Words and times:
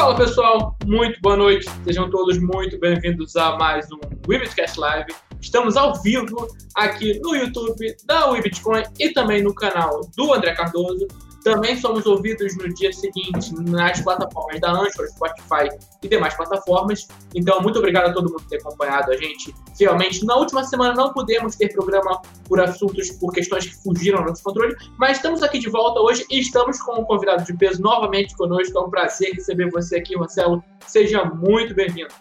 Fala 0.00 0.16
pessoal, 0.16 0.78
muito 0.86 1.20
boa 1.20 1.36
noite, 1.36 1.68
sejam 1.84 2.08
todos 2.08 2.38
muito 2.38 2.80
bem-vindos 2.80 3.36
a 3.36 3.58
mais 3.58 3.86
um 3.92 4.00
Webcast 4.26 4.80
Live. 4.80 5.14
Estamos 5.38 5.76
ao 5.76 6.00
vivo 6.00 6.48
aqui 6.74 7.20
no 7.20 7.36
YouTube 7.36 7.94
da 8.06 8.30
Webitcoin 8.30 8.84
e 8.98 9.10
também 9.10 9.42
no 9.42 9.54
canal 9.54 10.00
do 10.16 10.32
André 10.32 10.54
Cardoso. 10.54 11.06
Também 11.42 11.76
somos 11.76 12.04
ouvidos 12.06 12.56
no 12.56 12.72
dia 12.74 12.92
seguinte 12.92 13.54
nas 13.54 14.00
plataformas 14.00 14.60
da 14.60 14.72
Anchor, 14.72 15.06
Spotify 15.08 15.68
e 16.02 16.08
demais 16.08 16.34
plataformas. 16.34 17.08
Então, 17.34 17.62
muito 17.62 17.78
obrigado 17.78 18.10
a 18.10 18.12
todo 18.12 18.30
mundo 18.30 18.42
por 18.42 18.48
ter 18.48 18.58
acompanhado 18.58 19.10
a 19.10 19.16
gente 19.16 19.54
fielmente. 19.76 20.24
Na 20.24 20.36
última 20.36 20.64
semana 20.64 20.94
não 20.94 21.12
pudemos 21.12 21.56
ter 21.56 21.72
programa 21.72 22.20
por 22.46 22.60
assuntos, 22.60 23.10
por 23.12 23.32
questões 23.32 23.66
que 23.66 23.82
fugiram 23.82 24.18
ao 24.18 24.26
nosso 24.26 24.42
controle, 24.42 24.76
mas 24.98 25.16
estamos 25.16 25.42
aqui 25.42 25.58
de 25.58 25.70
volta 25.70 26.00
hoje 26.00 26.26
e 26.30 26.40
estamos 26.40 26.80
com 26.82 27.00
um 27.00 27.04
convidado 27.04 27.44
de 27.44 27.56
peso 27.56 27.80
novamente 27.80 28.36
conosco. 28.36 28.76
É 28.76 28.80
um 28.82 28.90
prazer 28.90 29.32
receber 29.32 29.70
você 29.70 29.96
aqui, 29.96 30.16
Marcelo. 30.16 30.62
Seja 30.86 31.24
muito 31.24 31.74
bem-vindo. 31.74 32.12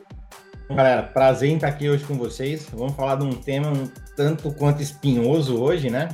Galera, 0.70 1.02
prazer 1.02 1.50
em 1.50 1.56
estar 1.56 1.68
aqui 1.68 1.90
hoje 1.90 2.06
com 2.06 2.16
vocês. 2.16 2.68
Vamos 2.72 2.94
falar 2.94 3.16
de 3.16 3.26
um 3.26 3.34
tema 3.34 3.70
um 3.70 3.90
tanto 4.16 4.54
quanto 4.54 4.84
espinhoso 4.84 5.60
hoje, 5.60 5.90
né? 5.90 6.10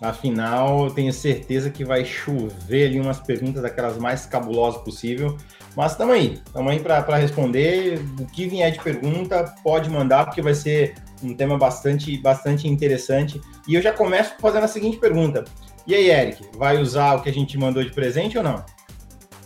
Afinal, 0.00 0.84
eu 0.84 0.90
tenho 0.90 1.12
certeza 1.12 1.70
que 1.70 1.84
vai 1.84 2.04
chover 2.04 2.86
ali 2.86 3.00
umas 3.00 3.18
perguntas 3.18 3.62
daquelas 3.62 3.98
mais 3.98 4.26
cabulosas 4.26 4.80
possível. 4.82 5.36
Mas 5.76 5.92
estamos 5.92 6.14
aí, 6.14 6.40
estamos 6.44 6.72
aí 6.72 6.78
para 6.78 7.16
responder. 7.16 8.00
O 8.20 8.26
que 8.26 8.46
vier 8.46 8.70
de 8.70 8.80
pergunta, 8.80 9.54
pode 9.62 9.90
mandar, 9.90 10.26
porque 10.26 10.40
vai 10.40 10.54
ser 10.54 10.94
um 11.22 11.34
tema 11.34 11.58
bastante, 11.58 12.16
bastante 12.18 12.68
interessante. 12.68 13.40
E 13.66 13.74
eu 13.74 13.82
já 13.82 13.92
começo 13.92 14.34
fazendo 14.40 14.64
a 14.64 14.68
seguinte 14.68 14.98
pergunta. 14.98 15.44
E 15.86 15.94
aí, 15.94 16.10
Eric, 16.10 16.44
vai 16.56 16.80
usar 16.80 17.14
o 17.14 17.22
que 17.22 17.28
a 17.28 17.32
gente 17.32 17.58
mandou 17.58 17.82
de 17.82 17.90
presente 17.90 18.38
ou 18.38 18.44
não? 18.44 18.64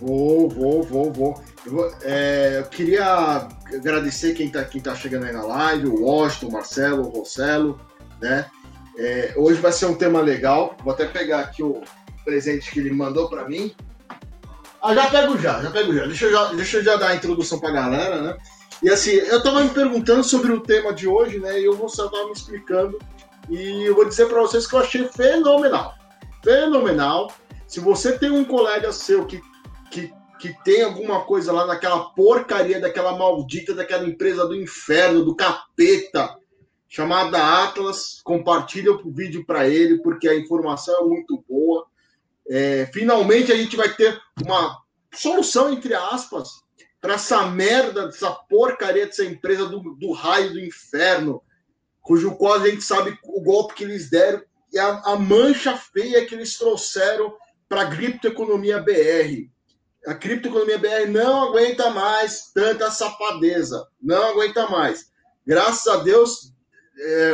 Vou, 0.01 0.49
vou, 0.49 0.83
vou, 0.83 1.13
vou. 1.13 1.43
Eu, 1.65 1.95
é, 2.03 2.59
eu 2.59 2.65
queria 2.65 3.49
agradecer 3.73 4.35
quem 4.35 4.49
está 4.49 4.65
quem 4.65 4.81
tá 4.81 4.95
chegando 4.95 5.25
aí 5.25 5.33
na 5.33 5.45
live, 5.45 5.87
o 5.87 6.03
Washington, 6.03 6.49
o 6.49 6.53
Marcelo, 6.53 7.07
o 7.07 7.11
Rossello, 7.11 7.81
né? 8.21 8.47
É, 8.97 9.33
hoje 9.37 9.61
vai 9.61 9.73
ser 9.73 9.87
um 9.87 9.95
tema 9.95 10.21
legal. 10.21 10.77
Vou 10.83 10.93
até 10.93 11.07
pegar 11.07 11.41
aqui 11.41 11.63
o 11.63 11.83
presente 12.25 12.71
que 12.71 12.81
ele 12.81 12.93
mandou 12.93 13.29
para 13.29 13.49
mim. 13.49 13.75
Ah, 14.83 14.95
já 14.95 15.09
pego 15.11 15.39
já, 15.39 15.63
já 15.63 15.71
pego 15.71 15.95
já. 15.95 16.07
Deixa 16.07 16.27
eu 16.27 16.33
já, 16.33 16.53
deixa 16.53 16.77
eu 16.79 16.85
já 16.85 16.97
dar 16.97 17.09
a 17.09 17.15
introdução 17.15 17.59
para 17.59 17.71
a 17.71 17.73
galera, 17.73 18.21
né? 18.21 18.37
E 18.83 18.91
assim, 18.91 19.13
eu 19.13 19.39
estava 19.39 19.63
me 19.63 19.71
perguntando 19.71 20.25
sobre 20.25 20.51
o 20.51 20.61
tema 20.61 20.93
de 20.93 21.07
hoje, 21.07 21.39
né? 21.39 21.61
E 21.61 21.65
eu 21.65 21.75
vou 21.75 21.87
estar 21.87 22.11
me 22.25 22.33
explicando. 22.33 22.99
E 23.49 23.85
eu 23.85 23.95
vou 23.95 24.05
dizer 24.05 24.27
para 24.27 24.41
vocês 24.41 24.67
que 24.67 24.75
eu 24.75 24.81
achei 24.81 25.07
fenomenal. 25.07 25.95
Fenomenal. 26.43 27.33
Se 27.67 27.79
você 27.79 28.19
tem 28.19 28.31
um 28.31 28.45
colega 28.45 28.93
seu 28.93 29.25
que, 29.25 29.41
que, 29.91 30.13
que 30.41 30.53
tem 30.65 30.83
alguma 30.83 31.21
coisa 31.21 31.53
lá 31.53 31.65
naquela 31.65 32.11
porcaria, 32.11 32.81
daquela 32.81 33.17
maldita, 33.17 33.73
daquela 33.73 34.05
empresa 34.05 34.47
do 34.47 34.55
inferno, 34.55 35.25
do 35.25 35.37
capeta, 35.37 36.37
chamada 36.93 37.65
Atlas. 37.65 38.21
Compartilha 38.23 38.93
o 38.93 39.11
vídeo 39.11 39.47
para 39.47 39.67
ele, 39.67 40.03
porque 40.03 40.29
a 40.29 40.37
informação 40.37 40.95
é 41.01 41.09
muito 41.09 41.43
boa. 41.49 41.87
É, 42.47 42.87
finalmente 42.93 43.51
a 43.51 43.57
gente 43.57 43.77
vai 43.77 43.89
ter 43.95 44.21
uma 44.45 44.79
solução, 45.15 45.73
entre 45.73 45.95
aspas, 45.95 46.51
para 47.01 47.15
essa 47.15 47.47
merda, 47.47 48.07
dessa 48.07 48.31
porcaria 48.31 49.07
dessa 49.07 49.25
empresa 49.25 49.67
do, 49.67 49.81
do 49.95 50.13
raio 50.13 50.53
do 50.53 50.61
inferno, 50.61 51.43
cujo 52.03 52.37
qual 52.37 52.55
a 52.55 52.69
gente 52.69 52.83
sabe 52.83 53.19
o 53.25 53.41
golpe 53.41 53.75
que 53.75 53.85
eles 53.85 54.11
deram 54.11 54.43
e 54.71 54.79
a, 54.79 55.01
a 55.05 55.17
mancha 55.17 55.77
feia 55.77 56.27
que 56.27 56.35
eles 56.35 56.59
trouxeram 56.59 57.35
para 57.69 57.83
a 57.83 57.91
criptoeconomia 57.91 58.81
BR. 58.81 59.49
A 60.07 60.15
criptoeconomia 60.15 60.79
BR 60.79 61.09
não 61.09 61.49
aguenta 61.49 61.91
mais 61.91 62.51
tanta 62.53 62.91
safadeza, 62.91 63.87
não 64.01 64.31
aguenta 64.31 64.67
mais. 64.69 65.11
Graças 65.47 65.87
a 65.87 65.99
Deus, 65.99 66.52
é, 66.99 67.33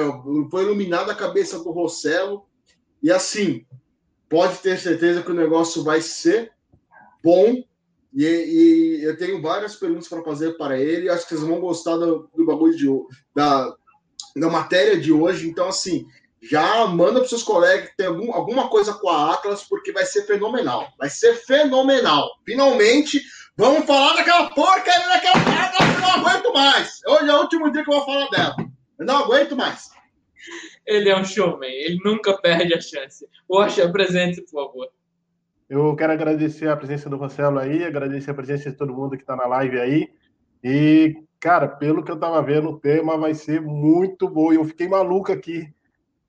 foi 0.50 0.64
iluminada 0.64 1.12
a 1.12 1.16
cabeça 1.16 1.58
do 1.58 1.70
Rossello. 1.70 2.46
E 3.02 3.10
assim, 3.10 3.64
pode 4.28 4.58
ter 4.58 4.78
certeza 4.78 5.22
que 5.22 5.30
o 5.30 5.34
negócio 5.34 5.82
vai 5.82 6.00
ser 6.00 6.52
bom. 7.22 7.62
E, 8.14 8.24
e 8.24 9.04
eu 9.04 9.16
tenho 9.16 9.40
várias 9.42 9.76
perguntas 9.76 10.08
para 10.08 10.22
fazer 10.22 10.56
para 10.56 10.78
ele. 10.78 11.08
Acho 11.08 11.24
que 11.24 11.34
vocês 11.34 11.46
vão 11.46 11.60
gostar 11.60 11.96
do, 11.96 12.28
do 12.34 12.44
bagulho 12.44 12.76
de 12.76 12.88
da, 13.34 13.74
da 14.36 14.48
matéria 14.48 14.98
de 14.98 15.12
hoje. 15.12 15.48
Então, 15.48 15.68
assim, 15.68 16.06
já 16.42 16.86
manda 16.86 17.20
para 17.20 17.28
seus 17.28 17.42
colegas 17.42 17.90
que 17.90 17.96
tem 17.96 18.06
algum, 18.06 18.32
alguma 18.32 18.68
coisa 18.68 18.94
com 18.94 19.08
a 19.08 19.34
Atlas, 19.34 19.62
porque 19.64 19.92
vai 19.92 20.06
ser 20.06 20.22
fenomenal. 20.22 20.88
Vai 20.98 21.10
ser 21.10 21.34
fenomenal. 21.34 22.28
Finalmente, 22.44 23.22
vamos 23.56 23.86
falar 23.86 24.14
daquela 24.14 24.50
porcaria 24.50 25.08
daquela 25.08 25.36
Atlas 25.36 25.90
que 25.90 25.96
eu 25.96 26.00
não 26.00 26.10
aguento 26.10 26.52
mais. 26.52 27.00
Hoje 27.06 27.28
é 27.28 27.34
o 27.34 27.40
último 27.40 27.70
dia 27.70 27.84
que 27.84 27.90
eu 27.90 27.96
vou 27.96 28.04
falar 28.04 28.28
dela. 28.30 28.56
Eu 28.98 29.06
não 29.06 29.24
aguento 29.24 29.56
mais. 29.56 29.90
Ele 30.86 31.08
é 31.08 31.16
um 31.16 31.24
showman, 31.24 31.70
ele 31.70 31.98
nunca 32.04 32.36
perde 32.36 32.74
a 32.74 32.80
chance. 32.80 33.28
Poxa, 33.46 33.90
presente, 33.90 34.40
por 34.42 34.66
favor. 34.66 34.88
Eu 35.68 35.94
quero 35.94 36.12
agradecer 36.12 36.68
a 36.68 36.76
presença 36.76 37.10
do 37.10 37.16
Rossello 37.16 37.58
aí, 37.58 37.84
agradecer 37.84 38.30
a 38.30 38.34
presença 38.34 38.70
de 38.70 38.76
todo 38.76 38.94
mundo 38.94 39.16
que 39.16 39.22
está 39.22 39.36
na 39.36 39.46
live 39.46 39.78
aí. 39.78 40.08
E, 40.64 41.22
cara, 41.38 41.68
pelo 41.68 42.02
que 42.02 42.10
eu 42.10 42.14
estava 42.14 42.42
vendo, 42.42 42.70
o 42.70 42.80
tema 42.80 43.18
vai 43.18 43.34
ser 43.34 43.60
muito 43.60 44.28
bom. 44.28 44.52
Eu 44.52 44.64
fiquei 44.64 44.88
maluco 44.88 45.30
aqui. 45.30 45.72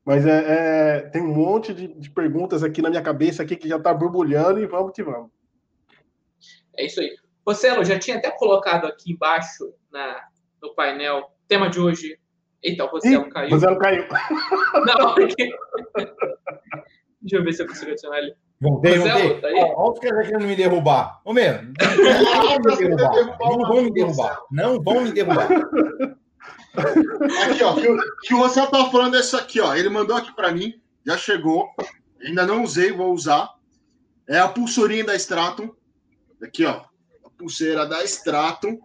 Mas 0.03 0.25
é, 0.25 0.97
é 0.97 1.01
tem 1.09 1.21
um 1.21 1.33
monte 1.33 1.73
de, 1.73 1.87
de, 1.87 2.09
perguntas 2.09 2.63
aqui 2.63 2.81
na 2.81 2.89
minha 2.89 3.01
cabeça 3.01 3.43
aqui 3.43 3.55
que 3.55 3.69
já 3.69 3.77
está 3.77 3.93
borbulhando 3.93 4.59
e 4.59 4.65
vamos 4.65 4.91
que 4.91 5.03
vamos. 5.03 5.31
É 6.77 6.85
isso 6.85 6.99
aí. 6.99 7.15
Rossello, 7.47 7.85
já 7.85 7.97
tinha 7.97 8.17
até 8.17 8.29
colocado 8.31 8.85
aqui 8.85 9.13
embaixo 9.13 9.73
na, 9.91 10.27
no 10.61 10.73
painel, 10.75 11.31
tema 11.47 11.69
de 11.69 11.79
hoje, 11.79 12.19
Eita, 12.61 12.85
o 12.85 12.87
Rossello 12.87 13.29
caiu. 13.29 13.49
Rossello 13.51 13.79
caiu. 13.79 14.05
Não, 14.85 15.15
porque... 15.15 15.49
Deixa 17.21 17.35
eu 17.35 17.43
ver 17.43 17.53
se 17.53 17.63
eu 17.63 17.67
consigo 17.67 17.91
adicionar 17.91 18.17
ele. 18.19 18.35
Voltei, 18.61 18.97
voltei. 18.97 19.39
Tá 19.39 19.47
aí? 19.47 19.55
Olha 19.55 19.91
os 19.91 19.99
caras 19.99 20.27
querendo 20.27 20.47
me 20.47 20.55
derrubar. 20.55 21.21
Ô, 21.23 21.33
meu, 21.33 21.53
não 21.53 21.67
vão 22.63 22.73
me 22.73 22.77
derrubar. 22.77 23.37
Não 23.39 23.59
vão 23.61 23.81
me 23.83 23.91
derrubar. 23.91 24.41
Não 24.51 24.83
vão 24.83 25.01
me 25.01 25.11
derrubar. 25.11 25.47
Aqui, 27.43 27.63
ó, 27.63 27.75
que, 27.75 27.87
que 28.27 28.33
o 28.33 28.37
Rossello 28.37 28.69
tá 28.69 28.89
falando 28.89 29.15
é 29.15 29.19
isso 29.19 29.37
aqui, 29.37 29.59
ó. 29.61 29.73
Ele 29.75 29.89
mandou 29.89 30.15
aqui 30.15 30.33
para 30.33 30.51
mim, 30.51 30.81
já 31.05 31.17
chegou. 31.17 31.69
Ainda 32.21 32.45
não 32.45 32.63
usei, 32.63 32.91
vou 32.91 33.13
usar. 33.13 33.49
É 34.27 34.39
a 34.39 34.47
pulseirinha 34.47 35.05
da 35.05 35.15
Stratum. 35.15 35.69
Aqui, 36.41 36.65
ó. 36.65 36.81
A 37.25 37.29
pulseira 37.37 37.85
da 37.85 38.03
Stratum 38.03 38.77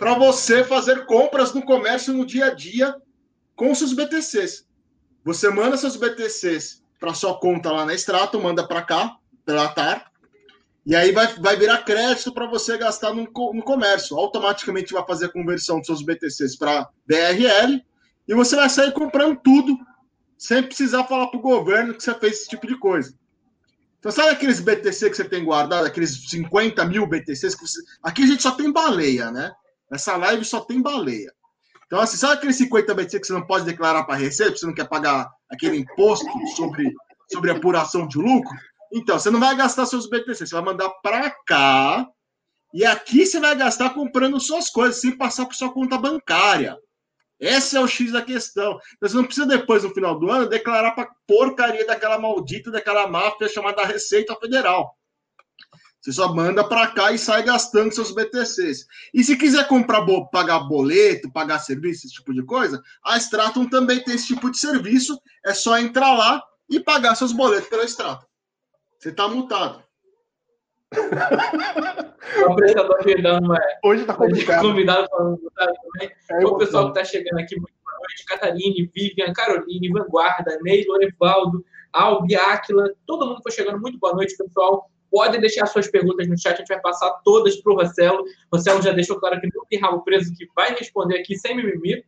para 0.00 0.14
você 0.14 0.64
fazer 0.64 1.04
compras 1.04 1.52
no 1.52 1.62
comércio 1.62 2.14
no 2.14 2.24
dia 2.24 2.46
a 2.46 2.54
dia 2.54 2.96
com 3.54 3.74
seus 3.74 3.92
BTCs. 3.92 4.66
Você 5.22 5.50
manda 5.50 5.76
seus 5.76 5.94
BTCs 5.94 6.82
para 6.98 7.12
sua 7.12 7.38
conta 7.38 7.70
lá 7.70 7.84
na 7.84 7.92
Extrato, 7.92 8.40
manda 8.40 8.66
para 8.66 8.80
cá, 8.80 9.18
pela 9.44 9.68
TAR, 9.68 10.10
e 10.86 10.96
aí 10.96 11.12
vai, 11.12 11.26
vai 11.34 11.54
virar 11.54 11.84
crédito 11.84 12.32
para 12.32 12.46
você 12.46 12.78
gastar 12.78 13.12
no, 13.12 13.24
no 13.24 13.62
comércio. 13.62 14.16
Automaticamente 14.16 14.94
vai 14.94 15.04
fazer 15.06 15.26
a 15.26 15.32
conversão 15.32 15.76
dos 15.76 15.86
seus 15.86 16.02
BTCs 16.02 16.56
para 16.56 16.88
BRL 17.06 17.84
e 18.26 18.34
você 18.34 18.56
vai 18.56 18.70
sair 18.70 18.92
comprando 18.92 19.38
tudo 19.44 19.76
sem 20.38 20.62
precisar 20.62 21.04
falar 21.04 21.26
para 21.26 21.38
o 21.38 21.42
governo 21.42 21.92
que 21.92 22.02
você 22.02 22.14
fez 22.14 22.38
esse 22.38 22.48
tipo 22.48 22.66
de 22.66 22.78
coisa. 22.78 23.14
Então, 23.98 24.10
sabe 24.10 24.30
aqueles 24.30 24.60
BTC 24.60 25.10
que 25.10 25.16
você 25.16 25.24
tem 25.24 25.44
guardado, 25.44 25.84
aqueles 25.84 26.30
50 26.30 26.86
mil 26.86 27.06
BTCs 27.06 27.54
que 27.54 27.68
você... 27.68 27.82
Aqui 28.02 28.22
a 28.22 28.26
gente 28.26 28.42
só 28.42 28.52
tem 28.52 28.72
baleia, 28.72 29.30
né? 29.30 29.52
Nessa 29.90 30.16
live 30.16 30.44
só 30.44 30.60
tem 30.60 30.80
baleia. 30.80 31.32
Então, 31.86 31.98
assim, 31.98 32.16
sabe 32.16 32.34
aquele 32.34 32.52
50 32.52 32.94
BTC 32.94 33.20
que 33.20 33.26
você 33.26 33.32
não 33.32 33.44
pode 33.44 33.64
declarar 33.64 34.04
para 34.04 34.14
Receita, 34.14 34.56
você 34.56 34.64
não 34.64 34.74
quer 34.74 34.88
pagar 34.88 35.28
aquele 35.50 35.76
imposto 35.76 36.30
sobre, 36.54 36.94
sobre 37.30 37.50
apuração 37.50 38.06
de 38.06 38.16
lucro? 38.16 38.56
Então, 38.92 39.18
você 39.18 39.28
não 39.30 39.40
vai 39.40 39.56
gastar 39.56 39.86
seus 39.86 40.08
BTC, 40.08 40.46
você 40.46 40.54
vai 40.54 40.64
mandar 40.64 40.88
para 41.02 41.30
cá 41.44 42.06
e 42.72 42.84
aqui 42.84 43.26
você 43.26 43.40
vai 43.40 43.56
gastar 43.56 43.90
comprando 43.90 44.38
suas 44.38 44.70
coisas, 44.70 45.00
sem 45.00 45.16
passar 45.16 45.46
por 45.46 45.54
sua 45.54 45.72
conta 45.72 45.98
bancária. 45.98 46.78
Esse 47.40 47.76
é 47.76 47.80
o 47.80 47.88
X 47.88 48.12
da 48.12 48.22
questão. 48.22 48.78
Então, 48.96 49.08
você 49.08 49.16
não 49.16 49.24
precisa 49.24 49.46
depois, 49.46 49.82
no 49.82 49.90
final 49.90 50.18
do 50.18 50.30
ano, 50.30 50.48
declarar 50.48 50.92
para 50.92 51.10
porcaria 51.26 51.86
daquela 51.86 52.18
maldita, 52.18 52.70
daquela 52.70 53.08
máfia 53.08 53.48
chamada 53.48 53.84
Receita 53.84 54.36
Federal. 54.36 54.94
Você 56.00 56.12
só 56.12 56.32
manda 56.34 56.64
para 56.64 56.86
cá 56.88 57.12
e 57.12 57.18
sai 57.18 57.42
gastando 57.42 57.92
seus 57.92 58.12
BTCs. 58.12 58.86
E 59.12 59.22
se 59.22 59.36
quiser 59.36 59.68
comprar, 59.68 60.04
pagar 60.32 60.60
boleto, 60.60 61.30
pagar 61.30 61.58
serviço, 61.58 62.06
esse 62.06 62.14
tipo 62.14 62.32
de 62.32 62.42
coisa, 62.42 62.82
a 63.04 63.18
Stratum 63.18 63.68
também 63.68 64.02
tem 64.02 64.14
esse 64.14 64.28
tipo 64.28 64.50
de 64.50 64.58
serviço. 64.58 65.20
É 65.44 65.52
só 65.52 65.78
entrar 65.78 66.16
lá 66.16 66.42
e 66.70 66.80
pagar 66.80 67.14
seus 67.16 67.32
boletos 67.32 67.68
pela 67.68 67.84
Stratum. 67.84 68.24
Você 68.98 69.10
está 69.10 69.28
multado. 69.28 69.82
o 72.46 72.52
apresentador 72.52 73.04
perdão, 73.04 73.54
é. 73.54 73.78
Hoje 73.84 74.00
está 74.00 74.14
complicado. 74.14 74.62
Convidado 74.62 75.06
para 75.10 75.72
também. 75.74 76.10
É 76.30 76.46
o 76.46 76.56
pessoal 76.56 76.92
que 76.92 76.98
está 76.98 77.04
chegando 77.04 77.40
aqui, 77.40 77.56
muito 77.56 77.74
boa 77.84 77.98
noite. 77.98 78.24
Catarine, 78.26 78.90
Vivian, 78.94 79.32
Caroline, 79.34 79.90
Vanguarda, 79.90 80.58
Ney, 80.62 80.84
Lorevaldo, 80.88 81.64
Albi, 81.92 82.34
Áquila, 82.34 82.90
todo 83.06 83.26
mundo 83.26 83.42
foi 83.42 83.52
chegando. 83.52 83.80
Muito 83.80 83.98
boa 83.98 84.14
noite, 84.14 84.36
pessoal. 84.36 84.90
Podem 85.10 85.40
deixar 85.40 85.66
suas 85.66 85.90
perguntas 85.90 86.28
no 86.28 86.38
chat, 86.38 86.54
a 86.54 86.56
gente 86.58 86.68
vai 86.68 86.80
passar 86.80 87.10
todas 87.24 87.56
para 87.56 87.72
o 87.72 87.76
Rossello. 87.76 88.24
O 88.50 88.56
Rossello 88.56 88.82
já 88.82 88.92
deixou 88.92 89.18
claro 89.18 89.40
que 89.40 89.48
não 89.54 89.64
tem 89.66 89.80
rabo 89.80 90.02
preso, 90.02 90.32
que 90.34 90.46
vai 90.54 90.74
responder 90.74 91.18
aqui 91.18 91.36
sem 91.36 91.56
mimimi. 91.56 92.04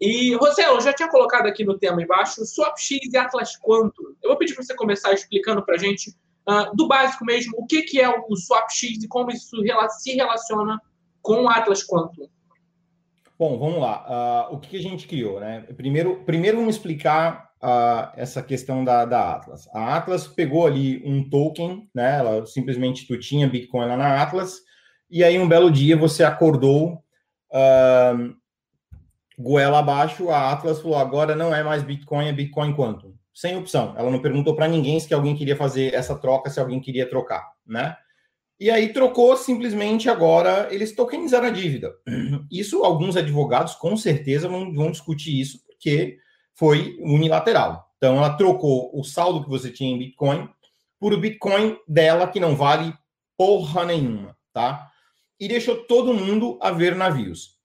E, 0.00 0.34
Rossello, 0.34 0.76
eu 0.76 0.80
já 0.80 0.92
tinha 0.92 1.08
colocado 1.08 1.46
aqui 1.46 1.64
no 1.64 1.78
tema 1.78 2.02
embaixo, 2.02 2.44
SwapX 2.44 2.90
e 2.90 3.16
Atlas 3.16 3.56
Quanto. 3.56 4.16
Eu 4.22 4.30
vou 4.30 4.36
pedir 4.36 4.54
para 4.54 4.62
você 4.62 4.74
começar 4.74 5.12
explicando 5.12 5.64
para 5.64 5.76
a 5.76 5.78
gente, 5.78 6.10
uh, 6.48 6.74
do 6.76 6.86
básico 6.86 7.24
mesmo, 7.24 7.54
o 7.56 7.66
que, 7.66 7.82
que 7.82 8.00
é 8.00 8.08
o 8.08 8.36
SwapX 8.36 8.82
e 8.82 9.08
como 9.08 9.30
isso 9.30 9.56
se 10.00 10.12
relaciona 10.12 10.80
com 11.22 11.44
o 11.44 11.48
Atlas 11.48 11.82
Quanto. 11.82 12.28
Bom, 13.38 13.58
vamos 13.58 13.80
lá. 13.80 14.48
Uh, 14.50 14.54
o 14.54 14.60
que 14.60 14.76
a 14.76 14.82
gente 14.82 15.08
criou, 15.08 15.40
né? 15.40 15.62
Primeiro, 15.76 16.22
primeiro 16.24 16.58
vamos 16.58 16.76
explicar 16.76 17.53
uh, 17.64 18.12
essa 18.14 18.42
questão 18.42 18.84
da, 18.84 19.06
da 19.06 19.32
Atlas. 19.32 19.66
A 19.74 19.96
Atlas 19.96 20.28
pegou 20.28 20.66
ali 20.66 21.02
um 21.04 21.28
token, 21.28 21.88
né? 21.94 22.18
Ela 22.18 22.46
simplesmente 22.46 23.06
tu 23.06 23.18
tinha 23.18 23.48
Bitcoin 23.48 23.86
lá 23.86 23.96
na 23.96 24.22
Atlas, 24.22 24.60
e 25.10 25.24
aí 25.24 25.38
um 25.38 25.48
belo 25.48 25.70
dia 25.70 25.96
você 25.96 26.22
acordou, 26.22 27.02
uh, 27.50 28.34
goela 29.38 29.78
abaixo, 29.78 30.28
a 30.28 30.52
Atlas 30.52 30.80
falou: 30.80 30.98
agora 30.98 31.34
não 31.34 31.54
é 31.54 31.62
mais 31.62 31.82
Bitcoin, 31.82 32.28
é 32.28 32.32
Bitcoin 32.32 32.74
quanto? 32.74 33.14
Sem 33.32 33.56
opção. 33.56 33.94
Ela 33.96 34.10
não 34.10 34.20
perguntou 34.20 34.54
para 34.54 34.68
ninguém 34.68 35.00
se 35.00 35.12
alguém 35.14 35.34
queria 35.34 35.56
fazer 35.56 35.94
essa 35.94 36.14
troca, 36.16 36.50
se 36.50 36.60
alguém 36.60 36.80
queria 36.80 37.08
trocar, 37.08 37.42
né? 37.66 37.96
E 38.60 38.70
aí 38.70 38.92
trocou 38.92 39.36
simplesmente 39.36 40.08
agora, 40.08 40.68
eles 40.70 40.94
tokenizaram 40.94 41.48
a 41.48 41.50
dívida. 41.50 41.92
Isso, 42.50 42.84
alguns 42.84 43.16
advogados 43.16 43.74
com 43.74 43.96
certeza 43.96 44.46
vão, 44.46 44.72
vão 44.72 44.92
discutir 44.92 45.40
isso, 45.40 45.58
porque 45.66 46.18
foi 46.54 46.96
unilateral. 47.00 47.90
Então, 47.96 48.16
ela 48.16 48.36
trocou 48.36 48.90
o 48.98 49.02
saldo 49.02 49.42
que 49.42 49.50
você 49.50 49.70
tinha 49.70 49.90
em 49.90 49.98
Bitcoin 49.98 50.48
por 50.98 51.12
o 51.12 51.18
Bitcoin 51.18 51.76
dela, 51.86 52.26
que 52.26 52.40
não 52.40 52.56
vale 52.56 52.94
porra 53.36 53.84
nenhuma, 53.84 54.36
tá? 54.52 54.90
E 55.38 55.48
deixou 55.48 55.84
todo 55.84 56.14
mundo 56.14 56.58
a 56.62 56.70
ver 56.70 56.94
navios. 56.94 57.58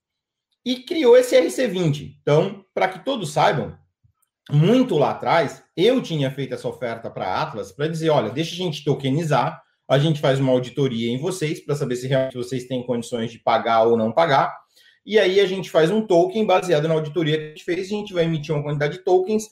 E 0.65 0.77
criou 0.77 1.15
esse 1.15 1.39
RC20. 1.39 2.17
Então, 2.21 2.65
para 2.73 2.87
que 2.87 2.99
todos 2.99 3.31
saibam, 3.31 3.77
muito 4.51 4.97
lá 4.97 5.11
atrás, 5.11 5.63
eu 5.77 6.01
tinha 6.01 6.31
feito 6.31 6.53
essa 6.53 6.67
oferta 6.67 7.09
para 7.09 7.41
Atlas 7.41 7.71
para 7.71 7.87
dizer: 7.87 8.09
olha, 8.09 8.31
deixa 8.31 8.53
a 8.53 8.57
gente 8.57 8.83
tokenizar, 8.83 9.61
a 9.87 9.97
gente 9.99 10.19
faz 10.19 10.39
uma 10.39 10.51
auditoria 10.51 11.11
em 11.11 11.17
vocês 11.17 11.59
para 11.59 11.75
saber 11.75 11.95
se 11.95 12.07
realmente 12.07 12.35
vocês 12.35 12.65
têm 12.65 12.85
condições 12.85 13.31
de 13.31 13.39
pagar 13.39 13.83
ou 13.83 13.95
não 13.95 14.11
pagar. 14.11 14.55
E 15.05 15.17
aí 15.17 15.39
a 15.39 15.45
gente 15.45 15.69
faz 15.69 15.89
um 15.89 16.05
token 16.05 16.45
baseado 16.45 16.87
na 16.87 16.93
auditoria 16.93 17.37
que 17.37 17.43
a 17.43 17.47
gente 17.49 17.63
fez, 17.63 17.87
a 17.87 17.89
gente 17.89 18.13
vai 18.13 18.25
emitir 18.25 18.53
uma 18.53 18.63
quantidade 18.63 18.97
de 18.97 19.03
tokens 19.03 19.49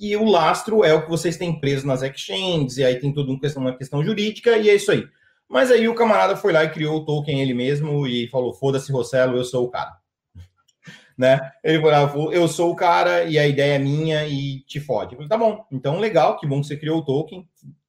e 0.00 0.16
o 0.16 0.24
lastro 0.24 0.82
é 0.82 0.94
o 0.94 1.02
que 1.02 1.10
vocês 1.10 1.36
têm 1.36 1.60
preso 1.60 1.86
nas 1.86 2.00
exchanges, 2.00 2.78
e 2.78 2.84
aí 2.84 2.98
tem 2.98 3.12
tudo 3.12 3.32
uma 3.32 3.38
questão, 3.38 3.62
uma 3.62 3.76
questão 3.76 4.02
jurídica, 4.02 4.56
e 4.56 4.70
é 4.70 4.74
isso 4.74 4.90
aí. 4.90 5.06
Mas 5.46 5.70
aí 5.70 5.86
o 5.88 5.94
camarada 5.94 6.34
foi 6.36 6.54
lá 6.54 6.64
e 6.64 6.70
criou 6.70 6.96
o 6.96 7.04
token 7.04 7.38
ele 7.38 7.52
mesmo 7.52 8.06
e 8.06 8.26
falou: 8.28 8.54
foda-se, 8.54 8.90
Rossello, 8.90 9.36
eu 9.36 9.44
sou 9.44 9.66
o 9.66 9.68
cara. 9.68 9.94
né? 11.18 11.38
Ele 11.62 11.82
falou: 11.82 12.32
eu 12.32 12.48
sou 12.48 12.70
o 12.70 12.76
cara 12.76 13.24
e 13.24 13.38
a 13.38 13.46
ideia 13.46 13.74
é 13.74 13.78
minha 13.78 14.26
e 14.26 14.60
te 14.60 14.80
fode. 14.80 15.12
Eu 15.12 15.16
falei: 15.16 15.28
tá 15.28 15.36
bom, 15.36 15.66
então 15.70 15.98
legal, 15.98 16.38
que 16.38 16.46
bom 16.46 16.62
que 16.62 16.68
você 16.68 16.78
criou 16.78 17.00
o 17.00 17.04
token, 17.04 17.46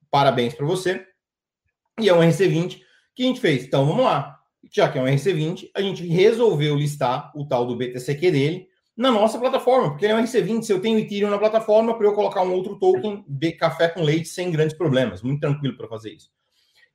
parabéns 0.10 0.54
para 0.54 0.66
você. 0.66 1.06
E 1.98 2.10
é 2.10 2.14
um 2.14 2.20
RC20 2.20 2.82
que 3.16 3.24
a 3.24 3.28
gente 3.28 3.40
fez. 3.40 3.64
Então 3.64 3.86
vamos 3.86 4.04
lá 4.04 4.41
já 4.72 4.90
que 4.90 4.98
é 4.98 5.02
um 5.02 5.06
RC20, 5.06 5.70
a 5.76 5.82
gente 5.82 6.08
resolveu 6.08 6.76
listar 6.76 7.32
o 7.36 7.46
tal 7.46 7.66
do 7.68 7.76
BTCQ 7.76 8.32
dele 8.32 8.68
na 8.96 9.12
nossa 9.12 9.38
plataforma, 9.38 9.90
porque 9.90 10.06
ele 10.06 10.14
é 10.14 10.16
um 10.16 10.24
RC20. 10.24 10.64
Se 10.64 10.72
eu 10.72 10.80
tenho 10.80 10.98
Ethereum 10.98 11.30
na 11.30 11.38
plataforma, 11.38 11.98
para 11.98 12.08
eu 12.08 12.14
colocar 12.14 12.42
um 12.42 12.54
outro 12.54 12.80
token 12.80 13.26
de 13.28 13.52
café 13.52 13.90
com 13.90 14.02
leite 14.02 14.30
sem 14.30 14.50
grandes 14.50 14.76
problemas, 14.76 15.22
muito 15.22 15.42
tranquilo 15.42 15.76
para 15.76 15.90
fazer 15.90 16.14
isso. 16.14 16.30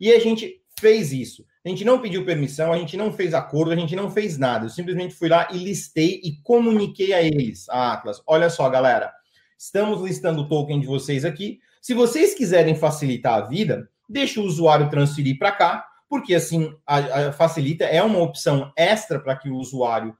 E 0.00 0.10
a 0.12 0.18
gente 0.18 0.62
fez 0.78 1.12
isso. 1.12 1.44
A 1.64 1.68
gente 1.68 1.84
não 1.84 2.00
pediu 2.00 2.24
permissão, 2.24 2.72
a 2.72 2.78
gente 2.78 2.96
não 2.96 3.12
fez 3.12 3.34
acordo, 3.34 3.72
a 3.72 3.76
gente 3.76 3.94
não 3.94 4.10
fez 4.10 4.38
nada. 4.38 4.66
Eu 4.66 4.70
simplesmente 4.70 5.14
fui 5.14 5.28
lá 5.28 5.48
e 5.52 5.58
listei 5.58 6.20
e 6.22 6.40
comuniquei 6.42 7.12
a 7.12 7.22
eles, 7.22 7.68
a 7.68 7.92
Atlas. 7.92 8.22
Olha 8.26 8.48
só, 8.48 8.68
galera, 8.70 9.12
estamos 9.58 10.00
listando 10.00 10.42
o 10.42 10.48
token 10.48 10.80
de 10.80 10.86
vocês 10.86 11.24
aqui. 11.24 11.58
Se 11.82 11.92
vocês 11.92 12.34
quiserem 12.34 12.74
facilitar 12.74 13.34
a 13.34 13.46
vida, 13.46 13.88
deixa 14.08 14.40
o 14.40 14.44
usuário 14.44 14.88
transferir 14.88 15.38
para 15.38 15.52
cá 15.52 15.86
porque 16.08 16.34
assim 16.34 16.72
a, 16.86 16.96
a 16.96 17.32
facilita, 17.32 17.84
é 17.84 18.02
uma 18.02 18.20
opção 18.20 18.72
extra 18.76 19.18
para 19.20 19.36
que 19.36 19.48
o 19.48 19.56
usuário 19.56 20.16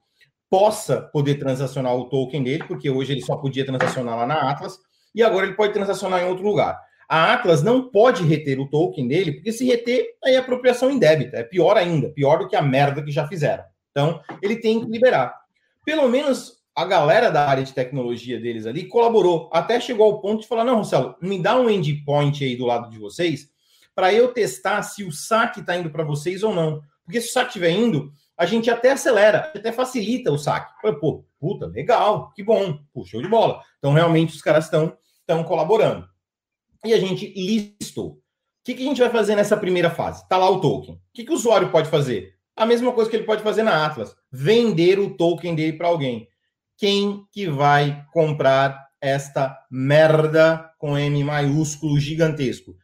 possa 0.49 1.01
poder 1.01 1.35
transacionar 1.35 1.95
o 1.95 2.09
token 2.09 2.43
dele, 2.43 2.63
porque 2.67 2.89
hoje 2.89 3.13
ele 3.13 3.21
só 3.21 3.35
podia 3.35 3.65
transacionar 3.65 4.17
lá 4.17 4.25
na 4.25 4.49
Atlas, 4.49 4.77
e 5.13 5.23
agora 5.23 5.45
ele 5.45 5.55
pode 5.55 5.73
transacionar 5.73 6.21
em 6.21 6.27
outro 6.27 6.45
lugar. 6.45 6.79
A 7.09 7.33
Atlas 7.33 7.63
não 7.63 7.89
pode 7.89 8.23
reter 8.23 8.59
o 8.59 8.69
token 8.69 9.07
dele, 9.07 9.33
porque 9.33 9.51
se 9.51 9.65
reter, 9.65 10.05
aí 10.23 10.35
é 10.35 10.37
apropriação 10.37 10.91
indébita. 10.91 11.37
É 11.37 11.43
pior 11.43 11.77
ainda, 11.77 12.09
pior 12.09 12.39
do 12.39 12.47
que 12.47 12.55
a 12.55 12.61
merda 12.61 13.01
que 13.01 13.11
já 13.11 13.27
fizeram. 13.27 13.63
Então, 13.91 14.21
ele 14.41 14.57
tem 14.57 14.81
que 14.81 14.91
liberar. 14.91 15.33
Pelo 15.85 16.09
menos 16.09 16.57
a 16.75 16.85
galera 16.85 17.31
da 17.31 17.47
área 17.47 17.63
de 17.63 17.73
tecnologia 17.73 18.39
deles 18.39 18.67
ali 18.67 18.85
colaborou. 18.85 19.49
Até 19.51 19.79
chegou 19.79 20.05
ao 20.05 20.21
ponto 20.21 20.41
de 20.41 20.47
falar: 20.47 20.63
não, 20.63 20.75
Marcelo, 20.75 21.15
me 21.21 21.41
dá 21.41 21.59
um 21.59 21.69
endpoint 21.69 22.43
aí 22.43 22.55
do 22.55 22.65
lado 22.65 22.89
de 22.91 22.99
vocês, 22.99 23.49
para 23.97 24.13
eu 24.13 24.31
testar 24.31 24.83
se 24.83 25.03
o 25.03 25.11
saque 25.11 25.61
está 25.61 25.75
indo 25.75 25.89
para 25.89 26.03
vocês 26.03 26.43
ou 26.43 26.53
não. 26.53 26.83
Porque 27.03 27.19
se 27.19 27.29
o 27.29 27.31
saque 27.31 27.47
estiver 27.47 27.71
indo, 27.71 28.11
a 28.37 28.45
gente 28.45 28.69
até 28.69 28.91
acelera, 28.91 29.51
até 29.55 29.71
facilita 29.71 30.31
o 30.31 30.37
saque. 30.37 30.71
Pô, 30.99 31.25
puta, 31.39 31.65
legal, 31.65 32.31
que 32.35 32.43
bom, 32.43 32.77
pô, 32.93 33.03
show 33.03 33.19
de 33.19 33.27
bola. 33.27 33.59
Então, 33.79 33.93
realmente, 33.93 34.35
os 34.35 34.41
caras 34.43 34.65
estão 34.65 34.95
estão 35.21 35.43
colaborando. 35.43 36.07
E 36.85 36.93
a 36.93 36.99
gente 36.99 37.33
listou. 37.35 38.09
O 38.11 38.19
que, 38.63 38.75
que 38.75 38.83
a 38.83 38.85
gente 38.85 39.01
vai 39.01 39.09
fazer 39.09 39.35
nessa 39.35 39.57
primeira 39.57 39.89
fase? 39.89 40.21
Está 40.21 40.37
lá 40.37 40.47
o 40.47 40.61
token. 40.61 40.93
O 40.93 40.99
que, 41.11 41.23
que 41.23 41.31
o 41.31 41.35
usuário 41.35 41.71
pode 41.71 41.89
fazer? 41.89 42.35
A 42.55 42.67
mesma 42.67 42.91
coisa 42.91 43.09
que 43.09 43.15
ele 43.15 43.25
pode 43.25 43.41
fazer 43.41 43.63
na 43.63 43.83
Atlas. 43.83 44.15
Vender 44.31 44.99
o 44.99 45.17
token 45.17 45.55
dele 45.55 45.75
para 45.75 45.87
alguém. 45.87 46.27
Quem 46.77 47.25
que 47.31 47.47
vai 47.47 48.05
comprar 48.13 48.89
esta 49.01 49.57
merda 49.71 50.71
com 50.77 50.95
M 50.95 51.23
maiúsculo 51.23 51.99
gigantesco? 51.99 52.75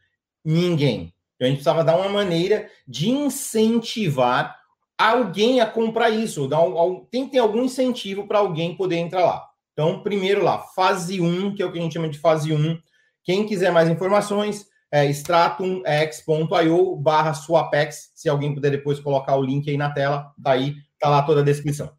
Ninguém. 0.44 1.14
Então 1.34 1.46
a 1.46 1.50
gente 1.50 1.56
precisava 1.56 1.82
dar 1.82 1.96
uma 1.96 2.08
maneira 2.08 2.68
de 2.86 3.10
incentivar 3.10 4.58
alguém 4.96 5.60
a 5.60 5.66
comprar 5.66 6.10
isso. 6.10 6.48
Dar 6.48 6.60
um, 6.60 7.04
tem 7.10 7.26
que 7.26 7.32
ter 7.32 7.38
algum 7.38 7.64
incentivo 7.64 8.26
para 8.26 8.38
alguém 8.38 8.76
poder 8.76 8.96
entrar 8.96 9.24
lá. 9.24 9.48
Então, 9.72 10.02
primeiro 10.02 10.42
lá, 10.42 10.58
fase 10.58 11.20
1, 11.20 11.54
que 11.54 11.62
é 11.62 11.66
o 11.66 11.72
que 11.72 11.78
a 11.78 11.82
gente 11.82 11.94
chama 11.94 12.08
de 12.08 12.18
fase 12.18 12.52
1. 12.52 12.80
Quem 13.24 13.44
quiser 13.46 13.72
mais 13.72 13.88
informações, 13.88 14.66
é 14.90 15.06
stratumx.io 15.06 16.96
barra 16.96 17.34
swapex. 17.34 18.12
Se 18.14 18.28
alguém 18.28 18.54
puder 18.54 18.70
depois 18.70 19.00
colocar 19.00 19.34
o 19.34 19.42
link 19.42 19.68
aí 19.68 19.76
na 19.76 19.90
tela, 19.90 20.32
daí 20.38 20.76
tá 21.00 21.08
lá 21.08 21.22
toda 21.22 21.40
a 21.40 21.44
descrição. 21.44 21.92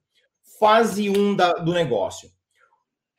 Fase 0.58 1.10
1 1.10 1.36
da, 1.36 1.52
do 1.52 1.74
negócio. 1.74 2.30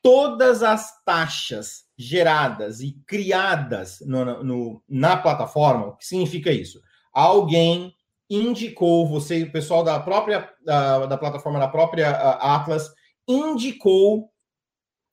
Todas 0.00 0.62
as 0.62 1.02
taxas 1.04 1.85
geradas 1.96 2.80
e 2.80 2.92
criadas 3.06 4.00
no, 4.04 4.44
no, 4.44 4.82
na 4.88 5.16
plataforma, 5.16 5.86
o 5.86 5.96
que 5.96 6.06
significa 6.06 6.50
isso? 6.50 6.80
Alguém 7.12 7.94
indicou, 8.28 9.06
você, 9.08 9.44
o 9.44 9.52
pessoal 9.52 9.82
da 9.82 9.98
própria 10.00 10.50
da, 10.64 11.06
da 11.06 11.16
plataforma 11.16 11.58
da 11.58 11.68
própria 11.68 12.10
Atlas, 12.10 12.90
indicou 13.26 14.30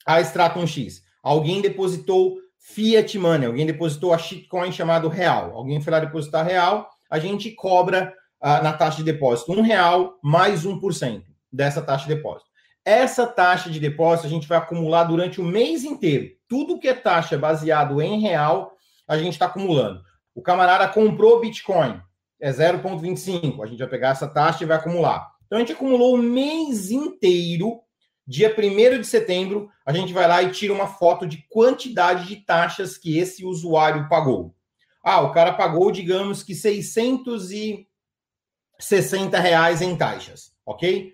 a 0.05 0.19
Stratum 0.21 0.67
X. 0.67 1.01
Alguém 1.21 1.61
depositou 1.61 2.37
Fiat 2.57 3.17
Money, 3.17 3.47
alguém 3.47 3.65
depositou 3.65 4.13
a 4.13 4.17
shitcoin 4.17 4.71
chamado 4.71 5.07
Real. 5.07 5.55
Alguém 5.55 5.81
foi 5.81 5.91
lá 5.91 5.99
depositar 5.99 6.45
Real, 6.45 6.89
a 7.09 7.19
gente 7.19 7.51
cobra 7.51 8.13
uh, 8.41 8.63
na 8.63 8.73
taxa 8.73 8.97
de 8.97 9.03
depósito 9.03 9.51
um 9.51 9.61
real 9.61 10.17
mais 10.23 10.65
1% 10.65 11.23
dessa 11.51 11.81
taxa 11.81 12.07
de 12.07 12.15
depósito. 12.15 12.49
Essa 12.85 13.25
taxa 13.25 13.69
de 13.69 13.79
depósito 13.79 14.27
a 14.27 14.29
gente 14.29 14.47
vai 14.47 14.57
acumular 14.57 15.05
durante 15.05 15.39
o 15.39 15.45
mês 15.45 15.83
inteiro. 15.83 16.31
Tudo 16.47 16.79
que 16.79 16.87
é 16.87 16.93
taxa 16.93 17.37
baseado 17.37 18.01
em 18.01 18.19
real, 18.19 18.75
a 19.07 19.17
gente 19.17 19.33
está 19.33 19.45
acumulando. 19.45 20.03
O 20.35 20.41
camarada 20.41 20.87
comprou 20.87 21.39
Bitcoin, 21.39 22.01
é 22.41 22.51
0,25. 22.51 23.63
A 23.63 23.67
gente 23.67 23.79
vai 23.79 23.87
pegar 23.87 24.09
essa 24.09 24.27
taxa 24.27 24.63
e 24.63 24.67
vai 24.67 24.77
acumular. 24.77 25.31
Então 25.45 25.57
a 25.57 25.61
gente 25.61 25.71
acumulou 25.71 26.15
o 26.15 26.21
mês 26.21 26.91
inteiro. 26.91 27.79
Dia 28.25 28.55
1 28.57 29.01
de 29.01 29.07
setembro, 29.07 29.69
a 29.85 29.91
gente 29.91 30.13
vai 30.13 30.25
lá 30.27 30.41
e 30.41 30.51
tira 30.51 30.73
uma 30.73 30.87
foto 30.87 31.27
de 31.27 31.45
quantidade 31.49 32.25
de 32.25 32.37
taxas 32.37 32.97
que 32.97 33.17
esse 33.17 33.45
usuário 33.45 34.07
pagou. 34.07 34.55
Ah, 35.03 35.19
o 35.21 35.33
cara 35.33 35.51
pagou, 35.53 35.91
digamos 35.91 36.41
que 36.41 36.55
660 36.55 39.39
reais 39.39 39.81
em 39.81 39.97
taxas, 39.97 40.53
ok? 40.65 41.13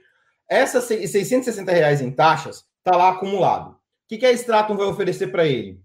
Essas 0.49 0.85
660 0.85 1.71
reais 1.71 2.01
em 2.01 2.11
taxas 2.11 2.65
está 2.79 2.97
lá 2.97 3.09
acumulado. 3.09 3.71
O 3.71 3.77
que, 4.07 4.17
que 4.17 4.25
a 4.25 4.31
Stratum 4.31 4.75
vai 4.75 4.87
oferecer 4.87 5.27
para 5.27 5.45
ele? 5.45 5.79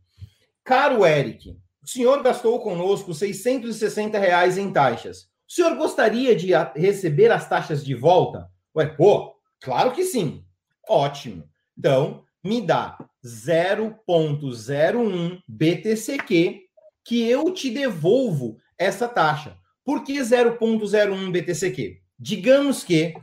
Caro 0.64 1.04
Eric, 1.04 1.50
o 1.82 1.86
senhor 1.86 2.22
gastou 2.22 2.58
conosco 2.60 3.12
660 3.12 4.18
reais 4.18 4.56
em 4.56 4.72
taxas. 4.72 5.28
O 5.46 5.52
senhor 5.52 5.76
gostaria 5.76 6.34
de 6.34 6.52
receber 6.74 7.30
as 7.30 7.46
taxas 7.46 7.84
de 7.84 7.94
volta? 7.94 8.48
Ué, 8.74 8.86
pô, 8.86 9.34
claro 9.60 9.92
que 9.92 10.04
sim. 10.04 10.42
Ótimo. 10.88 11.46
Então, 11.76 12.24
me 12.42 12.62
dá 12.62 12.96
0.01 13.22 15.42
BTCQ 15.46 16.62
que 17.04 17.28
eu 17.28 17.52
te 17.52 17.70
devolvo 17.70 18.56
essa 18.78 19.06
taxa. 19.06 19.58
Por 19.84 20.02
que 20.02 20.14
0,01 20.14 21.30
BTCQ? 21.30 22.00
Digamos 22.18 22.82
que 22.82 23.14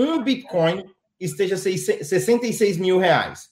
um 0.00 0.22
Bitcoin 0.22 0.84
esteja 1.18 1.56
66 1.56 2.78
mil 2.78 2.98
reais. 2.98 3.50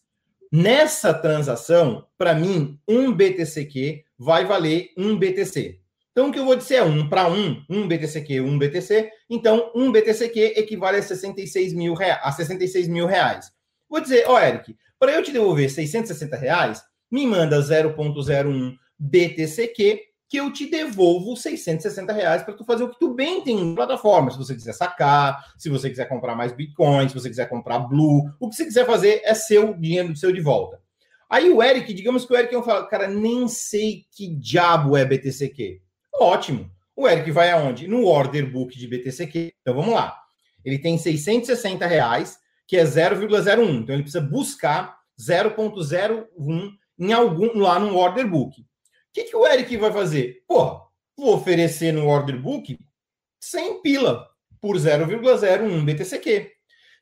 Nessa 0.51 1.13
transação, 1.13 2.07
para 2.17 2.35
mim, 2.35 2.79
um 2.89 3.13
BTCQ 3.13 4.03
vai 4.19 4.47
valer 4.47 4.91
um 4.97 5.17
BTC. 5.17 5.79
Então, 6.11 6.31
o 6.31 6.33
que 6.33 6.39
eu 6.39 6.45
vou 6.45 6.57
dizer 6.57 6.77
é 6.77 6.83
um 6.83 7.09
para 7.09 7.31
um, 7.31 7.63
um 7.69 7.87
BTCQ, 7.87 8.41
um 8.41 8.59
BTC. 8.59 9.11
Então, 9.29 9.71
um 9.75 9.93
BTCQ 9.93 10.55
equivale 10.57 10.97
a 10.97 11.03
66 11.03 11.75
mil, 11.75 11.95
rea 11.95 12.17
a 12.17 12.33
66 12.33 12.89
mil 12.89 13.07
reais. 13.07 13.53
Vou 13.89 14.01
dizer, 14.01 14.25
ó, 14.27 14.35
oh, 14.35 14.39
Eric, 14.39 14.75
para 14.99 15.13
eu 15.13 15.23
te 15.23 15.31
devolver 15.31 15.71
660 15.71 16.37
reais, 16.37 16.83
me 17.11 17.27
manda 17.27 17.61
0.01 17.61 18.75
BTCQ 18.99 20.08
que 20.29 20.37
eu 20.37 20.53
te 20.53 20.71
devolvo 20.71 21.35
660 21.35 22.13
reais 22.13 22.43
para 22.43 22.53
tu 22.53 22.65
fazer 22.65 22.85
o 22.85 22.91
que 22.91 22.99
tu 22.99 23.15
bem 23.15 23.41
tem 23.43 23.65
na 23.65 23.75
plataforma. 23.75 24.31
Se 24.31 24.37
você 24.37 24.55
quiser 24.55 24.75
sacar, 24.75 25.55
se 25.57 25.71
você 25.71 25.89
quiser 25.89 26.07
comprar 26.07 26.37
mais 26.37 26.53
Bitcoin, 26.53 27.09
se 27.09 27.15
você 27.15 27.31
quiser 27.31 27.49
comprar 27.49 27.79
Blue, 27.79 28.31
o 28.39 28.51
que 28.51 28.57
você 28.57 28.67
quiser 28.67 28.85
fazer 28.85 29.23
é 29.25 29.33
seu 29.33 29.73
dinheiro 29.75 30.15
seu 30.15 30.31
de 30.31 30.41
volta. 30.41 30.81
Aí 31.31 31.49
o 31.51 31.63
Eric, 31.63 31.93
digamos 31.95 32.27
que 32.27 32.33
o 32.33 32.37
Eric 32.37 32.55
fala, 32.63 32.87
cara, 32.87 33.09
nem 33.09 33.49
sei 33.49 34.05
que 34.13 34.29
diabo 34.29 34.97
é 34.97 35.05
BTCQ. 35.05 35.81
Ótimo. 36.15 36.71
O 36.95 37.09
Eric 37.09 37.31
vai 37.31 37.51
aonde? 37.51 37.87
No 37.87 38.07
order 38.07 38.51
book 38.51 38.77
de 38.77 38.87
BTCQ. 38.87 39.53
Então 39.63 39.75
vamos 39.75 39.95
lá. 39.95 40.17
Ele 40.65 40.79
tem 40.79 40.99
660 40.99 41.87
reais, 41.87 42.39
que 42.67 42.77
é 42.77 42.85
0,01. 42.85 43.81
Então 43.81 43.95
ele 43.95 44.03
precisa 44.03 44.21
buscar 44.21 44.99
0,01 45.19 46.73
em 46.99 47.13
algum 47.13 47.59
lá 47.59 47.79
no 47.79 47.97
order 47.97 48.29
book 48.29 48.68
que, 49.19 49.31
que 49.31 49.37
o 49.37 49.47
Eric 49.47 49.77
vai 49.77 49.93
fazer? 49.93 50.43
Pô, 50.47 50.81
vou 51.17 51.35
oferecer 51.35 51.93
no 51.93 52.07
order 52.07 52.41
book 52.41 52.79
100 53.41 53.83
pila 53.83 54.29
por 54.61 54.77
0,01 54.77 55.85
BTCQ. 55.85 56.51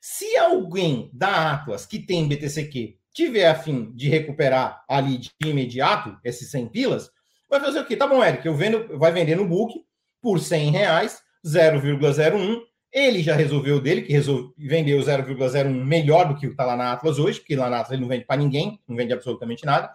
Se 0.01 0.37
alguém 0.37 1.09
da 1.13 1.53
Atlas 1.53 1.85
que 1.85 1.99
tem 1.99 2.27
BTCQ 2.27 2.97
tiver 3.13 3.47
a 3.47 3.55
fim 3.55 3.91
de 3.95 4.09
recuperar 4.09 4.83
ali 4.87 5.17
de 5.17 5.31
imediato 5.43 6.17
esses 6.23 6.49
100 6.51 6.67
pilas, 6.69 7.09
vai 7.49 7.59
fazer 7.59 7.79
o 7.79 7.85
quê? 7.85 7.95
Tá 7.95 8.07
bom, 8.07 8.23
Eric, 8.23 8.45
eu 8.45 8.55
vendo, 8.55 8.97
vai 8.97 9.11
vender 9.11 9.35
no 9.35 9.47
book 9.47 9.73
por 10.21 10.39
100 10.39 10.71
reais, 10.71 11.21
0,01. 11.45 12.61
Ele 12.93 13.21
já 13.21 13.35
resolveu 13.35 13.81
dele, 13.81 14.03
que 14.03 14.13
resolve, 14.13 14.53
vendeu 14.57 14.99
0,01 14.99 15.67
melhor 15.83 16.27
do 16.27 16.35
que 16.39 16.45
está 16.45 16.65
lá 16.65 16.75
na 16.75 16.93
Atlas 16.93 17.19
hoje, 17.19 17.39
porque 17.39 17.55
lá 17.55 17.69
na 17.69 17.77
Atlas 17.77 17.91
ele 17.91 18.01
não 18.01 18.07
vende 18.07 18.25
para 18.25 18.41
ninguém, 18.41 18.79
não 18.87 18.95
vende 18.95 19.13
absolutamente 19.13 19.65
nada 19.65 19.91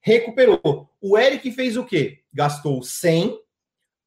recuperou. 0.00 0.88
O 1.00 1.18
Eric 1.18 1.50
fez 1.52 1.76
o 1.76 1.84
quê? 1.84 2.20
Gastou 2.32 2.82
100, 2.82 3.38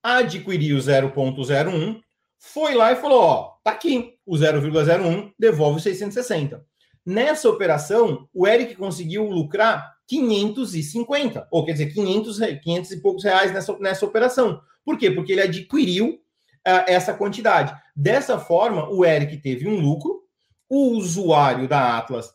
adquiriu 0.04 0.78
0.01, 0.78 2.02
foi 2.38 2.74
lá 2.74 2.92
e 2.92 2.96
falou: 2.96 3.22
ó, 3.22 3.44
tá 3.64 3.72
aqui, 3.72 4.16
o 4.26 4.36
0,01 4.36 5.32
devolve 5.38 5.82
660. 5.82 6.66
Nessa 7.06 7.50
operação, 7.50 8.28
o 8.34 8.48
Eric 8.48 8.76
conseguiu 8.76 9.24
lucrar 9.30 9.96
550, 10.08 11.48
ou 11.50 11.66
quer 11.66 11.74
dizer, 11.74 11.94
500, 11.94 12.40
500 12.62 12.92
e 12.92 13.02
poucos 13.02 13.24
reais 13.24 13.54
nessa, 13.54 13.78
nessa 13.80 14.06
operação. 14.06 14.62
Por 14.84 14.98
quê? 14.98 15.10
Porque 15.10 15.32
ele 15.32 15.42
adquiriu 15.42 16.10
uh, 16.10 16.84
essa 16.88 17.14
quantidade. 17.14 17.74
Dessa 17.96 18.38
forma, 18.38 18.90
o 18.90 19.06
Eric 19.06 19.38
teve 19.38 19.68
um 19.68 19.80
lucro, 19.80 20.22
o 20.70 20.90
usuário 20.92 21.68
da 21.68 21.98
Atlas 21.98 22.34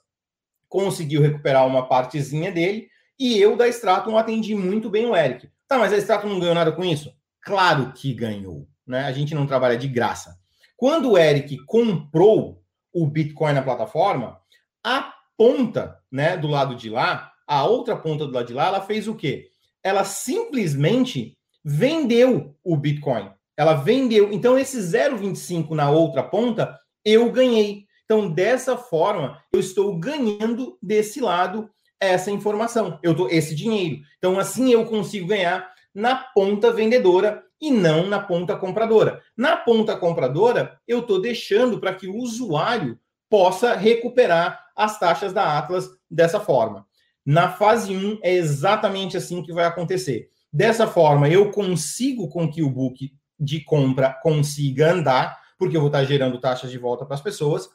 conseguiu 0.69 1.21
recuperar 1.21 1.67
uma 1.67 1.87
partezinha 1.87 2.51
dele, 2.51 2.89
e 3.19 3.39
eu 3.39 3.57
da 3.57 3.69
Stratum 3.69 4.17
atendi 4.17 4.55
muito 4.55 4.91
bem 4.91 5.07
o 5.07 5.17
Eric. 5.17 5.49
Tá, 5.69 5.79
mas 5.79 5.93
a 5.93 5.99
Stratum 5.99 6.29
não 6.29 6.41
ganhou 6.41 6.55
nada 6.55 6.73
com 6.73 6.85
isso? 6.85 7.13
Claro 7.41 7.93
que 7.93 8.13
ganhou. 8.13 8.69
Né? 8.87 9.05
A 9.05 9.13
gente 9.13 9.35
não 9.35 9.47
trabalha 9.47 9.77
de 9.77 9.89
graça. 9.89 10.39
Quando 10.77 11.13
o 11.13 11.19
Eric 11.19 11.57
comprou 11.65 12.63
o 12.93 13.07
Bitcoin 13.07 13.55
na 13.55 13.63
plataforma, 13.63 14.39
a 14.85 15.13
ponta 15.37 15.99
né, 16.11 16.37
do 16.37 16.47
lado 16.47 16.75
de 16.75 16.89
lá, 16.89 17.33
a 17.47 17.65
outra 17.65 17.97
ponta 17.97 18.27
do 18.27 18.33
lado 18.33 18.47
de 18.47 18.55
lá, 18.55 18.67
ela 18.67 18.81
fez 18.81 19.09
o 19.09 19.15
quê? 19.15 19.49
Ela 19.83 20.05
simplesmente 20.05 21.37
vendeu 21.65 22.57
o 22.63 22.77
Bitcoin. 22.77 23.31
Ela 23.57 23.75
vendeu. 23.75 24.33
Então, 24.33 24.59
esse 24.59 24.79
0,25 24.79 25.71
na 25.71 25.91
outra 25.91 26.23
ponta, 26.23 26.79
eu 27.05 27.31
ganhei. 27.33 27.87
Então, 28.05 28.31
dessa 28.31 28.77
forma, 28.77 29.43
eu 29.53 29.59
estou 29.59 29.99
ganhando 29.99 30.79
desse 30.83 31.21
lado 31.21 31.71
essa 32.01 32.31
informação, 32.31 32.99
eu 33.03 33.15
dou 33.15 33.29
esse 33.31 33.55
dinheiro. 33.55 34.01
Então, 34.19 34.39
assim 34.39 34.73
eu 34.73 34.85
consigo 34.85 35.29
ganhar 35.29 35.71
na 35.95 36.15
ponta 36.15 36.73
vendedora 36.73 37.43
e 37.61 37.71
não 37.71 38.07
na 38.07 38.21
ponta 38.21 38.57
compradora. 38.57 39.23
Na 39.37 39.57
ponta 39.57 39.97
compradora, 39.97 40.79
eu 40.87 41.01
estou 41.01 41.21
deixando 41.21 41.81
para 41.81 41.95
que 41.95 42.07
o 42.07 42.17
usuário 42.17 42.99
possa 43.31 43.75
recuperar 43.75 44.67
as 44.77 44.99
taxas 44.99 45.33
da 45.33 45.57
Atlas 45.59 45.89
dessa 46.11 46.39
forma. 46.39 46.87
Na 47.25 47.51
fase 47.51 47.97
1, 47.97 48.21
é 48.23 48.35
exatamente 48.35 49.17
assim 49.17 49.43
que 49.43 49.53
vai 49.53 49.65
acontecer. 49.65 50.29
Dessa 50.53 50.87
forma, 50.87 51.29
eu 51.29 51.51
consigo 51.51 52.29
com 52.29 52.51
que 52.51 52.63
o 52.63 52.71
book 52.71 53.13
de 53.39 53.61
compra 53.65 54.17
consiga 54.23 54.93
andar, 54.93 55.39
porque 55.59 55.77
eu 55.77 55.81
vou 55.81 55.89
estar 55.89 56.05
gerando 56.05 56.41
taxas 56.41 56.71
de 56.71 56.79
volta 56.79 57.05
para 57.05 57.15
as 57.15 57.21
pessoas. 57.21 57.69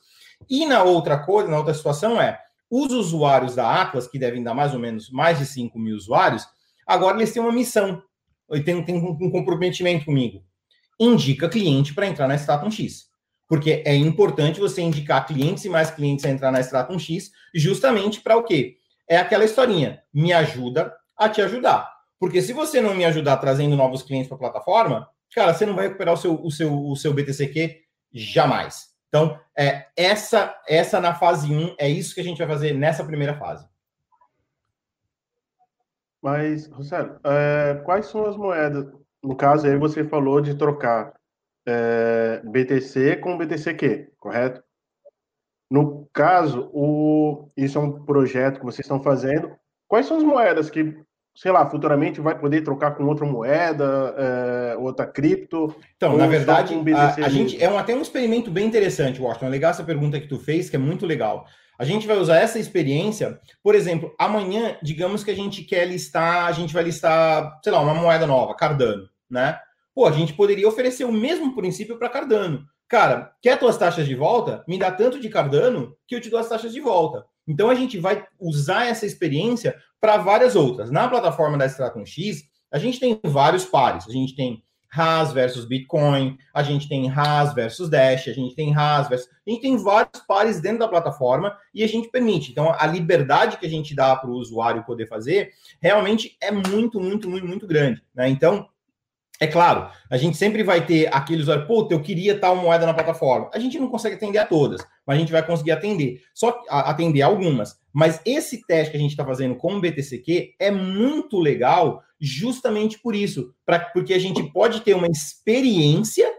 E 0.50 0.66
na 0.66 0.84
outra 0.84 1.20
coisa, 1.20 1.50
na 1.50 1.58
outra 1.58 1.74
situação 1.74 2.20
é, 2.20 2.40
os 2.72 2.94
usuários 2.94 3.54
da 3.54 3.82
Atlas, 3.82 4.08
que 4.08 4.18
devem 4.18 4.42
dar 4.42 4.54
mais 4.54 4.74
ou 4.74 4.80
menos 4.80 5.10
mais 5.10 5.38
de 5.38 5.46
5 5.46 5.78
mil 5.78 5.98
usuários, 5.98 6.48
agora 6.88 7.18
eles 7.18 7.34
têm 7.34 7.42
uma 7.42 7.52
missão, 7.52 8.02
tem, 8.64 8.82
tem 8.84 8.96
um 8.96 9.30
comprometimento 9.30 10.06
comigo. 10.06 10.42
Indica 10.98 11.50
cliente 11.50 11.94
para 11.94 12.08
entrar 12.08 12.30
na 12.30 12.36
Stratum 12.36 12.72
X. 12.72 13.10
Porque 13.46 13.84
é 13.86 13.94
importante 13.94 14.62
você 14.62 14.82
indicar 14.82 15.28
clientes 15.28 15.66
e 15.66 15.70
mais 15.70 15.92
clientes 15.92 16.24
a 16.24 16.30
entrar 16.30 16.54
na 16.54 16.62
Stratum 16.62 16.98
X, 16.98 17.32
justamente 17.54 18.22
para 18.22 18.38
o 18.38 18.44
quê? 18.44 18.78
É 19.10 19.18
aquela 19.18 19.44
historinha, 19.44 20.02
me 20.14 20.32
ajuda 20.32 20.94
a 21.18 21.28
te 21.28 21.42
ajudar. 21.42 21.92
Porque 22.18 22.42
se 22.42 22.54
você 22.54 22.80
não 22.80 22.94
me 22.94 23.04
ajudar 23.04 23.36
trazendo 23.38 23.76
novos 23.76 24.04
clientes 24.04 24.30
para 24.30 24.38
a 24.38 24.40
plataforma, 24.40 25.10
cara, 25.36 25.54
você 25.54 25.66
não 25.66 25.76
vai 25.76 25.88
recuperar 25.88 26.14
o 26.14 26.18
seu, 26.18 26.42
o 26.42 26.50
seu, 26.50 26.74
o 26.74 26.96
seu 26.96 27.14
BTCQ 27.14 27.82
jamais. 28.14 28.91
Então, 29.12 29.38
é, 29.58 29.88
essa, 29.98 30.58
essa 30.66 31.02
na 31.02 31.14
fase 31.14 31.54
1, 31.54 31.76
é 31.78 31.90
isso 31.90 32.16
que 32.16 32.22
a 32.22 32.24
gente 32.24 32.38
vai 32.38 32.48
fazer 32.48 32.74
nessa 32.74 33.04
primeira 33.04 33.36
fase. 33.36 33.68
Mas, 36.22 36.68
Rosélio, 36.68 37.20
é, 37.26 37.82
quais 37.84 38.06
são 38.06 38.26
as 38.26 38.38
moedas? 38.38 38.90
No 39.22 39.36
caso 39.36 39.68
aí 39.68 39.76
você 39.76 40.06
falou 40.08 40.40
de 40.40 40.56
trocar 40.56 41.14
é, 41.68 42.42
BTC 42.46 43.18
com 43.18 43.38
BTCQ, 43.38 44.14
correto? 44.18 44.64
No 45.70 46.08
caso, 46.14 46.70
o, 46.74 47.52
isso 47.58 47.78
é 47.78 47.82
um 47.82 48.06
projeto 48.06 48.60
que 48.60 48.66
vocês 48.66 48.86
estão 48.86 49.04
fazendo. 49.04 49.54
Quais 49.90 50.06
são 50.06 50.18
as 50.18 50.24
moedas 50.24 50.70
que 50.70 50.98
sei 51.36 51.52
lá, 51.52 51.66
futuramente 51.70 52.22
vai 52.22 52.38
poder 52.38 52.62
trocar 52.62 52.92
com 52.92 53.06
outra 53.06 53.26
moeda, 53.26 54.16
é, 54.18 54.78
outra 54.78 55.06
cripto? 55.06 55.76
Então, 55.96 56.18
na 56.18 56.28
verdade, 56.28 56.76
a, 56.94 57.26
a 57.26 57.30
gente 57.30 57.62
é 57.62 57.70
um, 57.70 57.78
até 57.78 57.96
um 57.96 58.02
experimento 58.02 58.52
bem 58.52 58.68
interessante, 58.68 59.22
Washington. 59.22 59.46
É 59.46 59.50
legal 59.50 59.72
essa 59.72 59.84
pergunta 59.84 60.20
que 60.20 60.28
tu 60.28 60.38
fez, 60.40 60.70
que 60.70 60.76
é 60.76 60.80
muito 60.80 61.06
legal. 61.06 61.46
A 61.80 61.84
gente 61.84 62.06
vai 62.06 62.18
usar 62.18 62.38
essa 62.38 62.60
experiência, 62.60 63.40
por 63.64 63.74
exemplo, 63.74 64.14
amanhã, 64.20 64.78
digamos 64.84 65.24
que 65.24 65.32
a 65.32 65.36
gente 65.36 65.64
quer 65.64 65.88
listar, 65.88 66.46
a 66.46 66.52
gente 66.52 66.74
vai 66.74 66.84
listar, 66.84 67.60
sei 67.64 67.72
lá, 67.72 67.82
uma 67.82 67.96
moeda 67.96 68.28
nova, 68.28 68.56
Cardano, 68.56 69.10
né? 69.30 69.58
Pô, 69.94 70.06
a 70.06 70.12
gente 70.12 70.34
poderia 70.34 70.68
oferecer 70.68 71.06
o 71.06 71.12
mesmo 71.12 71.56
princípio 71.56 71.98
para 71.98 72.08
Cardano. 72.08 72.66
Cara, 72.88 73.32
quer 73.42 73.58
tuas 73.58 73.78
taxas 73.78 74.06
de 74.06 74.14
volta? 74.14 74.64
Me 74.68 74.78
dá 74.78 74.92
tanto 74.92 75.20
de 75.20 75.30
Cardano 75.30 75.96
que 76.08 76.14
eu 76.14 76.22
te 76.22 76.30
dou 76.30 76.40
as 76.40 76.50
taxas 76.50 76.72
de 76.72 76.80
volta. 76.80 77.26
Então 77.48 77.70
a 77.70 77.76
gente 77.76 78.00
vai 78.00 78.26
usar 78.40 78.86
essa 78.86 79.06
experiência 79.06 79.76
para 80.00 80.18
várias 80.18 80.56
outras. 80.56 80.92
Na 80.92 81.08
plataforma 81.08 81.58
da 81.58 81.66
Stratum 81.66 82.06
X, 82.06 82.44
a 82.72 82.80
gente 82.80 83.00
tem 83.00 83.20
vários 83.24 83.66
pares. 83.66 84.08
A 84.08 84.12
gente 84.12 84.36
tem 84.36 84.64
Haas 84.94 85.32
versus 85.32 85.64
Bitcoin, 85.64 86.38
a 86.54 86.62
gente 86.62 86.90
tem 86.90 87.10
Haas 87.10 87.54
versus 87.54 87.90
Dash, 87.90 88.28
a 88.28 88.34
gente 88.34 88.56
tem 88.56 88.76
Haas 88.76 89.08
versus. 89.08 89.30
A 89.48 89.50
gente 89.50 89.62
tem 89.62 89.78
vários 89.78 90.22
pares 90.28 90.60
dentro 90.60 90.80
da 90.80 90.88
plataforma 90.88 91.58
e 91.74 91.84
a 91.84 91.88
gente 91.88 92.10
permite. 92.10 92.52
Então, 92.52 92.76
a 92.78 92.86
liberdade 92.86 93.58
que 93.58 93.66
a 93.66 93.70
gente 93.70 93.96
dá 93.96 94.16
para 94.16 94.30
o 94.30 94.36
usuário 94.36 94.84
poder 94.84 95.08
fazer 95.08 95.52
realmente 95.82 96.36
é 96.42 96.52
muito, 96.52 97.00
muito, 97.00 97.30
muito, 97.30 97.48
muito 97.48 97.66
grande. 97.66 98.04
Né? 98.14 98.28
Então, 98.30 98.68
é 99.42 99.48
claro, 99.48 99.90
a 100.08 100.18
gente 100.18 100.38
sempre 100.38 100.62
vai 100.62 100.86
ter 100.86 101.10
aquele 101.12 101.42
usuário, 101.42 101.66
puta, 101.66 101.96
eu 101.96 102.00
queria 102.00 102.40
tal 102.40 102.56
moeda 102.56 102.86
na 102.86 102.94
plataforma. 102.94 103.50
A 103.52 103.58
gente 103.58 103.80
não 103.80 103.90
consegue 103.90 104.14
atender 104.14 104.38
a 104.38 104.46
todas, 104.46 104.86
mas 105.04 105.18
a 105.18 105.20
gente 105.20 105.32
vai 105.32 105.44
conseguir 105.44 105.72
atender, 105.72 106.22
só 106.32 106.62
atender 106.70 107.24
algumas. 107.24 107.76
Mas 107.92 108.22
esse 108.24 108.64
teste 108.68 108.92
que 108.92 108.98
a 108.98 109.00
gente 109.00 109.10
está 109.10 109.26
fazendo 109.26 109.56
com 109.56 109.74
o 109.74 109.82
BTCQ 109.82 110.54
é 110.60 110.70
muito 110.70 111.40
legal, 111.40 112.04
justamente 112.20 113.00
por 113.00 113.16
isso, 113.16 113.52
pra, 113.66 113.80
porque 113.80 114.14
a 114.14 114.20
gente 114.20 114.44
pode 114.54 114.82
ter 114.82 114.94
uma 114.94 115.08
experiência 115.08 116.32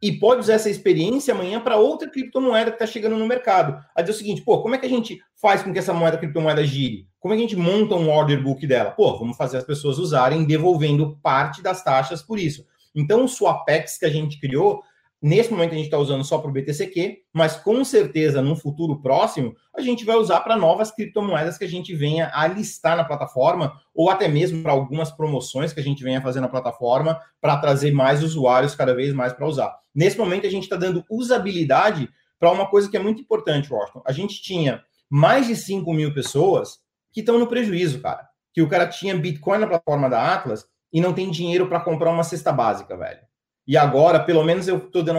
e 0.00 0.12
pode 0.12 0.40
usar 0.40 0.54
essa 0.54 0.70
experiência 0.70 1.34
amanhã 1.34 1.60
para 1.60 1.76
outra 1.76 2.08
criptomoeda 2.08 2.70
que 2.70 2.76
está 2.76 2.86
chegando 2.86 3.16
no 3.16 3.26
mercado. 3.26 3.82
A 3.94 4.00
dizer 4.00 4.14
o 4.14 4.18
seguinte, 4.18 4.42
pô, 4.42 4.62
como 4.62 4.74
é 4.74 4.78
que 4.78 4.86
a 4.86 4.88
gente 4.88 5.20
faz 5.34 5.62
com 5.62 5.72
que 5.72 5.78
essa 5.78 5.92
moeda 5.92 6.16
criptomoeda 6.16 6.64
gire? 6.64 7.06
Como 7.18 7.34
é 7.34 7.36
que 7.36 7.42
a 7.42 7.46
gente 7.46 7.56
monta 7.56 7.96
um 7.96 8.08
order 8.08 8.42
book 8.42 8.64
dela? 8.66 8.92
Pô, 8.92 9.18
vamos 9.18 9.36
fazer 9.36 9.58
as 9.58 9.64
pessoas 9.64 9.98
usarem, 9.98 10.44
devolvendo 10.44 11.18
parte 11.22 11.60
das 11.62 11.82
taxas 11.82 12.22
por 12.22 12.38
isso. 12.38 12.64
Então, 12.94 13.24
o 13.24 13.28
Swapex 13.28 13.98
que 13.98 14.06
a 14.06 14.10
gente 14.10 14.40
criou 14.40 14.82
Nesse 15.20 15.50
momento 15.50 15.72
a 15.72 15.74
gente 15.74 15.86
está 15.86 15.98
usando 15.98 16.22
só 16.22 16.38
para 16.38 16.48
o 16.48 16.52
BTCQ, 16.52 17.22
mas 17.32 17.56
com 17.56 17.84
certeza 17.84 18.40
num 18.40 18.54
futuro 18.54 19.02
próximo 19.02 19.52
a 19.76 19.80
gente 19.80 20.04
vai 20.04 20.14
usar 20.14 20.40
para 20.40 20.56
novas 20.56 20.92
criptomoedas 20.92 21.58
que 21.58 21.64
a 21.64 21.68
gente 21.68 21.92
venha 21.92 22.30
a 22.32 22.46
listar 22.46 22.96
na 22.96 23.02
plataforma, 23.02 23.72
ou 23.92 24.10
até 24.10 24.28
mesmo 24.28 24.62
para 24.62 24.70
algumas 24.70 25.10
promoções 25.10 25.72
que 25.72 25.80
a 25.80 25.82
gente 25.82 26.04
venha 26.04 26.22
fazer 26.22 26.40
na 26.40 26.48
plataforma 26.48 27.20
para 27.40 27.56
trazer 27.56 27.90
mais 27.90 28.22
usuários 28.22 28.76
cada 28.76 28.94
vez 28.94 29.12
mais 29.12 29.32
para 29.32 29.46
usar. 29.46 29.76
Nesse 29.92 30.16
momento 30.16 30.46
a 30.46 30.50
gente 30.50 30.62
está 30.64 30.76
dando 30.76 31.04
usabilidade 31.10 32.08
para 32.38 32.52
uma 32.52 32.68
coisa 32.68 32.88
que 32.88 32.96
é 32.96 33.00
muito 33.00 33.20
importante, 33.20 33.72
Washington. 33.72 34.02
A 34.06 34.12
gente 34.12 34.40
tinha 34.40 34.84
mais 35.10 35.48
de 35.48 35.56
5 35.56 35.92
mil 35.92 36.14
pessoas 36.14 36.78
que 37.12 37.20
estão 37.20 37.38
no 37.38 37.48
prejuízo, 37.48 38.00
cara. 38.00 38.28
Que 38.54 38.62
o 38.62 38.68
cara 38.68 38.86
tinha 38.86 39.16
Bitcoin 39.16 39.58
na 39.58 39.66
plataforma 39.66 40.08
da 40.08 40.32
Atlas 40.32 40.64
e 40.92 41.00
não 41.00 41.12
tem 41.12 41.28
dinheiro 41.28 41.66
para 41.66 41.80
comprar 41.80 42.12
uma 42.12 42.22
cesta 42.22 42.52
básica, 42.52 42.96
velho. 42.96 43.20
E 43.68 43.76
agora, 43.76 44.18
pelo 44.18 44.42
menos, 44.42 44.66
eu 44.66 44.78
estou 44.78 45.02
dando 45.02 45.18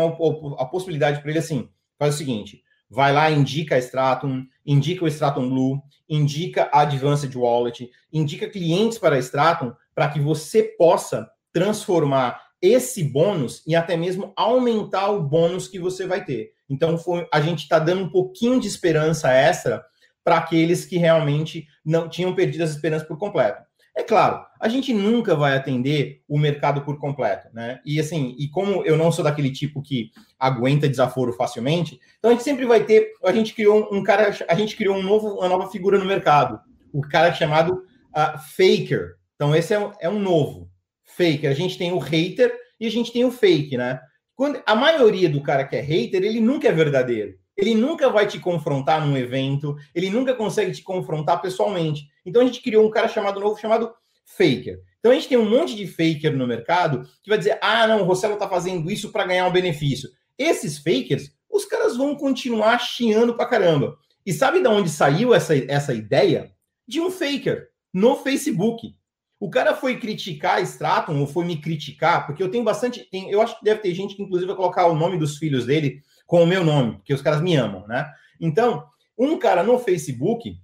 a, 0.57 0.65
possibilidade 0.65 1.21
para 1.21 1.29
ele 1.29 1.37
assim: 1.37 1.69
faz 1.99 2.15
o 2.15 2.17
seguinte, 2.17 2.63
vai 2.89 3.13
lá, 3.13 3.29
indica 3.29 3.75
a 3.75 3.77
Stratum, 3.77 4.43
indica 4.65 5.05
o 5.05 5.07
Stratum 5.07 5.47
Blue, 5.47 5.79
indica 6.09 6.67
a 6.73 6.81
Advanced 6.81 7.33
Wallet, 7.35 7.91
indica 8.11 8.49
clientes 8.49 8.97
para 8.97 9.17
a 9.17 9.19
Stratum, 9.19 9.71
para 9.93 10.09
que 10.09 10.19
você 10.19 10.63
possa 10.63 11.29
transformar 11.53 12.41
esse 12.59 13.03
bônus 13.03 13.61
e 13.67 13.75
até 13.75 13.95
mesmo 13.95 14.33
aumentar 14.35 15.11
o 15.11 15.21
bônus 15.21 15.67
que 15.67 15.77
você 15.79 16.07
vai 16.07 16.25
ter. 16.25 16.51
Então, 16.67 16.97
foi, 16.97 17.27
a 17.31 17.39
gente 17.39 17.59
está 17.59 17.77
dando 17.77 18.05
um 18.05 18.09
pouquinho 18.09 18.59
de 18.59 18.67
esperança 18.67 19.31
extra 19.31 19.85
para 20.23 20.37
aqueles 20.37 20.85
que 20.85 20.97
realmente 20.97 21.67
não 21.85 22.09
tinham 22.09 22.33
perdido 22.33 22.63
as 22.63 22.71
esperanças 22.71 23.07
por 23.07 23.17
completo. 23.17 23.68
É 23.99 24.03
claro, 24.03 24.45
a 24.61 24.69
gente 24.69 24.93
nunca 24.93 25.35
vai 25.35 25.57
atender 25.57 26.23
o 26.25 26.39
mercado 26.39 26.83
por 26.83 26.97
completo, 26.97 27.49
né? 27.53 27.81
E 27.85 27.99
assim, 27.99 28.33
e 28.39 28.47
como 28.47 28.81
eu 28.85 28.95
não 28.95 29.11
sou 29.11 29.25
daquele 29.25 29.51
tipo 29.51 29.81
que 29.81 30.09
aguenta 30.39 30.87
desaforo 30.87 31.33
facilmente, 31.33 31.99
então 32.17 32.31
a 32.31 32.33
gente 32.33 32.45
sempre 32.45 32.65
vai 32.65 32.85
ter, 32.85 33.11
a 33.25 33.33
gente 33.33 33.53
criou 33.53 33.89
um 33.91 34.01
cara, 34.01 34.33
a 34.47 34.55
gente 34.55 34.77
criou 34.77 34.95
um 34.95 35.03
novo, 35.03 35.39
uma 35.39 35.49
nova 35.49 35.69
figura 35.69 35.97
no 35.99 36.05
mercado, 36.05 36.61
o 36.93 37.01
cara 37.01 37.33
chamado 37.33 37.83
uh, 38.15 38.39
faker. 38.55 39.15
Então 39.35 39.53
esse 39.53 39.73
é 39.73 39.79
um, 39.79 39.91
é 39.99 40.09
um 40.09 40.17
novo 40.17 40.71
faker. 41.03 41.51
A 41.51 41.53
gente 41.53 41.77
tem 41.77 41.91
o 41.91 41.99
hater 41.99 42.55
e 42.79 42.87
a 42.87 42.89
gente 42.89 43.11
tem 43.11 43.25
o 43.25 43.31
fake, 43.31 43.75
né? 43.75 43.99
Quando 44.33 44.63
a 44.65 44.75
maioria 44.75 45.29
do 45.29 45.43
cara 45.43 45.65
que 45.65 45.75
é 45.75 45.81
hater, 45.81 46.23
ele 46.23 46.39
nunca 46.39 46.69
é 46.69 46.71
verdadeiro. 46.71 47.37
Ele 47.59 47.75
nunca 47.75 48.09
vai 48.09 48.25
te 48.25 48.39
confrontar 48.39 49.05
num 49.05 49.17
evento, 49.17 49.75
ele 49.93 50.09
nunca 50.09 50.33
consegue 50.33 50.71
te 50.71 50.81
confrontar 50.81 51.41
pessoalmente. 51.41 52.07
Então 52.25 52.41
a 52.41 52.45
gente 52.45 52.61
criou 52.61 52.87
um 52.87 52.89
cara 52.89 53.09
chamado 53.09 53.37
novo 53.37 53.59
chamado 53.59 53.91
faker. 54.23 54.79
Então 54.99 55.11
a 55.11 55.15
gente 55.15 55.27
tem 55.27 55.37
um 55.37 55.49
monte 55.49 55.75
de 55.75 55.85
faker 55.85 56.35
no 56.37 56.47
mercado 56.47 57.05
que 57.21 57.29
vai 57.29 57.37
dizer: 57.37 57.59
ah, 57.61 57.85
não, 57.85 58.01
o 58.01 58.05
Rossello 58.05 58.35
está 58.35 58.47
fazendo 58.47 58.89
isso 58.89 59.11
para 59.11 59.25
ganhar 59.25 59.45
um 59.45 59.51
benefício. 59.51 60.09
Esses 60.37 60.77
fakers, 60.77 61.33
os 61.51 61.65
caras 61.65 61.97
vão 61.97 62.15
continuar 62.15 62.79
chiando 62.79 63.35
pra 63.35 63.45
caramba. 63.45 63.97
E 64.25 64.31
sabe 64.31 64.61
de 64.61 64.67
onde 64.69 64.89
saiu 64.89 65.33
essa, 65.33 65.53
essa 65.69 65.93
ideia? 65.93 66.53
De 66.87 67.01
um 67.01 67.11
faker 67.11 67.67
no 67.93 68.15
Facebook. 68.15 68.95
O 69.37 69.49
cara 69.49 69.73
foi 69.73 69.97
criticar 69.97 70.57
a 70.57 70.61
Stratum, 70.61 71.19
ou 71.19 71.27
foi 71.27 71.45
me 71.45 71.59
criticar, 71.59 72.25
porque 72.25 72.43
eu 72.43 72.51
tenho 72.51 72.63
bastante. 72.63 73.05
Tem, 73.09 73.29
eu 73.29 73.41
acho 73.41 73.57
que 73.57 73.65
deve 73.65 73.81
ter 73.81 73.93
gente 73.93 74.15
que, 74.15 74.21
inclusive, 74.21 74.47
vai 74.47 74.55
colocar 74.55 74.87
o 74.87 74.95
nome 74.95 75.17
dos 75.17 75.37
filhos 75.37 75.65
dele 75.65 76.01
com 76.29 76.43
o 76.43 76.47
meu 76.47 76.63
nome, 76.63 76.97
porque 76.97 77.11
os 77.11 77.23
caras 77.23 77.41
me 77.41 77.55
amam, 77.55 77.87
né? 77.87 78.07
Então, 78.39 78.85
um 79.17 79.39
cara 79.39 79.63
no 79.63 79.79
Facebook 79.79 80.55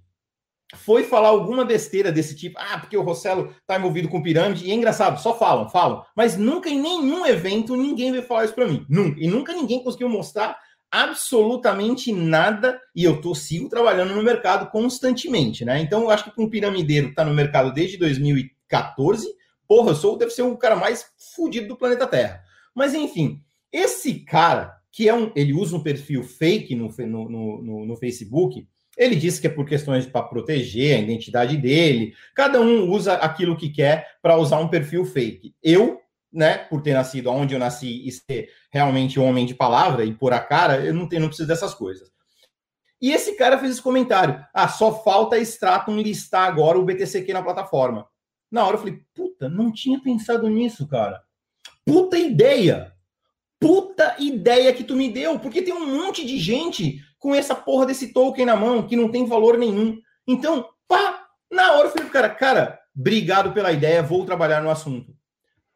foi 0.76 1.02
falar 1.02 1.30
alguma 1.30 1.64
besteira 1.64 2.12
desse 2.12 2.36
tipo, 2.36 2.56
ah, 2.56 2.78
porque 2.78 2.96
o 2.96 3.02
Rossello 3.02 3.52
tá 3.66 3.76
envolvido 3.76 4.08
com 4.08 4.22
pirâmide, 4.22 4.64
e 4.64 4.70
é 4.70 4.74
engraçado, 4.74 5.20
só 5.20 5.36
falam, 5.36 5.68
falam, 5.68 6.04
mas 6.14 6.36
nunca 6.36 6.70
em 6.70 6.80
nenhum 6.80 7.26
evento 7.26 7.74
ninguém 7.74 8.12
veio 8.12 8.22
falar 8.22 8.44
isso 8.44 8.54
para 8.54 8.68
mim, 8.68 8.86
nunca, 8.88 9.18
e 9.18 9.26
nunca 9.26 9.52
ninguém 9.52 9.82
conseguiu 9.82 10.08
mostrar 10.08 10.56
absolutamente 10.88 12.12
nada, 12.12 12.80
e 12.94 13.02
eu 13.02 13.20
tô, 13.20 13.34
sigo 13.34 13.68
trabalhando 13.68 14.14
no 14.14 14.22
mercado 14.22 14.70
constantemente, 14.70 15.64
né, 15.64 15.80
então 15.80 16.02
eu 16.02 16.10
acho 16.10 16.24
que 16.24 16.30
com 16.30 16.48
piramideiro 16.48 17.08
que 17.08 17.14
tá 17.16 17.24
no 17.24 17.34
mercado 17.34 17.72
desde 17.72 17.96
2014, 17.96 19.26
porra, 19.66 19.90
eu 19.90 19.96
sou, 19.96 20.16
deve 20.16 20.30
ser 20.30 20.42
o 20.42 20.56
cara 20.56 20.76
mais 20.76 21.06
fudido 21.34 21.66
do 21.66 21.76
planeta 21.76 22.06
Terra, 22.06 22.40
mas 22.72 22.94
enfim, 22.94 23.42
esse 23.72 24.20
cara, 24.20 24.76
que 24.96 25.10
é 25.10 25.14
um, 25.14 25.30
ele 25.36 25.52
usa 25.52 25.76
um 25.76 25.82
perfil 25.82 26.24
fake 26.24 26.74
no, 26.74 26.88
no, 26.88 27.62
no, 27.62 27.84
no 27.84 27.96
Facebook, 27.96 28.66
ele 28.96 29.14
disse 29.14 29.38
que 29.38 29.46
é 29.46 29.50
por 29.50 29.66
questões 29.66 30.06
para 30.06 30.22
proteger 30.22 30.96
a 30.96 31.02
identidade 31.02 31.58
dele. 31.58 32.14
Cada 32.34 32.62
um 32.62 32.90
usa 32.90 33.12
aquilo 33.12 33.58
que 33.58 33.68
quer 33.68 34.16
para 34.22 34.38
usar 34.38 34.58
um 34.58 34.68
perfil 34.68 35.04
fake. 35.04 35.54
Eu, 35.62 36.00
né, 36.32 36.56
por 36.56 36.80
ter 36.80 36.94
nascido 36.94 37.30
onde 37.30 37.52
eu 37.52 37.58
nasci 37.58 38.08
e 38.08 38.10
ser 38.10 38.48
realmente 38.72 39.20
homem 39.20 39.44
de 39.44 39.54
palavra 39.54 40.02
e 40.02 40.14
pôr 40.14 40.32
a 40.32 40.40
cara, 40.40 40.82
eu 40.82 40.94
não, 40.94 41.06
tenho, 41.06 41.20
não 41.20 41.28
preciso 41.28 41.46
dessas 41.46 41.74
coisas. 41.74 42.10
E 42.98 43.12
esse 43.12 43.36
cara 43.36 43.58
fez 43.58 43.72
esse 43.72 43.82
comentário: 43.82 44.42
ah, 44.54 44.66
só 44.66 45.04
falta 45.04 45.36
Stratum 45.36 45.98
listar 45.98 46.48
agora 46.48 46.78
o 46.78 46.84
BTCQ 46.86 47.34
na 47.34 47.42
plataforma. 47.42 48.08
Na 48.50 48.64
hora 48.64 48.76
eu 48.76 48.80
falei: 48.80 48.98
puta, 49.14 49.46
não 49.46 49.70
tinha 49.70 50.00
pensado 50.00 50.48
nisso, 50.48 50.88
cara. 50.88 51.20
Puta 51.84 52.16
ideia! 52.16 52.95
Puta 53.58 54.16
ideia 54.18 54.72
que 54.72 54.84
tu 54.84 54.94
me 54.94 55.10
deu, 55.10 55.38
porque 55.38 55.62
tem 55.62 55.72
um 55.72 55.86
monte 55.86 56.26
de 56.26 56.38
gente 56.38 57.00
com 57.18 57.34
essa 57.34 57.54
porra 57.54 57.86
desse 57.86 58.12
token 58.12 58.44
na 58.44 58.56
mão 58.56 58.86
que 58.86 58.96
não 58.96 59.10
tem 59.10 59.26
valor 59.26 59.56
nenhum. 59.56 59.98
Então, 60.26 60.68
pá, 60.86 61.26
na 61.50 61.72
hora 61.72 61.86
eu 61.86 61.90
falei 61.90 62.04
pro 62.04 62.12
cara, 62.12 62.28
cara, 62.28 62.80
obrigado 62.96 63.52
pela 63.52 63.72
ideia, 63.72 64.02
vou 64.02 64.24
trabalhar 64.26 64.62
no 64.62 64.70
assunto. 64.70 65.16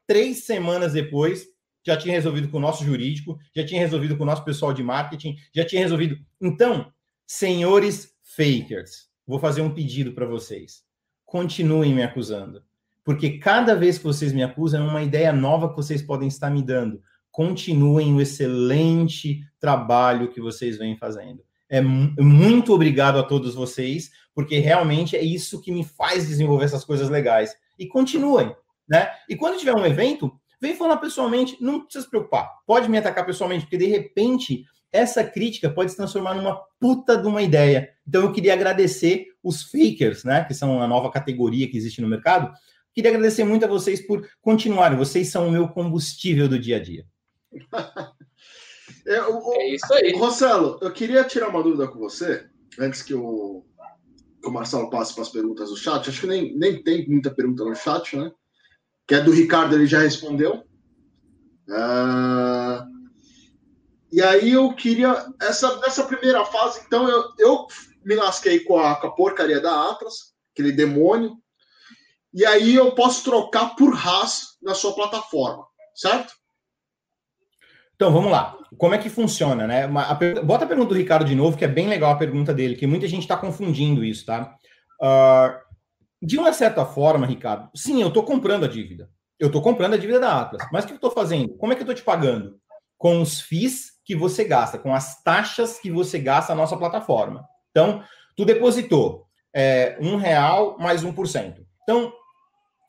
Três 0.07 0.45
semanas 0.45 0.93
depois, 0.93 1.47
já 1.85 1.97
tinha 1.97 2.15
resolvido 2.15 2.49
com 2.49 2.59
o 2.59 2.61
nosso 2.61 2.85
jurídico, 2.85 3.39
já 3.55 3.65
tinha 3.65 3.81
resolvido 3.81 4.17
com 4.17 4.25
o 4.25 4.27
nosso 4.27 4.45
pessoal 4.45 4.73
de 4.73 4.83
marketing, 4.83 5.37
já 5.55 5.65
tinha 5.65 5.81
resolvido. 5.81 6.19
Então, 6.41 6.93
senhores 7.27 8.13
fakers, 8.23 9.09
vou 9.27 9.39
fazer 9.39 9.63
um 9.63 9.73
pedido 9.73 10.13
para 10.13 10.27
vocês. 10.27 10.83
Continuem 11.25 11.95
me 11.95 12.03
acusando. 12.03 12.63
Porque 13.03 13.39
cada 13.39 13.75
vez 13.75 13.97
que 13.97 14.05
vocês 14.05 14.33
me 14.33 14.43
acusam, 14.43 14.87
é 14.87 14.91
uma 14.91 15.03
ideia 15.03 15.33
nova 15.33 15.71
que 15.71 15.77
vocês 15.77 16.03
podem 16.03 16.29
estar 16.29 16.51
me 16.51 16.63
dando 16.63 17.01
continuem 17.31 18.15
o 18.15 18.21
excelente 18.21 19.41
trabalho 19.59 20.31
que 20.31 20.41
vocês 20.41 20.77
vêm 20.77 20.97
fazendo. 20.97 21.43
É 21.69 21.81
muito 21.81 22.75
obrigado 22.75 23.19
a 23.19 23.23
todos 23.23 23.55
vocês, 23.55 24.11
porque 24.35 24.59
realmente 24.59 25.17
é 25.17 25.23
isso 25.23 25.61
que 25.61 25.71
me 25.71 25.85
faz 25.85 26.27
desenvolver 26.27 26.65
essas 26.65 26.85
coisas 26.85 27.09
legais. 27.09 27.55
E 27.79 27.87
continuem, 27.87 28.55
né? 28.89 29.09
E 29.29 29.37
quando 29.37 29.59
tiver 29.59 29.75
um 29.75 29.87
evento, 29.87 30.33
vem 30.61 30.75
falar 30.75 30.97
pessoalmente, 30.97 31.57
não 31.61 31.81
precisa 31.81 32.05
se 32.05 32.11
preocupar. 32.11 32.51
Pode 32.67 32.89
me 32.89 32.99
atacar 32.99 33.25
pessoalmente, 33.25 33.65
porque 33.65 33.79
de 33.79 33.87
repente 33.87 34.65
essa 34.93 35.23
crítica 35.23 35.71
pode 35.71 35.93
se 35.93 35.97
transformar 35.97 36.35
numa 36.35 36.61
puta 36.81 37.17
de 37.17 37.27
uma 37.29 37.43
ideia. 37.43 37.91
Então 38.07 38.23
eu 38.23 38.33
queria 38.33 38.53
agradecer 38.53 39.29
os 39.43 39.63
fakers, 39.63 40.25
né, 40.25 40.45
que 40.45 40.55
são 40.55 40.83
a 40.83 40.89
nova 40.89 41.11
categoria 41.11 41.71
que 41.71 41.77
existe 41.77 42.01
no 42.01 42.09
mercado. 42.09 42.53
Queria 42.93 43.13
agradecer 43.13 43.45
muito 43.45 43.65
a 43.65 43.69
vocês 43.69 44.05
por 44.05 44.29
continuarem. 44.43 44.99
Vocês 44.99 45.29
são 45.29 45.47
o 45.47 45.53
meu 45.53 45.69
combustível 45.69 46.49
do 46.49 46.59
dia 46.59 46.77
a 46.77 46.83
dia. 46.83 47.07
É, 49.07 49.23
o, 49.23 49.53
é, 49.55 49.75
isso 49.75 49.93
aí. 49.93 50.17
Rossello, 50.17 50.79
eu 50.81 50.93
queria 50.93 51.25
tirar 51.25 51.49
uma 51.49 51.63
dúvida 51.63 51.89
com 51.89 51.99
você, 51.99 52.49
antes 52.79 53.03
que 53.03 53.15
o, 53.15 53.65
que 54.41 54.49
o 54.49 54.53
Marcelo 54.53 54.91
passe 54.91 55.13
para 55.15 55.23
as 55.23 55.29
perguntas 55.29 55.71
do 55.71 55.77
chat. 55.77 56.09
Acho 56.09 56.21
que 56.21 56.27
nem, 56.27 56.57
nem 56.57 56.83
tem 56.83 57.09
muita 57.09 57.31
pergunta 57.31 57.65
no 57.65 57.75
chat, 57.75 58.17
né? 58.17 58.31
Que 59.07 59.17
é 59.17 59.21
do 59.21 59.33
Ricardo, 59.33 59.75
ele 59.75 59.87
já 59.87 60.01
respondeu. 60.01 60.65
Uh, 61.69 62.91
e 64.13 64.23
aí 64.23 64.53
eu 64.53 64.75
queria. 64.75 65.33
Essa, 65.41 65.77
nessa 65.81 66.05
primeira 66.05 66.45
fase, 66.45 66.81
então, 66.87 67.09
eu, 67.09 67.25
eu 67.39 67.67
me 68.05 68.15
lasquei 68.15 68.61
com 68.61 68.79
a, 68.79 68.97
com 68.97 69.07
a 69.07 69.15
porcaria 69.15 69.61
da 69.61 69.91
Atlas, 69.91 70.35
aquele 70.53 70.73
demônio. 70.73 71.37
E 72.33 72.45
aí 72.47 72.75
eu 72.75 72.95
posso 72.95 73.25
trocar 73.25 73.75
por 73.75 73.93
RAS 73.93 74.57
na 74.63 74.75
sua 74.75 74.95
plataforma, 74.95 75.67
certo? 75.95 76.33
Então, 78.01 78.11
vamos 78.11 78.33
lá. 78.33 78.57
Como 78.79 78.95
é 78.95 78.99
que 78.99 79.11
funciona, 79.11 79.67
né? 79.67 79.85
A, 79.85 80.15
bota 80.43 80.65
a 80.65 80.67
pergunta 80.67 80.89
do 80.89 80.95
Ricardo 80.95 81.23
de 81.23 81.35
novo, 81.35 81.55
que 81.55 81.67
é 81.67 81.69
bem 81.69 81.87
legal 81.87 82.11
a 82.11 82.17
pergunta 82.17 82.55
dele, 82.55 82.75
que 82.75 82.87
muita 82.87 83.07
gente 83.07 83.25
está 83.25 83.37
confundindo 83.37 84.03
isso, 84.03 84.25
tá? 84.25 84.55
Uh, 85.03 85.53
de 86.23 86.39
uma 86.39 86.51
certa 86.55 86.87
forma, 86.87 87.27
Ricardo, 87.27 87.69
sim, 87.77 88.01
eu 88.01 88.09
estou 88.09 88.23
comprando 88.23 88.65
a 88.65 88.69
dívida. 88.69 89.11
Eu 89.39 89.49
estou 89.49 89.61
comprando 89.61 89.93
a 89.93 89.97
dívida 89.99 90.19
da 90.19 90.41
Atlas. 90.41 90.67
Mas 90.73 90.85
o 90.85 90.87
que 90.87 90.95
eu 90.95 90.97
estou 90.97 91.11
fazendo? 91.11 91.51
Como 91.59 91.75
é 91.75 91.77
que 91.77 91.83
eu 91.83 91.85
estou 91.85 91.95
te 91.95 92.03
pagando? 92.03 92.59
Com 92.97 93.21
os 93.21 93.43
FIIs 93.43 93.91
que 94.03 94.17
você 94.17 94.45
gasta, 94.45 94.79
com 94.79 94.95
as 94.95 95.23
taxas 95.23 95.79
que 95.79 95.91
você 95.91 96.19
gasta 96.19 96.55
na 96.55 96.63
nossa 96.63 96.79
plataforma. 96.79 97.45
Então, 97.71 98.03
tu 98.35 98.47
depositou 98.47 99.27
é, 99.55 99.99
um 100.01 100.17
real 100.17 100.79
mais 100.79 101.05
um 101.05 101.13
por 101.13 101.29
cento. 101.29 101.67
Então, 101.83 102.11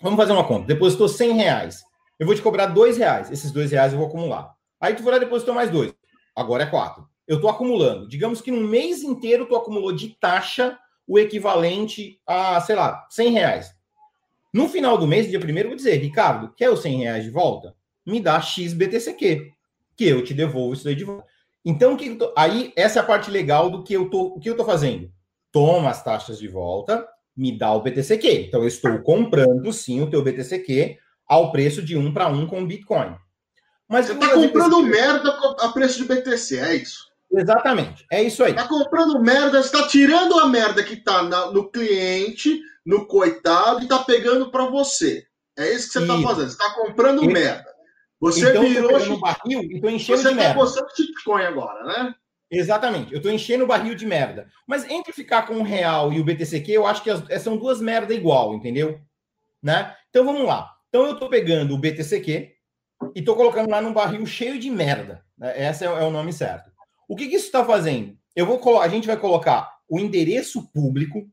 vamos 0.02 0.16
fazer 0.16 0.32
uma 0.32 0.48
conta. 0.48 0.68
Depositou 0.68 1.10
100 1.10 1.34
reais. 1.34 1.82
Eu 2.18 2.26
vou 2.26 2.34
te 2.34 2.42
cobrar 2.42 2.68
dois 2.68 2.98
reais. 2.98 3.30
Esses 3.30 3.52
dois 3.52 3.72
reais 3.72 3.92
eu 3.92 4.00
vou 4.00 4.08
acumular. 4.08 4.56
Aí 4.82 4.96
tu 4.96 5.04
foi 5.04 5.12
lá 5.12 5.18
e 5.18 5.22
depositou 5.22 5.54
mais 5.54 5.70
dois. 5.70 5.94
Agora 6.36 6.64
é 6.64 6.66
quatro. 6.66 7.08
Eu 7.28 7.36
estou 7.36 7.50
acumulando. 7.50 8.10
Digamos 8.10 8.42
que 8.42 8.52
no 8.52 8.68
mês 8.68 9.04
inteiro 9.04 9.46
tu 9.46 9.56
acumulou 9.56 9.94
de 9.94 10.10
taxa 10.20 10.78
o 11.08 11.20
equivalente 11.20 12.20
a, 12.26 12.60
sei 12.62 12.76
lá, 12.76 13.06
100 13.10 13.32
reais. 13.32 13.76
No 14.54 14.68
final 14.68 14.98
do 14.98 15.08
mês, 15.08 15.30
dia 15.30 15.40
primeiro, 15.40 15.68
eu 15.68 15.72
vou 15.72 15.78
dizer, 15.78 15.98
Ricardo, 15.98 16.54
quer 16.56 16.70
os 16.70 16.82
100 16.82 16.98
reais 17.00 17.24
de 17.24 17.30
volta? 17.30 17.76
Me 18.06 18.20
dá 18.20 18.42
X 18.42 18.74
BTCQ, 18.74 19.52
que 19.96 20.06
eu 20.06 20.24
te 20.24 20.34
devolvo 20.34 20.74
isso 20.74 20.88
aí 20.88 20.96
de 20.96 21.04
volta. 21.04 21.26
Então, 21.64 21.96
que 21.96 22.16
tô... 22.16 22.34
aí 22.36 22.74
essa 22.76 23.00
é 23.00 23.02
a 23.02 23.06
parte 23.06 23.30
legal 23.30 23.70
do 23.70 23.84
que 23.84 23.94
eu 23.94 24.10
tô, 24.10 24.24
o 24.24 24.40
que 24.40 24.50
eu 24.50 24.58
tô 24.58 24.66
fazendo. 24.66 25.12
Toma 25.52 25.90
as 25.90 26.04
taxas 26.04 26.40
de 26.40 26.48
volta, 26.48 27.08
me 27.38 27.58
dá 27.58 27.72
o 27.72 27.82
BTCQ. 27.82 28.48
Então, 28.48 28.62
eu 28.62 28.68
estou 28.68 29.02
comprando 29.04 29.72
sim 29.72 30.02
o 30.02 30.10
teu 30.10 30.24
BTCQ 30.24 30.98
ao 31.28 31.52
preço 31.52 31.82
de 31.82 31.96
um 31.96 32.14
para 32.14 32.28
um 32.28 32.48
com 32.48 32.62
o 32.62 32.68
Bitcoin. 32.68 33.16
Mas 33.92 34.06
você 34.06 34.14
está 34.14 34.30
comprando 34.30 34.82
merda 34.84 35.30
a 35.60 35.70
preço 35.70 35.98
de 35.98 36.06
BTC, 36.06 36.58
é 36.60 36.76
isso? 36.76 37.12
Exatamente, 37.30 38.06
é 38.10 38.24
isso 38.24 38.42
aí. 38.42 38.52
Está 38.52 38.68
comprando 38.68 39.20
merda, 39.20 39.60
está 39.60 39.86
tirando 39.88 40.40
a 40.40 40.48
merda 40.48 40.82
que 40.82 40.94
está 40.94 41.22
no 41.52 41.70
cliente, 41.70 42.62
no 42.86 43.06
coitado, 43.06 43.82
e 43.82 43.84
está 43.84 44.00
pegando 44.00 44.50
para 44.50 44.66
você. 44.66 45.26
É 45.58 45.74
isso 45.74 45.88
que 45.88 45.94
você 45.94 46.00
está 46.00 46.14
fazendo. 46.22 46.50
Você 46.50 46.64
está 46.64 46.74
comprando 46.74 47.24
merda. 47.24 47.70
Você 48.22 48.50
então, 48.50 48.64
virou. 48.64 48.92
Eu 48.92 49.20
barril 49.20 49.62
e 49.64 49.76
estou 49.76 49.90
enchendo 49.90 50.22
você 50.22 50.30
de 50.30 50.36
merda. 50.36 50.60
Você 50.60 50.80
está 50.80 50.94
Bitcoin 50.98 51.44
agora, 51.44 51.84
né? 51.84 52.16
Exatamente, 52.50 53.12
eu 53.12 53.18
estou 53.18 53.32
enchendo 53.32 53.64
o 53.64 53.68
barril 53.68 53.96
de 53.96 54.06
merda. 54.06 54.48
Mas 54.68 54.90
entre 54.90 55.12
ficar 55.12 55.44
com 55.44 55.56
o 55.56 55.64
real 55.64 56.14
e 56.14 56.20
o 56.20 56.24
BTCQ, 56.24 56.72
eu 56.72 56.86
acho 56.86 57.02
que 57.02 57.10
as, 57.10 57.24
são 57.42 57.58
duas 57.58 57.82
merdas 57.82 58.16
igual, 58.16 58.54
entendeu? 58.54 59.00
Né? 59.64 59.94
Então 60.10 60.26
vamos 60.26 60.46
lá. 60.46 60.70
Então 60.90 61.06
eu 61.06 61.14
estou 61.14 61.30
pegando 61.30 61.74
o 61.74 61.78
BTCQ, 61.78 62.52
e 63.16 63.20
estou 63.20 63.36
colocando 63.36 63.70
lá 63.70 63.82
num 63.82 63.94
barril 63.94 64.26
cheio 64.26 64.60
de 64.60 64.70
merda. 64.70 65.24
Né? 65.38 65.70
Esse 65.70 65.86
é, 65.86 65.88
é, 65.88 66.04
o 66.04 66.12
nome 66.12 66.32
certo. 66.32 66.72
O 67.08 67.16
que, 67.16 67.28
que 67.28 67.36
isso 67.36 67.46
está 67.46 67.66
fazendo? 67.66 68.18
Eu 68.36 68.46
vou 68.46 68.80
a 68.80 68.88
gente 68.88 69.08
vai 69.08 69.18
colocar 69.18 69.78
o 69.88 70.00
endereço 70.00 70.72
público 70.72 71.28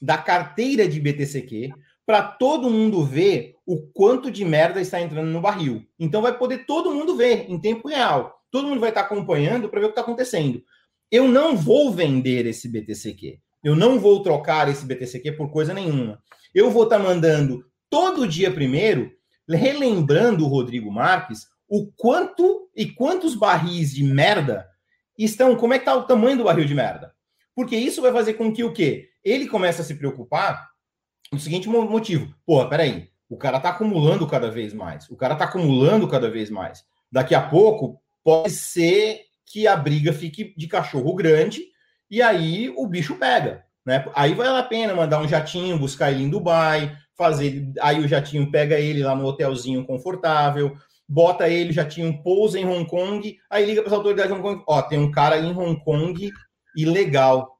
da 0.00 0.16
carteira 0.16 0.88
de 0.88 0.98
BTCQ 0.98 1.70
para 2.06 2.22
todo 2.22 2.70
mundo 2.70 3.04
ver 3.04 3.56
o 3.66 3.82
quanto 3.92 4.30
de 4.30 4.44
merda 4.44 4.80
está 4.80 5.00
entrando 5.00 5.28
no 5.28 5.40
barril. 5.40 5.86
Então 5.98 6.22
vai 6.22 6.36
poder 6.36 6.64
todo 6.64 6.92
mundo 6.92 7.16
ver 7.16 7.46
em 7.48 7.60
tempo 7.60 7.88
real. 7.88 8.40
Todo 8.50 8.66
mundo 8.66 8.80
vai 8.80 8.88
estar 8.88 9.02
tá 9.02 9.06
acompanhando 9.06 9.68
para 9.68 9.80
ver 9.80 9.86
o 9.86 9.88
que 9.90 9.92
está 9.92 10.00
acontecendo. 10.00 10.62
Eu 11.10 11.28
não 11.28 11.56
vou 11.56 11.92
vender 11.92 12.46
esse 12.46 12.68
BTCQ. 12.68 13.38
Eu 13.62 13.76
não 13.76 13.98
vou 13.98 14.22
trocar 14.22 14.68
esse 14.68 14.84
BTCQ 14.84 15.32
por 15.32 15.50
coisa 15.50 15.74
nenhuma. 15.74 16.20
Eu 16.54 16.70
vou 16.70 16.84
estar 16.84 16.98
tá 16.98 17.04
mandando 17.04 17.64
todo 17.90 18.26
dia 18.26 18.50
primeiro 18.50 19.12
relembrando 19.56 20.44
o 20.44 20.48
Rodrigo 20.48 20.90
Marques 20.90 21.46
o 21.68 21.86
quanto 21.96 22.68
e 22.74 22.86
quantos 22.86 23.34
barris 23.34 23.94
de 23.94 24.02
merda 24.02 24.68
estão, 25.16 25.56
como 25.56 25.74
é 25.74 25.78
que 25.78 25.84
tá 25.84 25.94
o 25.94 26.04
tamanho 26.04 26.38
do 26.38 26.44
barril 26.44 26.64
de 26.64 26.74
merda? 26.74 27.14
Porque 27.54 27.76
isso 27.76 28.02
vai 28.02 28.12
fazer 28.12 28.34
com 28.34 28.52
que 28.52 28.64
o 28.64 28.72
quê? 28.72 29.08
Ele 29.22 29.46
comece 29.46 29.80
a 29.80 29.84
se 29.84 29.94
preocupar 29.94 30.68
no 31.32 31.38
seguinte 31.38 31.68
motivo. 31.68 32.34
Porra, 32.44 32.68
peraí, 32.68 33.08
o 33.28 33.36
cara 33.36 33.60
tá 33.60 33.70
acumulando 33.70 34.26
cada 34.26 34.50
vez 34.50 34.74
mais. 34.74 35.08
O 35.08 35.16
cara 35.16 35.36
tá 35.36 35.44
acumulando 35.44 36.08
cada 36.08 36.28
vez 36.28 36.50
mais. 36.50 36.84
Daqui 37.12 37.34
a 37.34 37.42
pouco 37.42 38.00
pode 38.24 38.50
ser 38.50 39.20
que 39.46 39.66
a 39.66 39.76
briga 39.76 40.12
fique 40.12 40.54
de 40.56 40.66
cachorro 40.66 41.14
grande 41.14 41.62
e 42.10 42.20
aí 42.20 42.72
o 42.76 42.86
bicho 42.86 43.16
pega. 43.16 43.64
Né? 43.86 44.04
Aí 44.14 44.34
vale 44.34 44.58
a 44.58 44.62
pena 44.62 44.94
mandar 44.94 45.20
um 45.20 45.28
jatinho, 45.28 45.78
buscar 45.78 46.10
ele 46.10 46.24
em 46.24 46.30
Dubai, 46.30 46.96
fazer. 47.20 47.70
Aí 47.82 48.00
o 48.00 48.08
jatinho 48.08 48.50
pega 48.50 48.80
ele 48.80 49.02
lá 49.02 49.14
no 49.14 49.26
hotelzinho 49.26 49.84
confortável, 49.84 50.74
bota 51.06 51.46
ele, 51.46 51.70
jatinho 51.70 52.22
pousa 52.22 52.58
em 52.58 52.64
Hong 52.64 52.88
Kong, 52.88 53.36
aí 53.50 53.66
liga 53.66 53.82
para 53.82 53.90
as 53.90 53.98
autoridades 53.98 54.32
de 54.32 54.38
Hong 54.38 54.42
Kong: 54.42 54.64
ó, 54.66 54.80
tem 54.80 54.98
um 54.98 55.10
cara 55.10 55.38
em 55.38 55.54
Hong 55.54 55.78
Kong 55.84 56.30
ilegal. 56.74 57.58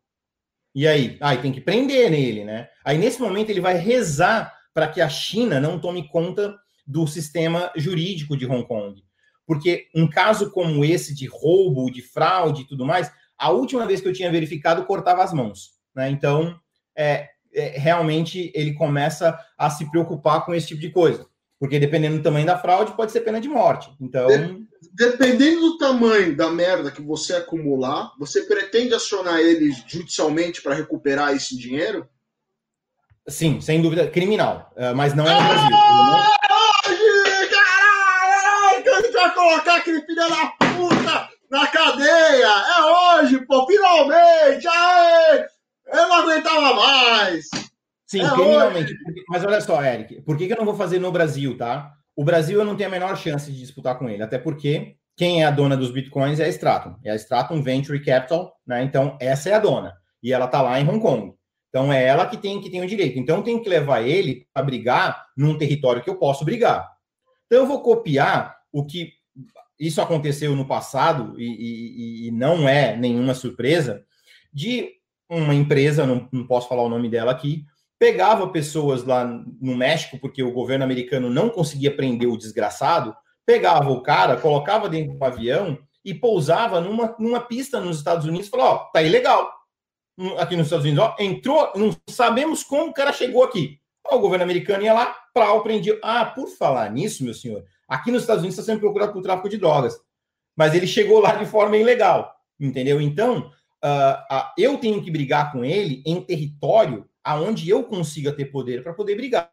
E 0.74 0.88
aí? 0.88 1.18
Aí 1.20 1.36
tem 1.38 1.52
que 1.52 1.60
prender 1.60 2.10
nele, 2.10 2.44
né? 2.44 2.68
Aí 2.82 2.96
nesse 2.96 3.20
momento 3.20 3.50
ele 3.50 3.60
vai 3.60 3.74
rezar 3.74 4.50
para 4.72 4.88
que 4.88 5.00
a 5.00 5.08
China 5.08 5.60
não 5.60 5.78
tome 5.78 6.08
conta 6.08 6.56
do 6.86 7.06
sistema 7.06 7.70
jurídico 7.76 8.36
de 8.36 8.46
Hong 8.46 8.66
Kong. 8.66 9.02
Porque 9.46 9.88
um 9.94 10.08
caso 10.08 10.50
como 10.52 10.84
esse 10.84 11.14
de 11.14 11.26
roubo, 11.26 11.90
de 11.90 12.00
fraude 12.00 12.62
e 12.62 12.66
tudo 12.66 12.86
mais, 12.86 13.12
a 13.36 13.50
última 13.50 13.84
vez 13.84 14.00
que 14.00 14.08
eu 14.08 14.12
tinha 14.12 14.30
verificado 14.30 14.86
cortava 14.86 15.22
as 15.22 15.32
mãos. 15.32 15.72
Né? 15.94 16.08
Então, 16.08 16.58
é, 16.96 17.28
realmente 17.52 18.52
ele 18.54 18.74
começa 18.74 19.38
a 19.58 19.70
se 19.70 19.90
preocupar 19.90 20.44
com 20.44 20.54
esse 20.54 20.68
tipo 20.68 20.80
de 20.80 20.90
coisa. 20.90 21.26
Porque 21.58 21.78
dependendo 21.78 22.16
do 22.16 22.22
tamanho 22.22 22.46
da 22.46 22.58
fraude, 22.58 22.96
pode 22.96 23.12
ser 23.12 23.20
pena 23.20 23.40
de 23.40 23.48
morte. 23.48 23.90
Então. 24.00 24.28
Dependendo 24.94 25.60
do 25.60 25.78
tamanho 25.78 26.34
da 26.34 26.50
merda 26.50 26.90
que 26.90 27.02
você 27.02 27.34
acumular, 27.34 28.12
você 28.18 28.42
pretende 28.42 28.94
acionar 28.94 29.40
eles 29.40 29.84
judicialmente 29.86 30.62
para 30.62 30.74
recuperar 30.74 31.34
esse 31.34 31.56
dinheiro? 31.56 32.08
Sim, 33.28 33.60
sem 33.60 33.82
dúvida. 33.82 34.08
Criminal. 34.08 34.72
É, 34.74 34.94
mas 34.94 35.14
não 35.14 35.26
é 35.26 35.34
no 35.34 35.48
Brasil. 35.48 35.76
Hoje, 36.88 37.48
caralho! 37.50 38.82
Que 38.82 38.88
a 38.88 39.00
gente 39.02 39.12
vai 39.12 39.34
colocar 39.34 39.76
aquele 39.76 40.00
filho 40.00 40.16
da 40.16 40.46
puta 40.46 41.28
na 41.50 41.66
cadeia! 41.66 42.46
É 42.46 43.20
hoje, 43.20 43.44
pô! 43.44 43.66
Finalmente! 43.66 44.66
Aê! 44.66 45.46
Eu 45.92 46.08
não 46.08 46.14
aguentava 46.14 46.74
mais. 46.74 47.48
Sim, 48.06 48.22
é 48.22 48.30
criminalmente. 48.30 48.94
Mas 49.28 49.44
olha 49.44 49.60
só, 49.60 49.82
Eric, 49.84 50.22
por 50.22 50.36
que, 50.36 50.46
que 50.46 50.52
eu 50.52 50.58
não 50.58 50.64
vou 50.64 50.74
fazer 50.74 50.98
no 50.98 51.12
Brasil, 51.12 51.56
tá? 51.56 51.92
O 52.16 52.24
Brasil 52.24 52.58
eu 52.58 52.64
não 52.64 52.76
tenho 52.76 52.88
a 52.88 52.92
menor 52.92 53.16
chance 53.16 53.50
de 53.50 53.58
disputar 53.58 53.98
com 53.98 54.08
ele, 54.08 54.22
até 54.22 54.38
porque 54.38 54.96
quem 55.16 55.42
é 55.42 55.46
a 55.46 55.50
dona 55.50 55.76
dos 55.76 55.90
bitcoins 55.90 56.40
é 56.40 56.44
a 56.44 56.48
Stratum. 56.48 56.96
É 57.04 57.10
a 57.10 57.16
Stratum 57.16 57.62
Venture 57.62 58.02
Capital, 58.04 58.54
né? 58.66 58.82
Então, 58.82 59.16
essa 59.20 59.48
é 59.50 59.54
a 59.54 59.58
dona. 59.58 59.94
E 60.22 60.32
ela 60.32 60.46
tá 60.48 60.60
lá 60.60 60.80
em 60.80 60.88
Hong 60.88 61.00
Kong. 61.00 61.34
Então, 61.68 61.92
é 61.92 62.04
ela 62.04 62.26
que 62.26 62.36
tem 62.36 62.60
que 62.60 62.70
tem 62.70 62.82
o 62.82 62.86
direito. 62.86 63.18
Então, 63.18 63.36
eu 63.36 63.42
tenho 63.42 63.62
que 63.62 63.68
levar 63.68 64.02
ele 64.02 64.46
para 64.52 64.64
brigar 64.64 65.26
num 65.36 65.56
território 65.56 66.02
que 66.02 66.10
eu 66.10 66.16
posso 66.16 66.44
brigar. 66.44 66.90
Então, 67.46 67.60
eu 67.60 67.66
vou 67.66 67.80
copiar 67.80 68.56
o 68.72 68.84
que 68.84 69.12
isso 69.78 70.00
aconteceu 70.02 70.54
no 70.56 70.66
passado 70.66 71.38
e, 71.38 71.44
e, 71.44 72.28
e 72.28 72.30
não 72.32 72.68
é 72.68 72.96
nenhuma 72.96 73.34
surpresa 73.34 74.04
de 74.52 74.99
uma 75.30 75.54
empresa, 75.54 76.04
não, 76.04 76.28
não 76.32 76.46
posso 76.46 76.68
falar 76.68 76.82
o 76.82 76.88
nome 76.88 77.08
dela 77.08 77.30
aqui, 77.30 77.64
pegava 77.98 78.48
pessoas 78.48 79.04
lá 79.04 79.24
no 79.24 79.76
México, 79.76 80.18
porque 80.18 80.42
o 80.42 80.52
governo 80.52 80.84
americano 80.84 81.30
não 81.30 81.48
conseguia 81.48 81.94
prender 81.94 82.28
o 82.28 82.36
desgraçado, 82.36 83.14
pegava 83.46 83.90
o 83.90 84.02
cara, 84.02 84.36
colocava 84.36 84.88
dentro 84.88 85.16
do 85.16 85.24
avião 85.24 85.78
e 86.04 86.14
pousava 86.14 86.80
numa, 86.80 87.14
numa 87.18 87.40
pista 87.40 87.80
nos 87.80 87.98
Estados 87.98 88.26
Unidos 88.26 88.48
e 88.48 88.50
falou: 88.50 88.66
Ó, 88.66 88.78
tá 88.92 89.02
ilegal. 89.02 89.52
Aqui 90.38 90.56
nos 90.56 90.66
Estados 90.66 90.84
Unidos, 90.84 91.04
ó, 91.04 91.16
entrou, 91.18 91.72
não 91.76 91.96
sabemos 92.08 92.62
como 92.62 92.90
o 92.90 92.92
cara 92.92 93.12
chegou 93.12 93.44
aqui. 93.44 93.78
O 94.10 94.18
governo 94.18 94.44
americano 94.44 94.82
ia 94.82 94.92
lá, 94.92 95.14
o 95.54 95.60
prendia. 95.60 95.98
Ah, 96.02 96.24
por 96.24 96.48
falar 96.48 96.90
nisso, 96.90 97.22
meu 97.22 97.32
senhor, 97.32 97.64
aqui 97.88 98.10
nos 98.10 98.22
Estados 98.22 98.42
Unidos 98.42 98.58
está 98.58 98.70
sendo 98.70 98.80
procurado 98.80 99.12
por 99.12 99.22
tráfico 99.22 99.48
de 99.48 99.56
drogas. 99.56 99.98
Mas 100.56 100.74
ele 100.74 100.86
chegou 100.86 101.20
lá 101.20 101.36
de 101.36 101.46
forma 101.46 101.76
ilegal, 101.76 102.34
entendeu? 102.58 103.00
Então, 103.00 103.50
uh, 103.84 104.44
eu 104.56 104.78
tenho 104.78 105.02
que 105.02 105.10
brigar 105.10 105.52
com 105.52 105.64
ele 105.64 106.02
em 106.06 106.20
território 106.20 107.08
aonde 107.22 107.68
eu 107.68 107.84
consiga 107.84 108.32
ter 108.32 108.46
poder 108.46 108.82
para 108.82 108.94
poder 108.94 109.14
brigar. 109.14 109.50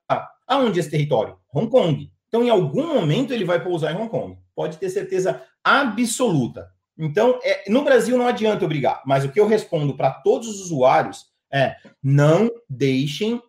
Aonde 0.47 0.79
esse 0.79 0.89
território? 0.89 1.37
Hong 1.53 1.69
Kong. 1.69 2.11
Então, 2.27 2.43
em 2.43 2.49
algum 2.49 2.93
momento, 2.93 3.33
ele 3.33 3.45
vai 3.45 3.61
pousar 3.61 3.93
em 3.93 3.97
Hong 3.97 4.09
Kong. 4.09 4.37
Pode 4.55 4.77
ter 4.77 4.89
certeza 4.89 5.41
absoluta. 5.63 6.69
Então, 6.97 7.39
é, 7.43 7.69
no 7.69 7.83
Brasil 7.83 8.17
não 8.17 8.27
adianta 8.27 8.63
eu 8.63 8.69
brigar, 8.69 9.03
mas 9.05 9.23
o 9.23 9.29
que 9.29 9.39
eu 9.39 9.47
respondo 9.47 9.95
para 9.95 10.11
todos 10.11 10.47
os 10.47 10.61
usuários 10.61 11.25
é: 11.51 11.75
não 12.01 12.49
deixem 12.69 13.41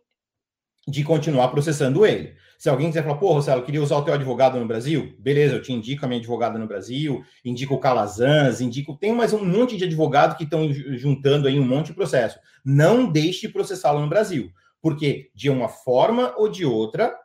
de 0.87 1.05
continuar 1.05 1.49
processando 1.49 2.05
ele. 2.05 2.35
Se 2.59 2.69
alguém 2.69 2.89
quiser 2.89 3.05
falar, 3.05 3.19
pô, 3.19 3.33
Rossello, 3.35 3.61
eu 3.61 3.65
queria 3.65 3.81
usar 3.81 3.97
o 3.97 4.03
teu 4.03 4.13
advogado 4.13 4.59
no 4.59 4.67
Brasil, 4.67 5.15
beleza, 5.17 5.55
eu 5.55 5.63
te 5.63 5.73
indico 5.73 6.05
a 6.05 6.09
minha 6.09 6.19
advogada 6.19 6.59
no 6.59 6.67
Brasil, 6.67 7.25
indico 7.45 7.75
o 7.75 7.79
Calazans, 7.79 8.61
indico. 8.61 8.97
Tem 8.97 9.13
mais 9.13 9.33
um 9.33 9.45
monte 9.45 9.77
de 9.77 9.85
advogado 9.85 10.37
que 10.37 10.43
estão 10.43 10.69
juntando 10.73 11.47
aí 11.47 11.57
um 11.57 11.65
monte 11.65 11.87
de 11.87 11.95
processo. 11.95 12.37
Não 12.65 13.07
deixe 13.07 13.47
de 13.47 13.53
processá-lo 13.53 14.01
no 14.01 14.09
Brasil, 14.09 14.51
porque 14.83 15.31
de 15.37 15.49
uma 15.49 15.69
forma 15.69 16.35
ou 16.37 16.49
de 16.49 16.67
outra, 16.67 17.17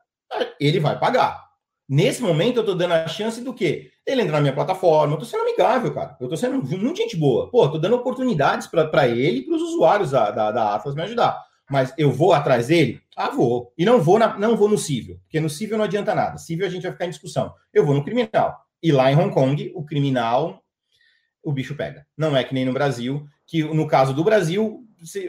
ele 0.60 0.80
vai 0.80 1.00
pagar. 1.00 1.44
Nesse 1.90 2.22
momento, 2.22 2.58
eu 2.58 2.62
estou 2.62 2.76
dando 2.76 2.94
a 2.94 3.08
chance 3.08 3.42
do 3.42 3.56
quê? 3.56 3.90
Ele 4.06 4.22
entrar 4.22 4.38
na 4.38 4.42
minha 4.42 4.54
plataforma, 4.54 5.14
eu 5.14 5.20
estou 5.20 5.28
sendo 5.28 5.50
amigável, 5.50 5.92
cara. 5.96 6.16
Eu 6.20 6.26
estou 6.26 6.38
sendo 6.38 6.62
muito 6.78 6.98
gente 6.98 7.18
boa. 7.18 7.50
Pô, 7.50 7.66
estou 7.66 7.82
dando 7.82 7.96
oportunidades 7.96 8.68
para 8.68 9.08
ele 9.08 9.40
e 9.40 9.46
para 9.46 9.56
os 9.56 9.62
usuários 9.64 10.12
da, 10.12 10.30
da, 10.30 10.52
da 10.52 10.76
Atlas 10.76 10.94
me 10.94 11.02
ajudar. 11.02 11.44
Mas 11.70 11.94
eu 11.98 12.12
vou 12.12 12.34
atrás 12.34 12.68
dele? 12.68 13.02
Ah, 13.16 13.30
vou. 13.30 13.74
E 13.78 13.86
não 13.86 14.02
vou, 14.02 14.20
na, 14.20 14.38
não 14.38 14.56
vou 14.58 14.68
no 14.68 14.78
civil, 14.78 15.20
porque 15.24 15.40
no 15.40 15.50
civil 15.50 15.78
não 15.78 15.86
adianta 15.86 16.14
nada. 16.14 16.38
Civil 16.38 16.66
a 16.66 16.70
gente 16.70 16.84
vai 16.84 16.92
ficar 16.92 17.06
em 17.06 17.10
discussão. 17.10 17.54
Eu 17.74 17.86
vou 17.86 17.96
no 17.96 18.04
criminal. 18.04 18.60
E 18.82 18.92
lá 18.92 19.12
em 19.12 19.16
Hong 19.16 19.34
Kong, 19.34 19.72
o 19.76 19.86
criminal, 19.86 20.62
o 21.42 21.52
bicho 21.52 21.76
pega. 21.76 22.06
Não 22.18 22.36
é 22.36 22.44
que 22.44 22.54
nem 22.54 22.66
no 22.66 22.74
Brasil, 22.74 23.26
que 23.48 23.64
no 23.64 23.88
caso 23.88 24.14
do 24.14 24.24
Brasil, 24.24 24.84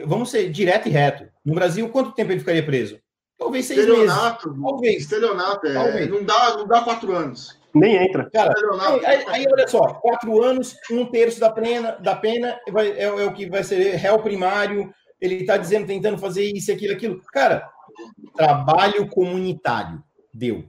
vamos 0.05 0.29
ser 0.29 0.49
direto 0.49 0.87
e 0.87 0.91
reto. 0.91 1.25
No 1.43 1.53
Brasil, 1.53 1.87
quanto 1.89 2.11
tempo 2.11 2.31
ele 2.31 2.39
ficaria 2.39 2.65
preso? 2.65 2.99
Talvez 3.37 3.65
seis 3.65 3.81
Estelionato, 3.81 4.49
meses. 4.49 4.63
Talvez. 4.63 5.03
Estelionato, 5.03 5.67
é, 5.67 5.73
Talvez. 5.73 6.09
Não, 6.09 6.23
dá, 6.23 6.57
não 6.57 6.67
dá 6.67 6.81
quatro 6.81 7.15
anos. 7.15 7.59
Nem 7.73 7.95
entra. 7.97 8.29
Cara, 8.31 8.53
aí, 8.79 9.05
aí, 9.05 9.25
aí, 9.27 9.45
olha 9.51 9.67
só, 9.67 9.81
quatro 9.95 10.41
anos, 10.41 10.77
um 10.89 11.05
terço 11.05 11.41
da 11.41 11.51
pena, 11.51 11.91
da 11.91 12.15
pena 12.15 12.57
vai, 12.71 12.91
é, 12.91 13.03
é 13.03 13.25
o 13.25 13.33
que 13.33 13.49
vai 13.49 13.63
ser 13.63 13.95
réu 13.95 14.19
primário, 14.19 14.93
ele 15.19 15.35
está 15.35 15.57
dizendo, 15.57 15.87
tentando 15.87 16.17
fazer 16.17 16.43
isso, 16.43 16.71
aquilo, 16.71 16.93
aquilo. 16.93 17.21
Cara, 17.31 17.69
trabalho 18.35 19.07
comunitário, 19.07 20.03
deu. 20.33 20.65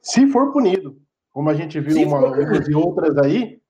Se 0.00 0.26
for 0.28 0.52
punido, 0.52 1.00
como 1.32 1.50
a 1.50 1.54
gente 1.54 1.80
viu 1.80 2.06
uma, 2.06 2.36
e 2.68 2.74
outras 2.74 3.16
aí, 3.18 3.60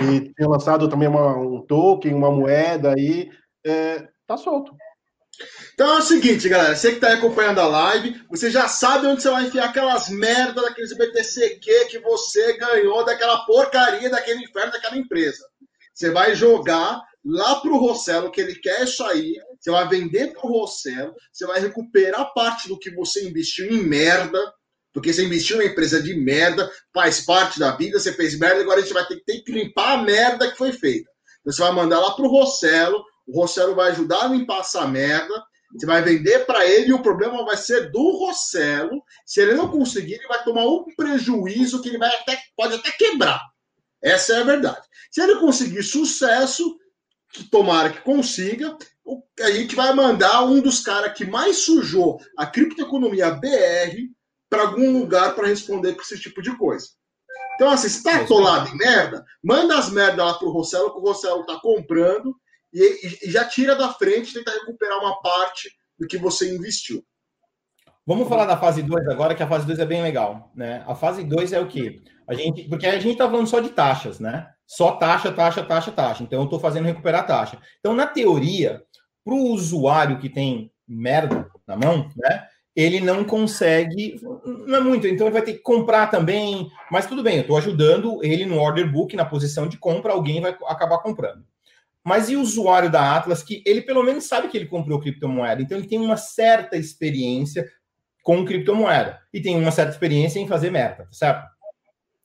e 0.00 0.32
tem 0.34 0.46
lançado 0.46 0.88
também 0.88 1.08
uma, 1.08 1.36
um 1.36 1.60
token, 1.62 2.14
uma 2.14 2.30
moeda 2.30 2.94
aí, 2.94 3.30
é, 3.64 4.08
tá 4.26 4.36
solto. 4.36 4.74
Então 5.74 5.94
é 5.94 5.98
o 5.98 6.02
seguinte, 6.02 6.48
galera, 6.48 6.76
você 6.76 6.90
que 6.90 6.96
está 6.96 7.12
acompanhando 7.14 7.60
a 7.60 7.66
live, 7.66 8.22
você 8.28 8.50
já 8.50 8.68
sabe 8.68 9.06
onde 9.06 9.22
você 9.22 9.30
vai 9.30 9.46
enfiar 9.46 9.66
aquelas 9.66 10.08
merdas 10.10 10.62
daqueles 10.62 10.96
BTCQ 10.96 11.86
que 11.86 11.98
você 12.00 12.56
ganhou 12.58 13.04
daquela 13.04 13.44
porcaria, 13.46 14.10
daquele 14.10 14.44
inferno, 14.44 14.72
daquela 14.72 14.96
empresa. 14.96 15.44
Você 15.94 16.10
vai 16.10 16.34
jogar 16.34 17.00
lá 17.24 17.56
pro 17.56 17.76
Rossello, 17.76 18.30
que 18.30 18.40
ele 18.40 18.54
quer 18.56 18.84
aí, 19.06 19.34
você 19.58 19.70
vai 19.70 19.88
vender 19.88 20.32
pro 20.32 20.48
Rossello, 20.48 21.14
você 21.32 21.46
vai 21.46 21.60
recuperar 21.60 22.32
parte 22.34 22.68
do 22.68 22.78
que 22.78 22.90
você 22.90 23.26
investiu 23.26 23.66
em 23.66 23.82
merda, 23.82 24.38
porque 24.92 25.12
você 25.12 25.24
investiu 25.24 25.56
numa 25.56 25.68
empresa 25.68 26.02
de 26.02 26.14
merda, 26.14 26.70
faz 26.92 27.24
parte 27.24 27.58
da 27.58 27.74
vida, 27.76 27.98
você 27.98 28.12
fez 28.12 28.38
merda, 28.38 28.60
agora 28.60 28.80
a 28.80 28.82
gente 28.82 28.92
vai 28.92 29.06
ter, 29.06 29.22
ter 29.24 29.40
que 29.40 29.52
limpar 29.52 29.98
a 29.98 30.02
merda 30.02 30.50
que 30.50 30.56
foi 30.56 30.72
feita. 30.72 31.10
Então 31.40 31.52
você 31.52 31.62
vai 31.62 31.72
mandar 31.72 32.00
lá 32.00 32.12
pro 32.12 32.28
Rossello, 32.28 33.02
o 33.26 33.40
Rossello 33.40 33.74
vai 33.74 33.90
ajudar 33.92 34.24
a 34.24 34.28
limpar 34.28 34.60
essa 34.60 34.86
merda, 34.86 35.34
você 35.74 35.86
vai 35.86 36.02
vender 36.02 36.44
para 36.44 36.66
ele 36.66 36.88
e 36.88 36.92
o 36.92 37.02
problema 37.02 37.44
vai 37.44 37.56
ser 37.56 37.90
do 37.90 38.10
Rossello. 38.18 39.02
Se 39.24 39.40
ele 39.40 39.54
não 39.54 39.70
conseguir, 39.70 40.14
ele 40.14 40.28
vai 40.28 40.44
tomar 40.44 40.66
um 40.66 40.84
prejuízo 40.94 41.80
que 41.80 41.88
ele 41.88 41.98
vai 41.98 42.14
até, 42.14 42.38
pode 42.54 42.74
até 42.74 42.90
quebrar. 42.90 43.40
Essa 44.02 44.34
é 44.34 44.40
a 44.40 44.44
verdade. 44.44 44.86
Se 45.10 45.22
ele 45.22 45.36
conseguir 45.36 45.82
sucesso, 45.82 46.76
que 47.32 47.44
tomara 47.44 47.90
que 47.90 48.00
consiga, 48.00 48.76
a 49.40 49.50
gente 49.50 49.74
vai 49.74 49.92
mandar 49.94 50.44
um 50.44 50.60
dos 50.60 50.80
caras 50.80 51.16
que 51.16 51.24
mais 51.24 51.58
sujou 51.58 52.20
a 52.36 52.46
criptoeconomia 52.46 53.30
BR 53.30 54.10
para 54.48 54.62
algum 54.62 54.98
lugar 54.98 55.34
para 55.34 55.48
responder 55.48 55.94
com 55.94 56.02
esse 56.02 56.20
tipo 56.20 56.42
de 56.42 56.56
coisa. 56.56 56.86
Então, 57.54 57.70
assim, 57.70 57.88
se 57.88 58.02
tá 58.02 58.16
atolado 58.16 58.68
em 58.70 58.76
merda, 58.76 59.24
manda 59.42 59.78
as 59.78 59.90
merdas 59.90 60.24
lá 60.24 60.34
pro 60.34 60.50
Rossello, 60.50 60.92
que 60.92 60.98
o 60.98 61.02
Rossello 61.02 61.46
tá 61.46 61.58
comprando, 61.60 62.34
e, 62.72 63.26
e 63.26 63.30
já 63.30 63.44
tira 63.44 63.74
da 63.74 63.92
frente, 63.92 64.32
tenta 64.32 64.50
recuperar 64.50 64.98
uma 64.98 65.20
parte 65.20 65.70
do 65.98 66.06
que 66.06 66.18
você 66.18 66.54
investiu. 66.54 67.04
Vamos 68.04 68.28
falar 68.28 68.46
da 68.46 68.56
fase 68.56 68.82
2 68.82 69.06
agora, 69.08 69.34
que 69.34 69.42
a 69.42 69.46
fase 69.46 69.64
2 69.64 69.78
é 69.78 69.86
bem 69.86 70.02
legal, 70.02 70.50
né? 70.56 70.82
A 70.88 70.94
fase 70.94 71.22
2 71.22 71.52
é 71.52 71.60
o 71.60 71.68
quê? 71.68 72.00
A 72.26 72.34
gente, 72.34 72.64
porque 72.64 72.86
a 72.86 72.98
gente 72.98 73.16
tá 73.16 73.28
falando 73.28 73.46
só 73.46 73.60
de 73.60 73.68
taxas, 73.68 74.18
né? 74.18 74.48
Só 74.66 74.92
taxa, 74.92 75.30
taxa, 75.30 75.62
taxa, 75.62 75.92
taxa. 75.92 76.22
Então 76.24 76.40
eu 76.40 76.44
estou 76.44 76.58
fazendo 76.58 76.86
recuperar 76.86 77.26
taxa. 77.26 77.58
Então, 77.78 77.94
na 77.94 78.06
teoria, 78.06 78.82
para 79.24 79.34
o 79.34 79.52
usuário 79.52 80.18
que 80.18 80.28
tem 80.28 80.72
merda 80.86 81.48
na 81.66 81.76
mão, 81.76 82.08
né? 82.16 82.46
Ele 82.74 83.00
não 83.00 83.22
consegue, 83.22 84.18
não 84.66 84.76
é 84.76 84.80
muito, 84.80 85.06
então 85.06 85.26
ele 85.26 85.34
vai 85.34 85.42
ter 85.42 85.52
que 85.52 85.58
comprar 85.58 86.06
também, 86.10 86.70
mas 86.90 87.06
tudo 87.06 87.22
bem, 87.22 87.36
eu 87.36 87.42
estou 87.42 87.58
ajudando 87.58 88.18
ele 88.24 88.46
no 88.46 88.58
order 88.58 88.90
book, 88.90 89.14
na 89.14 89.26
posição 89.26 89.68
de 89.68 89.76
compra, 89.76 90.14
alguém 90.14 90.40
vai 90.40 90.56
acabar 90.66 90.98
comprando. 90.98 91.44
Mas 92.02 92.30
e 92.30 92.34
o 92.34 92.40
usuário 92.40 92.90
da 92.90 93.14
Atlas, 93.14 93.42
que 93.42 93.62
ele 93.66 93.82
pelo 93.82 94.02
menos 94.02 94.24
sabe 94.24 94.48
que 94.48 94.56
ele 94.56 94.66
comprou 94.66 94.98
criptomoeda, 94.98 95.60
então 95.60 95.76
ele 95.76 95.86
tem 95.86 96.00
uma 96.00 96.16
certa 96.16 96.76
experiência 96.76 97.70
com 98.22 98.44
criptomoeda 98.44 99.20
e 99.32 99.40
tem 99.40 99.56
uma 99.56 99.70
certa 99.70 99.92
experiência 99.92 100.38
em 100.38 100.46
fazer 100.46 100.70
meta, 100.70 101.08
certo? 101.10 101.46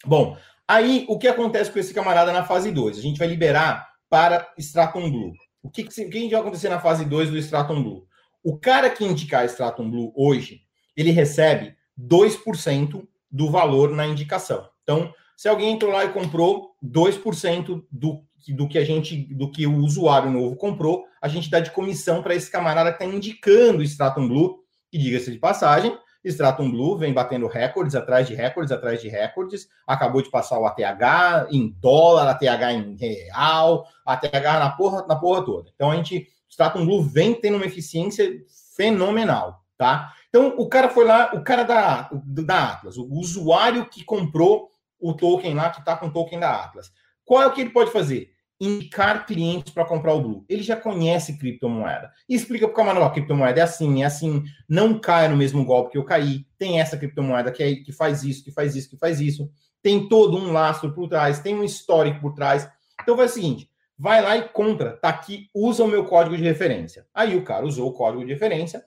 Bom, 0.06 0.38
aí 0.68 1.06
o 1.10 1.18
que 1.18 1.28
acontece 1.28 1.72
com 1.72 1.80
esse 1.80 1.94
camarada 1.94 2.32
na 2.32 2.44
fase 2.44 2.72
2? 2.72 2.98
A 2.98 3.02
gente 3.02 3.18
vai 3.18 3.28
liberar 3.28 3.90
para 4.10 4.52
Stratum 4.58 5.10
Blue. 5.10 5.34
O 5.62 5.70
que, 5.70 5.84
que, 5.84 6.06
que 6.06 6.30
vai 6.30 6.40
acontecer 6.40 6.70
na 6.70 6.80
fase 6.80 7.04
2 7.04 7.32
do 7.32 7.38
Stratum 7.38 7.82
Blue? 7.82 8.08
O 8.44 8.58
cara 8.58 8.90
que 8.90 9.04
indicar 9.04 9.46
Stratum 9.46 9.90
Blue 9.90 10.14
hoje, 10.16 10.62
ele 10.96 11.12
recebe 11.12 11.76
2% 12.00 13.06
do 13.30 13.50
valor 13.50 13.92
na 13.92 14.08
indicação. 14.08 14.70
Então, 14.84 15.14
se 15.36 15.50
alguém 15.50 15.74
entrou 15.74 15.92
lá 15.92 16.06
e 16.06 16.14
comprou 16.14 16.76
2% 16.84 17.84
do 17.92 18.28
do 18.54 18.68
que 18.68 18.78
a 18.78 18.86
gente, 18.86 19.16
do 19.34 19.52
que 19.52 19.66
o 19.66 19.78
usuário 19.78 20.30
novo 20.30 20.56
comprou, 20.56 21.06
a 21.22 21.28
gente 21.28 21.50
dá 21.50 21.60
de 21.60 21.72
comissão 21.72 22.22
para 22.22 22.36
esse 22.36 22.50
camarada 22.50 22.94
que 22.94 23.04
está 23.04 23.16
indicando 23.16 23.80
o 23.80 23.84
Stratum 23.84 24.28
Blue, 24.28 24.60
que 24.98 25.04
diga-se 25.04 25.32
de 25.32 25.38
passagem, 25.38 25.96
Stratum 26.26 26.70
Blue 26.72 26.98
vem 26.98 27.14
batendo 27.14 27.48
recordes 27.48 27.96
atrás 27.96 28.28
de 28.28 28.34
recordes 28.34 28.72
atrás 28.72 29.02
de 29.02 29.08
recordes, 29.08 29.70
acabou 29.86 30.22
de 30.22 30.30
passar 30.30 30.60
o 30.60 30.66
ATH 30.66 31.48
em 31.52 31.70
dólar, 31.80 32.30
ATH 32.30 32.74
em 32.74 32.96
real, 32.96 33.88
ATH 34.06 34.60
na 34.60 34.70
porra, 34.72 35.06
na 35.08 35.16
porra 35.16 35.46
toda. 35.46 35.72
Então 35.74 35.92
a 35.92 35.96
gente, 35.96 36.28
Stratum 36.50 36.86
Blue 36.86 37.04
vem 37.04 37.34
tendo 37.34 37.56
uma 37.56 37.66
eficiência 37.66 38.30
fenomenal, 38.76 39.64
tá? 39.78 40.12
Então 40.30 40.56
o 40.58 40.68
cara 40.68 40.90
foi 40.90 41.06
lá, 41.06 41.32
o 41.34 41.44
cara 41.44 41.64
da, 41.64 42.10
da 42.12 42.72
Atlas, 42.72 42.98
o 42.98 43.08
usuário 43.14 43.88
que 43.90 44.04
comprou 44.04 44.70
o 45.00 45.14
token 45.14 45.54
lá, 45.54 45.70
que 45.70 45.80
está 45.80 45.96
com 45.96 46.08
o 46.08 46.12
token 46.12 46.40
da 46.40 46.64
Atlas. 46.64 46.92
Qual 47.24 47.42
é 47.42 47.48
o 47.48 47.52
que 47.52 47.62
ele 47.62 47.70
pode 47.70 47.92
fazer? 47.92 48.32
Indicar 48.60 49.26
clientes 49.26 49.72
para 49.72 49.86
comprar 49.86 50.14
o 50.14 50.22
Blue. 50.22 50.46
Ele 50.50 50.64
já 50.64 50.76
conhece 50.76 51.38
criptomoeda. 51.38 52.12
E 52.28 52.36
explica 52.36 52.68
para 52.68 52.74
o 52.74 52.76
camarada, 52.76 53.06
ó, 53.06 53.10
criptomoeda 53.10 53.60
é 53.60 53.64
assim, 53.64 54.04
é 54.04 54.06
assim, 54.06 54.44
não 54.68 55.00
caia 55.00 55.30
no 55.30 55.38
mesmo 55.38 55.64
golpe 55.64 55.92
que 55.92 55.98
eu 55.98 56.04
caí. 56.04 56.46
Tem 56.58 56.80
essa 56.80 56.98
criptomoeda 56.98 57.52
que, 57.52 57.62
é, 57.64 57.76
que 57.76 57.92
faz 57.92 58.24
isso, 58.24 58.44
que 58.44 58.52
faz 58.52 58.76
isso, 58.76 58.90
que 58.90 58.98
faz 58.98 59.22
isso. 59.22 59.50
Tem 59.82 60.08
todo 60.08 60.38
um 60.38 60.52
lastro 60.52 60.94
por 60.94 61.08
trás, 61.08 61.40
tem 61.40 61.56
um 61.56 61.64
histórico 61.64 62.20
por 62.20 62.34
trás. 62.34 62.70
Então 63.02 63.16
vai 63.16 63.28
o 63.28 63.30
seguinte, 63.30 63.70
vai 63.98 64.22
lá 64.22 64.38
e 64.38 64.50
compra, 64.50 64.98
tá 64.98 65.10
aqui, 65.10 65.50
usa 65.54 65.84
o 65.84 65.88
meu 65.88 66.06
código 66.06 66.36
de 66.36 66.44
referência. 66.44 67.06
Aí 67.14 67.36
o 67.36 67.44
cara 67.44 67.66
usou 67.66 67.90
o 67.90 67.94
código 67.94 68.26
de 68.26 68.34
referência, 68.34 68.84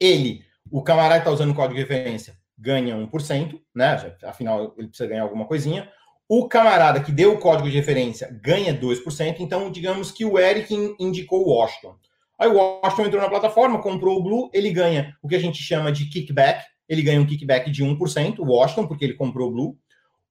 ele, 0.00 0.44
o 0.70 0.82
camarada 0.82 1.14
que 1.14 1.20
está 1.20 1.30
usando 1.30 1.50
o 1.50 1.54
código 1.54 1.74
de 1.74 1.80
referência, 1.80 2.36
ganha 2.58 2.96
1%, 2.96 3.60
né? 3.74 4.16
Afinal, 4.24 4.74
ele 4.76 4.88
precisa 4.88 5.08
ganhar 5.08 5.22
alguma 5.22 5.46
coisinha. 5.46 5.90
O 6.34 6.48
camarada 6.48 6.98
que 6.98 7.12
deu 7.12 7.34
o 7.34 7.38
código 7.38 7.68
de 7.68 7.76
referência 7.76 8.34
ganha 8.42 8.72
2%, 8.72 9.36
então 9.40 9.70
digamos 9.70 10.10
que 10.10 10.24
o 10.24 10.38
Eric 10.38 10.74
indicou 10.98 11.46
o 11.46 11.50
Washington. 11.50 11.94
Aí 12.38 12.48
o 12.48 12.54
Washington 12.54 13.04
entrou 13.04 13.20
na 13.20 13.28
plataforma, 13.28 13.82
comprou 13.82 14.18
o 14.18 14.22
Blue, 14.22 14.50
ele 14.54 14.70
ganha 14.70 15.14
o 15.22 15.28
que 15.28 15.34
a 15.34 15.38
gente 15.38 15.62
chama 15.62 15.92
de 15.92 16.06
kickback, 16.06 16.64
ele 16.88 17.02
ganha 17.02 17.20
um 17.20 17.26
kickback 17.26 17.70
de 17.70 17.84
1%, 17.84 18.38
o 18.38 18.46
Washington, 18.46 18.86
porque 18.86 19.04
ele 19.04 19.12
comprou 19.12 19.50
o 19.50 19.52
Blue. 19.52 19.78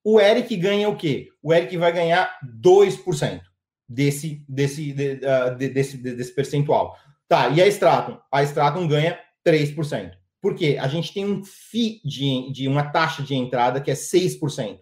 O 0.04 0.20
Eric 0.20 0.58
ganha 0.58 0.90
o 0.90 0.96
quê? 0.96 1.28
O 1.40 1.54
Eric 1.54 1.78
vai 1.78 1.94
ganhar 1.94 2.36
2% 2.60 3.40
desse, 3.88 4.44
desse, 4.50 4.94
de, 4.94 5.20
uh, 5.24 5.56
de, 5.56 5.70
desse, 5.70 5.98
de, 5.98 6.16
desse 6.16 6.34
percentual. 6.34 6.98
Tá, 7.28 7.50
e 7.50 7.62
a 7.62 7.68
Stratum? 7.68 8.18
A 8.32 8.42
Stratum 8.42 8.88
ganha 8.88 9.20
3%. 9.46 10.14
Por 10.42 10.56
quê? 10.56 10.80
A 10.82 10.88
gente 10.88 11.14
tem 11.14 11.28
um 11.28 11.44
FII 11.44 12.02
de, 12.04 12.52
de 12.52 12.68
uma 12.68 12.86
taxa 12.86 13.22
de 13.22 13.36
entrada 13.36 13.80
que 13.80 13.92
é 13.92 13.94
6%. 13.94 14.80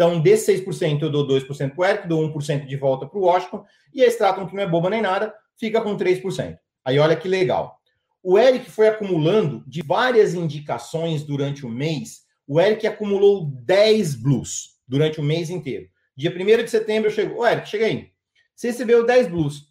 Então, 0.00 0.18
desse 0.18 0.64
6%, 0.64 1.02
eu 1.02 1.10
dou 1.10 1.26
2% 1.26 1.74
para 1.74 1.78
o 1.78 1.84
Eric, 1.84 2.08
dou 2.08 2.26
1% 2.32 2.64
de 2.64 2.74
volta 2.74 3.06
para 3.06 3.18
o 3.18 3.24
Washington, 3.24 3.66
e 3.92 4.02
a 4.02 4.06
Stratum, 4.06 4.46
que 4.46 4.56
não 4.56 4.62
é 4.62 4.66
boba 4.66 4.88
nem 4.88 5.02
nada, 5.02 5.34
fica 5.58 5.78
com 5.82 5.94
3%. 5.94 6.56
Aí 6.86 6.98
olha 6.98 7.14
que 7.14 7.28
legal. 7.28 7.78
O 8.22 8.38
Eric 8.38 8.70
foi 8.70 8.88
acumulando 8.88 9.62
de 9.66 9.82
várias 9.82 10.32
indicações 10.32 11.22
durante 11.22 11.66
o 11.66 11.68
mês. 11.68 12.22
O 12.46 12.58
Eric 12.58 12.86
acumulou 12.86 13.50
10 13.62 14.14
blues 14.14 14.78
durante 14.88 15.20
o 15.20 15.22
mês 15.22 15.50
inteiro. 15.50 15.86
Dia 16.16 16.30
1 16.30 16.64
de 16.64 16.70
setembro 16.70 17.10
eu 17.10 17.14
chego. 17.14 17.38
Ô, 17.38 17.46
Eric, 17.46 17.68
chega 17.68 17.84
aí. 17.84 18.10
Você 18.56 18.68
recebeu 18.68 19.04
10 19.04 19.28
blues. 19.28 19.66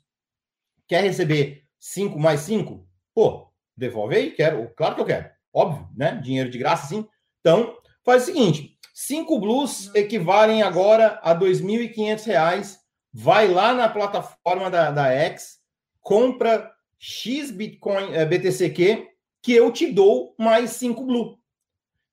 Quer 0.88 1.06
receber 1.06 1.64
5 1.80 2.20
mais 2.20 2.42
5? 2.42 2.88
Pô, 3.16 3.52
devolve 3.76 4.16
aí, 4.16 4.30
quero. 4.30 4.72
Claro 4.78 4.94
que 4.94 5.02
eu 5.02 5.06
quero. 5.08 5.28
Óbvio, 5.52 5.90
né? 5.98 6.22
Dinheiro 6.24 6.52
de 6.52 6.60
graça, 6.60 6.86
sim. 6.86 7.08
Então, 7.40 7.76
faz 8.06 8.22
o 8.22 8.26
seguinte: 8.28 8.78
Cinco 9.02 9.40
blues 9.40 9.90
equivalem 9.96 10.62
agora 10.62 11.22
a 11.24 11.32
R$ 11.32 11.40
2.500. 11.40 12.76
Vai 13.14 13.48
lá 13.48 13.74
na 13.74 13.88
plataforma 13.88 14.70
da, 14.70 14.92
da 14.92 15.08
X, 15.08 15.60
compra 16.02 16.70
X 17.00 17.50
Bitcoin 17.50 18.12
é, 18.12 18.24
eh, 18.24 18.26
BTCQ, 18.26 19.08
que 19.42 19.54
eu 19.54 19.72
te 19.72 19.90
dou 19.90 20.36
mais 20.38 20.72
cinco 20.72 21.06
blue. 21.06 21.40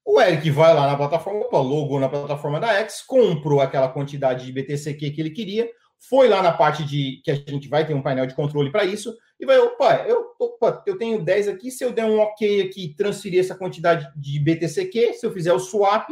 O 0.05 0.21
Eric 0.21 0.49
vai 0.53 0.73
lá 0.73 0.87
na 0.87 0.97
plataforma, 0.97 1.41
opa, 1.41 1.99
na 1.99 2.09
plataforma 2.09 2.61
da 2.61 2.73
X, 2.75 3.03
comprou 3.03 3.61
aquela 3.61 3.89
quantidade 3.89 4.47
de 4.47 4.53
BTCQ 4.53 5.11
que 5.11 5.21
ele 5.21 5.31
queria, 5.31 5.69
foi 5.99 6.29
lá 6.29 6.41
na 6.41 6.53
parte 6.53 6.85
de 6.85 7.21
que 7.25 7.33
a 7.33 7.35
gente 7.35 7.69
vai 7.69 7.85
ter 7.85 7.95
um 7.95 8.03
painel 8.03 8.27
de 8.27 8.35
controle 8.37 8.71
para 8.71 8.85
isso, 8.85 9.13
e 9.41 9.45
vai, 9.45 9.59
opa, 9.59 10.05
eu, 10.07 10.25
opa, 10.39 10.85
eu 10.87 10.97
tenho 10.97 11.21
10 11.21 11.49
aqui, 11.49 11.69
se 11.69 11.85
eu 11.85 11.93
der 11.93 12.05
um 12.05 12.21
OK 12.21 12.63
aqui, 12.63 12.95
transferir 12.97 13.41
essa 13.41 13.57
quantidade 13.57 14.09
de 14.15 14.39
BTCQ, 14.39 15.15
se 15.15 15.27
eu 15.27 15.33
fizer 15.33 15.53
o 15.53 15.59
swap, 15.59 16.09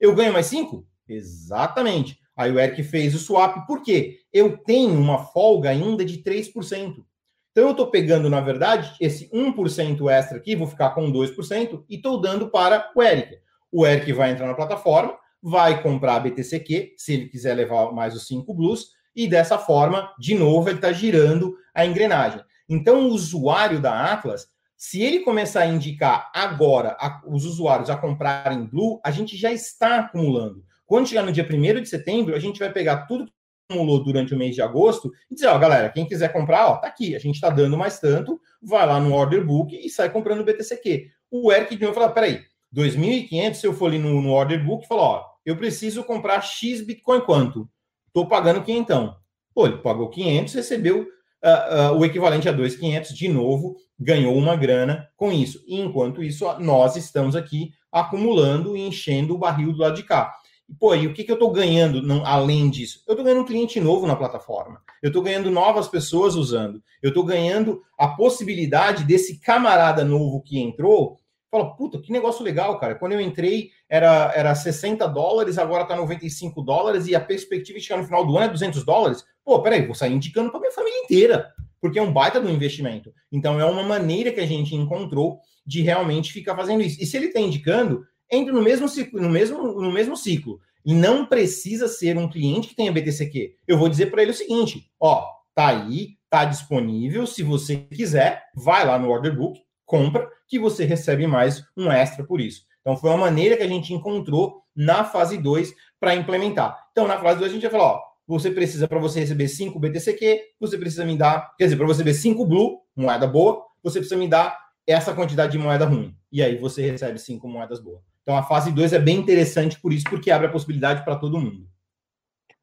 eu 0.00 0.14
ganho 0.14 0.32
mais 0.32 0.46
5? 0.46 0.86
Exatamente. 1.08 2.18
Aí 2.36 2.50
o 2.50 2.58
Eric 2.58 2.82
fez 2.82 3.14
o 3.14 3.18
swap, 3.18 3.66
por 3.66 3.82
quê? 3.82 4.18
Eu 4.32 4.58
tenho 4.58 4.98
uma 4.98 5.18
folga 5.26 5.70
ainda 5.70 6.04
de 6.04 6.18
3%. 6.18 7.04
Então 7.52 7.66
eu 7.66 7.70
estou 7.70 7.86
pegando, 7.86 8.28
na 8.28 8.40
verdade, 8.40 8.92
esse 9.00 9.30
1% 9.30 10.10
extra 10.10 10.38
aqui, 10.38 10.56
vou 10.56 10.66
ficar 10.66 10.90
com 10.90 11.12
2%, 11.12 11.84
e 11.88 11.94
estou 11.94 12.20
dando 12.20 12.50
para 12.50 12.90
o 12.96 13.02
Eric. 13.02 13.38
O 13.70 13.86
Eric 13.86 14.12
vai 14.12 14.32
entrar 14.32 14.48
na 14.48 14.54
plataforma, 14.54 15.16
vai 15.40 15.80
comprar 15.80 16.18
BTCQ, 16.18 16.94
se 16.96 17.12
ele 17.12 17.28
quiser 17.28 17.54
levar 17.54 17.92
mais 17.92 18.14
os 18.14 18.26
cinco 18.26 18.52
blues, 18.52 18.88
e 19.14 19.28
dessa 19.28 19.56
forma, 19.56 20.12
de 20.18 20.34
novo, 20.34 20.68
ele 20.68 20.78
está 20.78 20.90
girando 20.90 21.54
a 21.72 21.86
engrenagem. 21.86 22.40
Então, 22.68 23.04
o 23.04 23.12
usuário 23.12 23.80
da 23.80 24.12
Atlas, 24.12 24.48
se 24.76 25.02
ele 25.02 25.20
começar 25.20 25.60
a 25.60 25.66
indicar 25.66 26.30
agora 26.34 26.96
a, 27.00 27.22
os 27.26 27.44
usuários 27.44 27.90
a 27.90 27.96
comprarem 27.96 28.64
Blue, 28.64 29.00
a 29.04 29.10
gente 29.10 29.36
já 29.36 29.52
está 29.52 30.00
acumulando. 30.00 30.64
Quando 30.86 31.08
chegar 31.08 31.22
no 31.22 31.32
dia 31.32 31.46
1 31.48 31.82
de 31.82 31.88
setembro, 31.88 32.34
a 32.34 32.38
gente 32.38 32.58
vai 32.58 32.72
pegar 32.72 33.06
tudo 33.06 33.26
que 33.26 33.32
acumulou 33.70 34.02
durante 34.02 34.34
o 34.34 34.38
mês 34.38 34.54
de 34.54 34.62
agosto 34.62 35.10
e 35.30 35.34
dizer, 35.34 35.46
ó, 35.46 35.58
galera, 35.58 35.88
quem 35.88 36.06
quiser 36.06 36.32
comprar, 36.32 36.66
ó, 36.66 36.76
tá 36.76 36.88
aqui, 36.88 37.14
a 37.14 37.18
gente 37.18 37.36
está 37.36 37.48
dando 37.48 37.76
mais 37.76 37.98
tanto, 37.98 38.40
vai 38.62 38.86
lá 38.86 39.00
no 39.00 39.14
order 39.14 39.44
book 39.44 39.74
e 39.74 39.88
sai 39.88 40.10
comprando 40.10 40.40
o 40.40 40.44
BTCQ. 40.44 41.08
O 41.30 41.52
Eric 41.52 41.76
de 41.76 41.82
novo 41.82 41.94
falou, 41.94 42.10
peraí, 42.10 42.42
2.500, 42.74 43.54
se 43.54 43.66
eu 43.66 43.72
for 43.72 43.86
ali 43.86 43.98
no, 43.98 44.20
no 44.20 44.30
order 44.30 44.64
book, 44.64 44.86
falou, 44.86 45.04
ó, 45.04 45.24
eu 45.46 45.56
preciso 45.56 46.04
comprar 46.04 46.40
X 46.40 46.80
Bitcoin 46.80 47.20
quanto? 47.20 47.68
Estou 48.08 48.26
pagando 48.26 48.62
500. 48.62 49.14
Pô, 49.54 49.66
ele 49.66 49.78
pagou 49.78 50.08
500, 50.10 50.54
recebeu 50.54 51.06
uh, 51.44 51.96
o 51.96 52.04
equivalente 52.04 52.48
a 52.48 52.54
2.500 52.54 53.12
de 53.12 53.28
novo, 53.28 53.76
ganhou 53.98 54.34
uma 54.36 54.56
grana 54.56 55.08
com 55.16 55.30
isso. 55.30 55.62
E 55.66 55.78
enquanto 55.80 56.22
isso, 56.22 56.46
nós 56.58 56.96
estamos 56.96 57.36
aqui 57.36 57.72
acumulando 57.92 58.76
e 58.76 58.80
enchendo 58.80 59.34
o 59.34 59.38
barril 59.38 59.72
do 59.72 59.78
lado 59.78 59.96
de 59.96 60.02
cá. 60.02 60.34
Pô, 60.78 60.94
e 60.94 61.06
o 61.06 61.12
que, 61.12 61.22
que 61.22 61.30
eu 61.30 61.34
estou 61.34 61.52
ganhando 61.52 62.02
não, 62.02 62.24
além 62.24 62.70
disso? 62.70 63.02
Eu 63.06 63.12
estou 63.12 63.24
ganhando 63.24 63.42
um 63.42 63.46
cliente 63.46 63.78
novo 63.78 64.06
na 64.06 64.16
plataforma. 64.16 64.80
Eu 65.02 65.08
estou 65.08 65.22
ganhando 65.22 65.50
novas 65.50 65.86
pessoas 65.88 66.34
usando. 66.34 66.82
Eu 67.02 67.08
estou 67.08 67.22
ganhando 67.22 67.82
a 67.98 68.08
possibilidade 68.08 69.04
desse 69.04 69.38
camarada 69.38 70.04
novo 70.04 70.42
que 70.42 70.58
entrou 70.58 71.18
Fala, 71.54 71.76
puta, 71.76 72.00
que 72.00 72.10
negócio 72.10 72.44
legal, 72.44 72.80
cara. 72.80 72.96
Quando 72.96 73.12
eu 73.12 73.20
entrei, 73.20 73.70
era, 73.88 74.32
era 74.34 74.52
60 74.52 75.06
dólares, 75.06 75.56
agora 75.56 75.84
tá 75.84 75.94
95 75.94 76.60
dólares, 76.60 77.06
e 77.06 77.14
a 77.14 77.20
perspectiva 77.20 77.78
de 77.78 77.84
chegar 77.84 78.00
no 78.00 78.04
final 78.04 78.26
do 78.26 78.36
ano 78.36 78.46
é 78.46 78.48
200 78.48 78.84
dólares. 78.84 79.24
Pô, 79.44 79.62
peraí, 79.62 79.86
vou 79.86 79.94
sair 79.94 80.12
indicando 80.12 80.50
para 80.50 80.58
minha 80.58 80.72
família 80.72 80.98
inteira, 81.04 81.48
porque 81.80 81.96
é 81.96 82.02
um 82.02 82.12
baita 82.12 82.40
do 82.40 82.50
investimento. 82.50 83.14
Então, 83.30 83.60
é 83.60 83.64
uma 83.64 83.84
maneira 83.84 84.32
que 84.32 84.40
a 84.40 84.46
gente 84.46 84.74
encontrou 84.74 85.38
de 85.64 85.80
realmente 85.80 86.32
ficar 86.32 86.56
fazendo 86.56 86.82
isso. 86.82 87.00
E 87.00 87.06
se 87.06 87.16
ele 87.16 87.26
está 87.26 87.38
indicando, 87.38 88.04
entre 88.28 88.52
no 88.52 88.60
mesmo 88.60 88.88
ciclo, 88.88 89.20
no 89.20 89.30
mesmo, 89.30 89.80
no 89.80 89.92
mesmo 89.92 90.16
ciclo. 90.16 90.58
E 90.84 90.92
não 90.92 91.24
precisa 91.24 91.86
ser 91.86 92.18
um 92.18 92.28
cliente 92.28 92.66
que 92.66 92.74
tenha 92.74 92.90
BTCQ. 92.90 93.54
Eu 93.68 93.78
vou 93.78 93.88
dizer 93.88 94.06
para 94.06 94.22
ele 94.22 94.32
o 94.32 94.34
seguinte: 94.34 94.90
ó, 94.98 95.24
tá 95.54 95.68
aí, 95.68 96.16
tá 96.28 96.44
disponível. 96.44 97.28
Se 97.28 97.44
você 97.44 97.76
quiser, 97.76 98.42
vai 98.56 98.84
lá 98.84 98.98
no 98.98 99.08
order 99.08 99.36
book, 99.36 99.63
compra, 99.84 100.28
que 100.48 100.58
você 100.58 100.84
recebe 100.84 101.26
mais 101.26 101.64
um 101.76 101.90
extra 101.90 102.24
por 102.24 102.40
isso. 102.40 102.64
Então, 102.80 102.96
foi 102.96 103.10
uma 103.10 103.18
maneira 103.18 103.56
que 103.56 103.62
a 103.62 103.68
gente 103.68 103.94
encontrou 103.94 104.62
na 104.76 105.04
fase 105.04 105.38
2 105.38 105.72
para 105.98 106.14
implementar. 106.14 106.86
Então, 106.92 107.08
na 107.08 107.18
fase 107.18 107.38
2, 107.38 107.50
a 107.50 107.54
gente 107.54 107.62
vai 107.62 107.70
falar: 107.70 107.92
ó, 107.92 108.00
você 108.26 108.50
precisa, 108.50 108.86
para 108.86 108.98
você 108.98 109.20
receber 109.20 109.48
5 109.48 109.78
BTCQ, 109.78 110.42
você 110.60 110.76
precisa 110.78 111.04
me 111.04 111.16
dar, 111.16 111.54
quer 111.56 111.64
dizer, 111.64 111.76
para 111.76 111.86
você 111.86 112.02
receber 112.02 112.14
5 112.14 112.46
Blue, 112.46 112.80
moeda 112.94 113.26
boa, 113.26 113.64
você 113.82 113.98
precisa 113.98 114.18
me 114.18 114.28
dar 114.28 114.58
essa 114.86 115.14
quantidade 115.14 115.52
de 115.52 115.58
moeda 115.58 115.86
ruim. 115.86 116.14
E 116.30 116.42
aí 116.42 116.58
você 116.58 116.90
recebe 116.90 117.18
5 117.18 117.46
moedas 117.48 117.80
boas. 117.80 118.02
Então, 118.22 118.36
a 118.36 118.42
fase 118.42 118.72
2 118.72 118.92
é 118.92 118.98
bem 118.98 119.18
interessante 119.18 119.80
por 119.80 119.92
isso, 119.92 120.04
porque 120.08 120.30
abre 120.30 120.46
a 120.46 120.50
possibilidade 120.50 121.04
para 121.04 121.16
todo 121.16 121.38
mundo. 121.38 121.68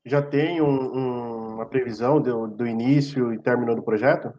Já 0.04 0.22
tem 0.22 0.62
um, 0.62 0.66
um, 0.68 1.54
uma 1.56 1.66
previsão 1.68 2.20
do, 2.20 2.48
do 2.48 2.68
início 2.68 3.32
e 3.32 3.40
término 3.40 3.76
do 3.76 3.84
projeto? 3.84 4.34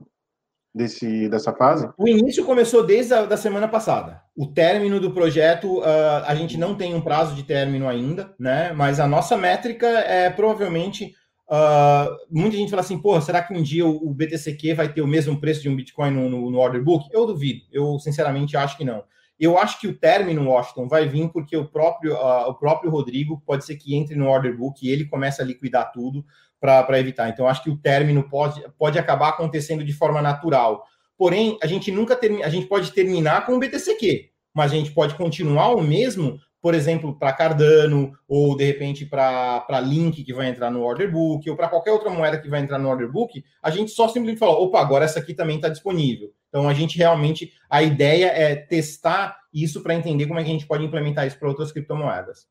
Desse, 0.75 1.29
dessa 1.29 1.53
fase? 1.53 1.89
O 1.99 2.09
início 2.09 2.45
começou 2.45 2.85
desde 2.85 3.13
a 3.13 3.25
da 3.25 3.37
semana 3.37 3.69
passada. 3.69 4.23
O 4.37 4.47
término 4.47 4.99
do 4.99 5.13
projeto, 5.13 5.81
uh, 5.81 6.25
a 6.27 6.35
gente 6.35 6.57
não 6.57 6.75
tem 6.75 6.95
um 6.95 7.01
prazo 7.01 7.35
de 7.35 7.43
término 7.43 7.89
ainda, 7.89 8.35
né? 8.39 8.73
Mas 8.73 8.99
a 8.99 9.07
nossa 9.07 9.37
métrica 9.37 9.87
é 9.87 10.31
provavelmente. 10.31 11.15
Uh, 11.49 12.17
muita 12.31 12.57
gente 12.57 12.71
fala 12.71 12.81
assim, 12.81 12.99
pô, 12.99 13.21
será 13.21 13.43
que 13.43 13.53
um 13.53 13.63
dia 13.63 13.85
o, 13.85 14.09
o 14.09 14.15
BTCQ 14.15 14.73
vai 14.73 14.91
ter 14.91 15.03
o 15.03 15.07
mesmo 15.07 15.39
preço 15.39 15.61
de 15.61 15.69
um 15.69 15.77
Bitcoin 15.77 16.11
no, 16.11 16.31
no, 16.31 16.51
no, 16.51 16.59
order 16.59 16.83
book? 16.83 17.07
Eu 17.13 17.27
duvido. 17.27 17.61
Eu, 17.71 17.99
sinceramente, 17.99 18.57
acho 18.57 18.79
que 18.79 18.85
não. 18.85 19.05
Eu 19.39 19.59
acho 19.59 19.79
que 19.79 19.87
o 19.87 19.99
término, 19.99 20.49
Washington, 20.49 20.89
vai 20.89 21.07
vir 21.07 21.29
porque 21.31 21.55
o 21.55 21.67
próprio, 21.67 22.15
uh, 22.15 22.49
o 22.49 22.55
próprio 22.55 22.91
Rodrigo 22.91 23.43
pode 23.45 23.67
ser 23.67 23.77
que 23.77 23.95
entre 23.95 24.15
no 24.15 24.29
order 24.29 24.57
book 24.57 24.87
e 24.87 24.91
ele 24.91 25.05
comece 25.05 25.43
a 25.43 25.45
liquidar 25.45 25.93
tudo 25.93 26.25
para 26.63 27.01
evitar. 27.01 27.29
Então, 27.29 27.49
acho 27.49 27.65
que 27.65 27.71
o 27.71 27.77
término 27.77 28.23
pode, 28.29 28.63
pode 28.79 28.97
acabar 28.97 29.31
acontecendo 29.31 29.83
de 29.83 29.93
forma 29.93 30.23
natural. 30.23 30.85
Porém, 31.19 31.59
a 31.61 31.67
gente 31.67 31.91
nunca 31.91 32.15
termina, 32.15 32.47
a 32.47 32.49
gente 32.49 32.69
pode 32.69 32.93
terminar 32.93 33.45
com 33.45 33.55
o 33.55 33.59
BTCQ, 33.59 34.31
mas 34.55 34.71
a 34.71 34.77
gente 34.77 34.93
pode 34.93 35.17
continuar 35.17 35.75
o 35.75 35.83
mesmo, 35.83 36.39
por 36.61 36.73
exemplo, 36.73 37.19
para 37.19 37.33
Cardano, 37.33 38.13
ou 38.29 38.57
de 38.57 38.65
repente 38.65 39.05
para 39.05 39.81
Link, 39.85 40.23
que 40.23 40.33
vai 40.33 40.47
entrar 40.47 40.71
no 40.71 40.83
order 40.83 41.11
book, 41.11 41.51
ou 41.51 41.57
para 41.57 41.69
qualquer 41.69 41.91
outra 41.91 42.11
moeda 42.11 42.39
que 42.39 42.49
vai 42.49 42.61
entrar 42.61 42.79
no 42.79 42.89
order 42.89 43.11
book, 43.11 43.45
a 43.61 43.71
gente 43.71 43.91
só 43.91 44.07
simplesmente 44.07 44.39
fala: 44.39 44.53
opa, 44.53 44.81
agora 44.81 45.05
essa 45.05 45.19
aqui 45.19 45.35
também 45.35 45.57
está 45.57 45.69
disponível. 45.69 46.33
Então, 46.49 46.69
a 46.69 46.75
gente 46.75 46.97
realmente, 46.97 47.53
a 47.69 47.83
ideia 47.83 48.27
é 48.27 48.55
testar 48.55 49.37
isso 49.53 49.83
para 49.83 49.95
entender 49.95 50.27
como 50.27 50.39
é 50.39 50.45
que 50.45 50.51
a 50.51 50.53
gente 50.53 50.67
pode 50.67 50.85
implementar 50.85 51.27
isso 51.27 51.39
para 51.39 51.49
outras 51.49 51.73
criptomoedas. 51.73 52.47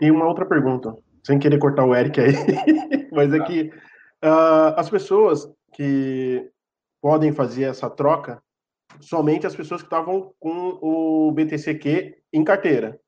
E 0.00 0.10
uma 0.10 0.26
outra 0.26 0.44
pergunta 0.44 0.96
sem 1.24 1.38
querer 1.38 1.58
cortar 1.58 1.84
o 1.84 1.94
Eric 1.94 2.20
aí, 2.20 2.32
mas 3.12 3.32
é 3.32 3.38
tá. 3.38 3.44
que 3.44 3.62
uh, 4.24 4.74
as 4.76 4.88
pessoas 4.88 5.48
que 5.72 6.48
podem 7.00 7.32
fazer 7.32 7.64
essa 7.64 7.88
troca, 7.88 8.42
somente 9.00 9.46
as 9.46 9.54
pessoas 9.54 9.80
que 9.80 9.86
estavam 9.86 10.32
com 10.38 10.78
o 10.80 11.32
BTCQ 11.32 12.16
em 12.32 12.44
carteira. 12.44 12.98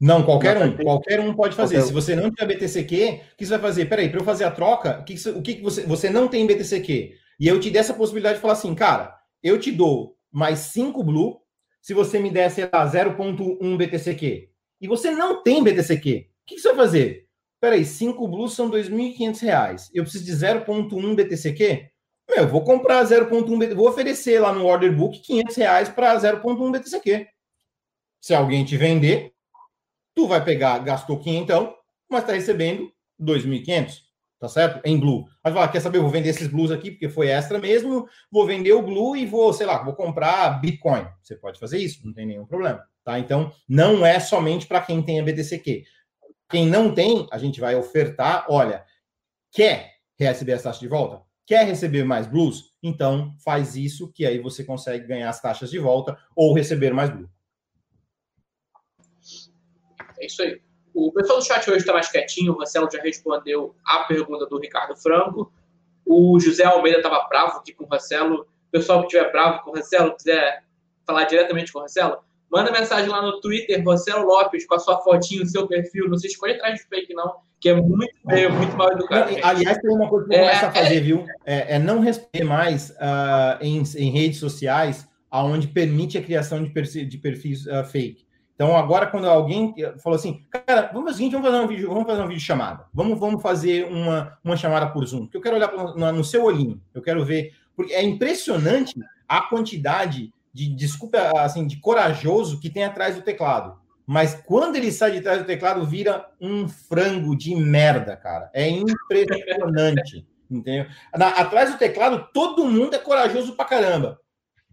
Não, 0.00 0.22
qualquer 0.22 0.56
um. 0.56 0.76
Qualquer 0.76 1.20
um 1.20 1.34
pode 1.34 1.54
fazer. 1.54 1.74
Qualquer 1.74 1.88
Se 1.88 1.92
você 1.92 2.16
não 2.16 2.30
tiver 2.30 2.54
BTCQ, 2.54 3.20
o 3.34 3.36
que 3.36 3.44
você 3.44 3.50
vai 3.50 3.60
fazer? 3.60 3.84
Peraí, 3.84 4.08
para 4.08 4.20
eu 4.20 4.24
fazer 4.24 4.44
a 4.44 4.50
troca, 4.50 5.00
o 5.00 5.04
que, 5.04 5.14
o 5.28 5.42
que 5.42 5.60
você, 5.60 5.82
você 5.86 6.08
não 6.08 6.26
tem 6.26 6.46
BTCQ? 6.46 7.14
E 7.38 7.46
eu 7.46 7.60
te 7.60 7.70
dei 7.70 7.80
essa 7.80 7.92
possibilidade 7.92 8.36
de 8.36 8.40
falar 8.40 8.54
assim, 8.54 8.74
cara, 8.74 9.14
eu 9.42 9.58
te 9.58 9.70
dou 9.70 10.16
mais 10.32 10.58
5 10.60 11.04
Blue 11.04 11.40
se 11.82 11.92
você 11.92 12.18
me 12.18 12.30
der, 12.30 12.50
sei 12.50 12.68
lá, 12.72 12.90
0.1 12.90 13.76
BTCQ. 13.76 14.48
E 14.80 14.88
você 14.88 15.10
não 15.10 15.42
tem 15.42 15.62
BTCQ 15.62 16.29
que, 16.50 16.56
que 16.56 16.60
você 16.60 16.68
vai 16.68 16.76
fazer? 16.86 17.26
Peraí, 17.60 17.84
5 17.84 18.26
blues 18.26 18.54
são 18.54 18.68
R$ 18.68 18.82
2.500. 18.82 19.90
Eu 19.94 20.02
preciso 20.02 20.24
de 20.24 20.32
0.1 20.32 21.14
BTCQ? 21.14 21.90
Meu, 22.28 22.38
eu 22.38 22.48
vou 22.48 22.64
comprar 22.64 23.04
0.1 23.04 23.28
BTCQ. 23.30 23.74
Vou 23.74 23.88
oferecer 23.88 24.40
lá 24.40 24.52
no 24.52 24.66
order 24.66 24.94
book 24.94 25.18
500 25.20 25.56
reais 25.56 25.88
para 25.88 26.16
0.1 26.16 26.72
BTCQ. 26.72 27.28
Se 28.20 28.34
alguém 28.34 28.64
te 28.64 28.76
vender, 28.76 29.32
tu 30.14 30.26
vai 30.26 30.44
pegar, 30.44 30.78
gastou 30.78 31.18
500, 31.18 31.70
mas 32.10 32.22
está 32.22 32.32
recebendo 32.32 32.90
2.500. 33.20 34.10
Tá 34.38 34.48
certo? 34.48 34.80
Em 34.86 34.98
blue. 34.98 35.26
Mas 35.44 35.52
vai 35.52 35.70
quer 35.70 35.80
saber? 35.80 35.98
Eu 35.98 36.02
vou 36.02 36.10
vender 36.10 36.30
esses 36.30 36.48
blues 36.48 36.70
aqui 36.70 36.90
porque 36.90 37.10
foi 37.10 37.28
extra 37.28 37.58
mesmo. 37.58 38.08
Vou 38.32 38.46
vender 38.46 38.72
o 38.72 38.82
blue 38.82 39.14
e 39.14 39.26
vou, 39.26 39.52
sei 39.52 39.66
lá, 39.66 39.82
vou 39.82 39.94
comprar 39.94 40.58
Bitcoin. 40.62 41.06
Você 41.22 41.36
pode 41.36 41.60
fazer 41.60 41.76
isso, 41.76 42.00
não 42.06 42.14
tem 42.14 42.24
nenhum 42.24 42.46
problema. 42.46 42.82
Tá? 43.04 43.18
Então, 43.18 43.52
não 43.68 44.04
é 44.04 44.18
somente 44.18 44.66
para 44.66 44.80
quem 44.80 45.02
tem 45.02 45.20
a 45.20 45.22
BTCQ. 45.22 45.84
Quem 46.50 46.66
não 46.66 46.92
tem, 46.92 47.28
a 47.30 47.38
gente 47.38 47.60
vai 47.60 47.76
ofertar. 47.76 48.44
Olha, 48.48 48.84
quer 49.52 49.94
receber 50.18 50.54
as 50.54 50.62
taxas 50.62 50.80
de 50.80 50.88
volta? 50.88 51.22
Quer 51.46 51.64
receber 51.64 52.04
mais 52.04 52.26
blues? 52.26 52.74
Então 52.82 53.34
faz 53.44 53.76
isso, 53.76 54.12
que 54.12 54.26
aí 54.26 54.38
você 54.38 54.64
consegue 54.64 55.06
ganhar 55.06 55.28
as 55.28 55.40
taxas 55.40 55.70
de 55.70 55.78
volta 55.78 56.18
ou 56.34 56.54
receber 56.54 56.92
mais 56.92 57.10
blue. 57.10 57.30
É 60.18 60.26
isso 60.26 60.42
aí. 60.42 60.60
O 60.92 61.12
pessoal 61.12 61.38
do 61.38 61.44
chat 61.44 61.68
hoje 61.70 61.78
está 61.78 61.92
mais 61.92 62.10
quietinho. 62.10 62.52
O 62.52 62.58
Marcelo 62.58 62.90
já 62.90 63.00
respondeu 63.00 63.74
a 63.84 64.00
pergunta 64.00 64.46
do 64.46 64.58
Ricardo 64.58 64.96
Franco. 64.96 65.52
O 66.04 66.38
José 66.40 66.64
Almeida 66.64 66.98
estava 66.98 67.26
bravo 67.28 67.58
aqui 67.58 67.72
com 67.72 67.84
o 67.84 67.88
Marcelo. 67.88 68.42
O 68.42 68.70
pessoal 68.70 69.00
que 69.00 69.06
estiver 69.06 69.30
bravo 69.30 69.62
com 69.62 69.70
o 69.70 69.74
Marcelo, 69.74 70.14
quiser 70.16 70.64
falar 71.06 71.24
diretamente 71.24 71.72
com 71.72 71.78
o 71.78 71.82
Marcelo, 71.82 72.18
Manda 72.50 72.72
mensagem 72.72 73.08
lá 73.08 73.22
no 73.22 73.40
Twitter, 73.40 73.82
Rossello 73.84 74.26
Lopes, 74.26 74.66
com 74.66 74.74
a 74.74 74.78
sua 74.78 74.98
fotinho, 75.02 75.46
seu 75.46 75.68
perfil. 75.68 76.08
Não 76.08 76.18
se 76.18 76.26
escolha 76.26 76.54
atrás 76.54 76.80
de 76.80 76.86
fake, 76.86 77.14
não, 77.14 77.32
que 77.60 77.68
é 77.68 77.74
muito 77.74 78.12
feio, 78.28 78.52
muito 78.52 78.76
mal 78.76 78.90
educado. 78.90 79.36
Aliás, 79.42 79.78
tem 79.78 79.90
uma 79.90 80.08
coisa 80.08 80.26
que 80.26 80.34
eu 80.34 80.38
é, 80.38 80.42
começo 80.42 80.66
a 80.66 80.72
fazer, 80.72 80.96
é... 80.96 81.00
viu? 81.00 81.26
É, 81.44 81.76
é, 81.76 81.78
não 81.78 82.00
responder 82.00 82.42
mais 82.42 82.90
uh, 82.90 83.58
em, 83.60 83.82
em, 83.96 84.10
redes 84.10 84.40
sociais 84.40 85.08
aonde 85.30 85.68
permite 85.68 86.18
a 86.18 86.22
criação 86.22 86.62
de, 86.62 86.70
perfis, 86.70 87.08
de 87.08 87.18
perfis 87.18 87.66
uh, 87.66 87.84
fake. 87.84 88.26
Então, 88.54 88.76
agora, 88.76 89.06
quando 89.06 89.26
alguém 89.26 89.72
falou 90.02 90.18
assim, 90.18 90.44
cara, 90.50 90.90
vamos 90.92 91.04
fazer 91.04 91.14
o 91.14 91.16
seguinte, 91.16 91.32
vamos 91.32 91.48
fazer 91.48 91.64
um 91.64 91.68
vídeo, 91.68 91.88
vamos 91.88 92.06
fazer 92.06 92.22
um 92.22 92.28
vídeo 92.28 92.42
chamada. 92.42 92.84
Vamos, 92.92 93.18
vamos 93.18 93.40
fazer 93.40 93.86
uma, 93.86 94.36
uma 94.44 94.56
chamada 94.56 94.88
por 94.88 95.06
Zoom, 95.06 95.28
que 95.28 95.36
eu 95.36 95.40
quero 95.40 95.56
olhar 95.56 95.72
no, 95.72 96.12
no 96.12 96.24
seu 96.24 96.44
olhinho, 96.44 96.78
eu 96.92 97.00
quero 97.00 97.24
ver. 97.24 97.54
Porque 97.74 97.94
é 97.94 98.02
impressionante 98.02 98.94
a 99.26 99.40
quantidade 99.42 100.30
de 100.52 100.74
desculpa, 100.74 101.18
assim, 101.40 101.66
de 101.66 101.78
corajoso 101.78 102.60
que 102.60 102.70
tem 102.70 102.84
atrás 102.84 103.14
do 103.16 103.22
teclado. 103.22 103.78
Mas 104.06 104.34
quando 104.34 104.74
ele 104.76 104.90
sai 104.90 105.12
de 105.12 105.20
trás 105.20 105.38
do 105.38 105.46
teclado, 105.46 105.86
vira 105.86 106.28
um 106.40 106.68
frango 106.68 107.36
de 107.36 107.54
merda, 107.54 108.16
cara. 108.16 108.50
É 108.52 108.68
impressionante, 108.68 110.26
entendeu? 110.50 110.86
Na, 111.16 111.28
atrás 111.28 111.70
do 111.70 111.78
teclado, 111.78 112.28
todo 112.32 112.66
mundo 112.66 112.94
é 112.94 112.98
corajoso 112.98 113.54
pra 113.54 113.64
caramba. 113.64 114.20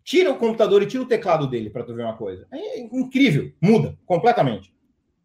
Tira 0.03 0.31
o 0.31 0.37
computador 0.37 0.81
e 0.81 0.87
tira 0.87 1.03
o 1.03 1.07
teclado 1.07 1.47
dele 1.47 1.69
para 1.69 1.83
tu 1.83 1.93
ver 1.93 2.03
uma 2.03 2.17
coisa. 2.17 2.47
É 2.51 2.79
incrível, 2.79 3.51
muda 3.61 3.95
completamente. 4.05 4.73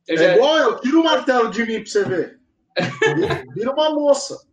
É 0.08 0.16
já... 0.16 0.34
igual 0.34 0.58
eu, 0.58 0.80
tira 0.80 0.98
o 0.98 1.04
martelo 1.04 1.50
de 1.50 1.64
mim 1.64 1.76
pra 1.76 1.86
você 1.86 2.04
ver. 2.04 2.40
Vira 3.54 3.72
uma 3.72 3.94
moça. 3.94 4.46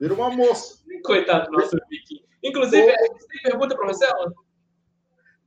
Vira 0.00 0.14
uma 0.14 0.30
moça. 0.30 0.78
Coitado 1.04 1.50
do 1.50 1.58
nosso 1.58 1.76
Viking. 1.90 2.22
Inclusive, 2.42 2.86
você 2.86 3.26
tem 3.28 3.42
pergunta 3.42 3.76
para 3.76 3.86
você, 3.86 4.04
Alan? 4.04 4.32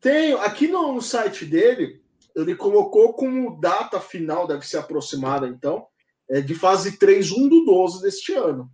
Tenho. 0.05 0.37
Aqui 0.37 0.67
no 0.67 1.01
site 1.01 1.47
dele, 1.47 1.99
ele 2.35 2.53
colocou 2.53 3.13
como 3.13 3.59
data 3.59 3.99
final, 3.99 4.45
deve 4.45 4.63
ser 4.63 4.77
aproximada 4.77 5.47
então, 5.47 5.87
é 6.29 6.41
de 6.41 6.53
fase 6.53 6.99
3, 6.99 7.31
1 7.31 7.49
do 7.49 7.65
12 7.65 8.03
deste 8.03 8.31
ano. 8.33 8.69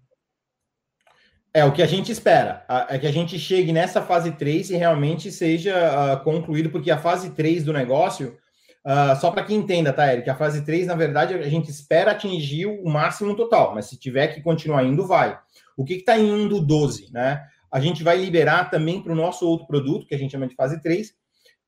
É 1.53 1.63
o 1.63 1.71
que 1.71 1.81
a 1.81 1.85
gente 1.85 2.11
espera, 2.11 2.65
é 2.89 2.99
que 2.99 3.07
a 3.07 3.13
gente 3.13 3.39
chegue 3.39 3.71
nessa 3.71 4.01
fase 4.01 4.33
3 4.33 4.71
e 4.71 4.75
realmente 4.75 5.31
seja 5.31 5.73
uh, 6.17 6.21
concluído, 6.21 6.69
porque 6.69 6.91
a 6.91 6.97
fase 6.97 7.29
3 7.29 7.63
do 7.63 7.71
negócio, 7.71 8.37
uh, 8.85 9.15
só 9.21 9.31
para 9.31 9.45
quem 9.45 9.59
entenda, 9.59 9.93
tá, 9.93 10.11
Eric? 10.11 10.29
A 10.29 10.35
fase 10.35 10.65
3, 10.65 10.87
na 10.87 10.95
verdade, 10.95 11.33
a 11.33 11.49
gente 11.49 11.71
espera 11.71 12.11
atingir 12.11 12.65
o 12.65 12.83
máximo 12.89 13.37
total, 13.37 13.73
mas 13.73 13.85
se 13.85 13.97
tiver 13.97 14.27
que 14.27 14.41
continuar 14.41 14.83
indo, 14.83 15.07
vai. 15.07 15.39
O 15.77 15.85
que 15.85 15.93
está 15.93 16.19
em 16.19 16.29
1 16.29 16.49
do 16.49 16.59
12, 16.59 17.09
né? 17.13 17.41
A 17.71 17.79
gente 17.79 18.03
vai 18.03 18.17
liberar 18.17 18.69
também 18.69 19.01
para 19.01 19.13
o 19.13 19.15
nosso 19.15 19.47
outro 19.47 19.65
produto, 19.65 20.05
que 20.05 20.13
a 20.13 20.17
gente 20.17 20.31
chama 20.31 20.45
de 20.45 20.55
fase 20.55 20.81
3, 20.81 21.20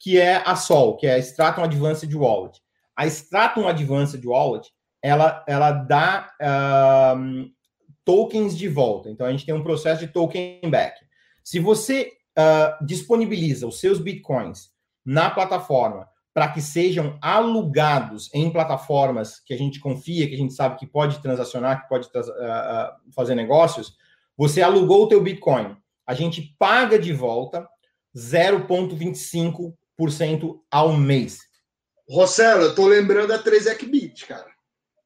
que 0.04 0.20
é 0.20 0.44
a 0.46 0.54
Sol, 0.58 0.98
que 0.98 1.08
é 1.08 1.14
a 1.14 1.18
Stratum 1.20 1.64
Advanced 1.64 2.14
Wallet. 2.14 2.60
A 2.94 3.08
Stratum 3.08 3.66
Advanced 3.66 4.22
Wallet, 4.26 4.70
ela, 5.02 5.42
ela 5.48 5.72
dá 5.72 6.30
uh, 6.42 7.50
tokens 8.04 8.58
de 8.58 8.68
volta. 8.68 9.10
Então, 9.10 9.26
a 9.26 9.32
gente 9.32 9.46
tem 9.46 9.56
um 9.56 9.64
processo 9.64 10.06
de 10.06 10.12
token 10.12 10.60
back. 10.70 11.00
Se 11.42 11.58
você 11.58 12.12
uh, 12.38 12.86
disponibiliza 12.86 13.66
os 13.66 13.80
seus 13.80 13.98
bitcoins 13.98 14.72
na 15.06 15.30
plataforma 15.30 16.06
para 16.34 16.50
que 16.50 16.62
sejam 16.62 17.18
alugados 17.22 18.30
em 18.34 18.52
plataformas 18.52 19.40
que 19.40 19.54
a 19.54 19.58
gente 19.58 19.80
confia, 19.80 20.28
que 20.28 20.36
a 20.36 20.38
gente 20.38 20.54
sabe 20.54 20.78
que 20.78 20.86
pode 20.86 21.22
transacionar, 21.22 21.82
que 21.82 21.88
pode 21.88 22.08
uh, 22.08 23.14
fazer 23.16 23.36
negócios, 23.36 23.96
você 24.36 24.62
alugou 24.62 25.04
o 25.04 25.08
teu 25.08 25.24
Bitcoin. 25.24 25.78
A 26.06 26.14
gente 26.14 26.54
paga 26.60 27.00
de 27.00 27.14
volta 27.14 27.66
0,25% 28.14 29.74
ao 30.72 30.94
mês. 30.94 31.40
Rossello, 32.10 32.64
eu 32.64 32.76
tô 32.76 32.88
lembrando 32.88 33.32
a 33.34 33.40
3xBit, 33.42 34.26
cara. 34.28 34.52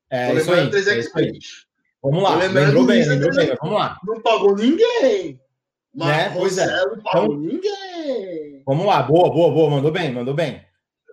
É, 0.09 0.31
tô 0.31 0.37
isso 0.37 0.51
aí, 0.53 0.69
3xBit. 0.69 1.67
Vamos 2.01 2.23
lá, 2.23 2.35
lembrou 2.35 2.85
bem, 2.85 3.05
lembrou 3.05 3.35
bem, 3.35 3.55
vamos 3.61 3.75
lá. 3.75 3.97
Não 4.05 4.21
pagou 4.21 4.55
ninguém. 4.55 5.41
Mas 5.93 6.17
né? 6.17 6.29
Pois 6.37 6.57
é. 6.57 6.85
não 6.85 7.01
pagou 7.01 7.35
então, 7.35 7.37
ninguém. 7.37 8.63
Vamos 8.65 8.85
lá, 8.85 9.01
boa, 9.01 9.31
boa, 9.31 9.51
boa, 9.51 9.69
mandou 9.69 9.91
bem, 9.91 10.11
mandou 10.11 10.33
bem. 10.33 10.65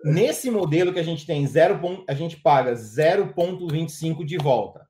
Nesse 0.03 0.51
modelo 0.51 0.93
que 0.93 0.99
a 0.99 1.03
gente 1.03 1.25
tem, 1.25 1.45
zero, 1.47 2.05
a 2.07 2.13
gente 2.13 2.37
paga 2.37 2.73
0,25 2.73 4.23
de 4.23 4.37
volta. 4.37 4.87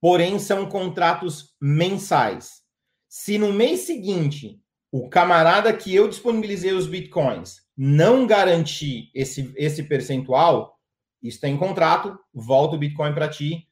Porém, 0.00 0.38
são 0.40 0.66
contratos 0.66 1.54
mensais. 1.60 2.62
Se 3.08 3.38
no 3.38 3.52
mês 3.52 3.80
seguinte 3.80 4.60
o 4.90 5.08
camarada 5.08 5.72
que 5.72 5.94
eu 5.94 6.08
disponibilizei 6.08 6.72
os 6.72 6.86
bitcoins 6.86 7.61
não 7.76 8.26
garantir 8.26 9.10
esse, 9.14 9.52
esse 9.56 9.82
percentual, 9.82 10.78
isso 11.22 11.36
está 11.36 11.48
em 11.48 11.56
contrato, 11.56 12.18
volta 12.32 12.76
o 12.76 12.78
bitcoin 12.78 13.14
para 13.14 13.28
ti 13.28 13.66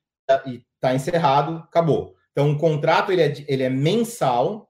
e 0.46 0.62
Está 0.80 0.94
encerrado, 0.94 1.56
acabou. 1.56 2.14
Então, 2.32 2.52
o 2.52 2.58
contrato 2.58 3.12
ele 3.12 3.20
é, 3.20 3.34
ele 3.46 3.62
é 3.62 3.68
mensal 3.68 4.66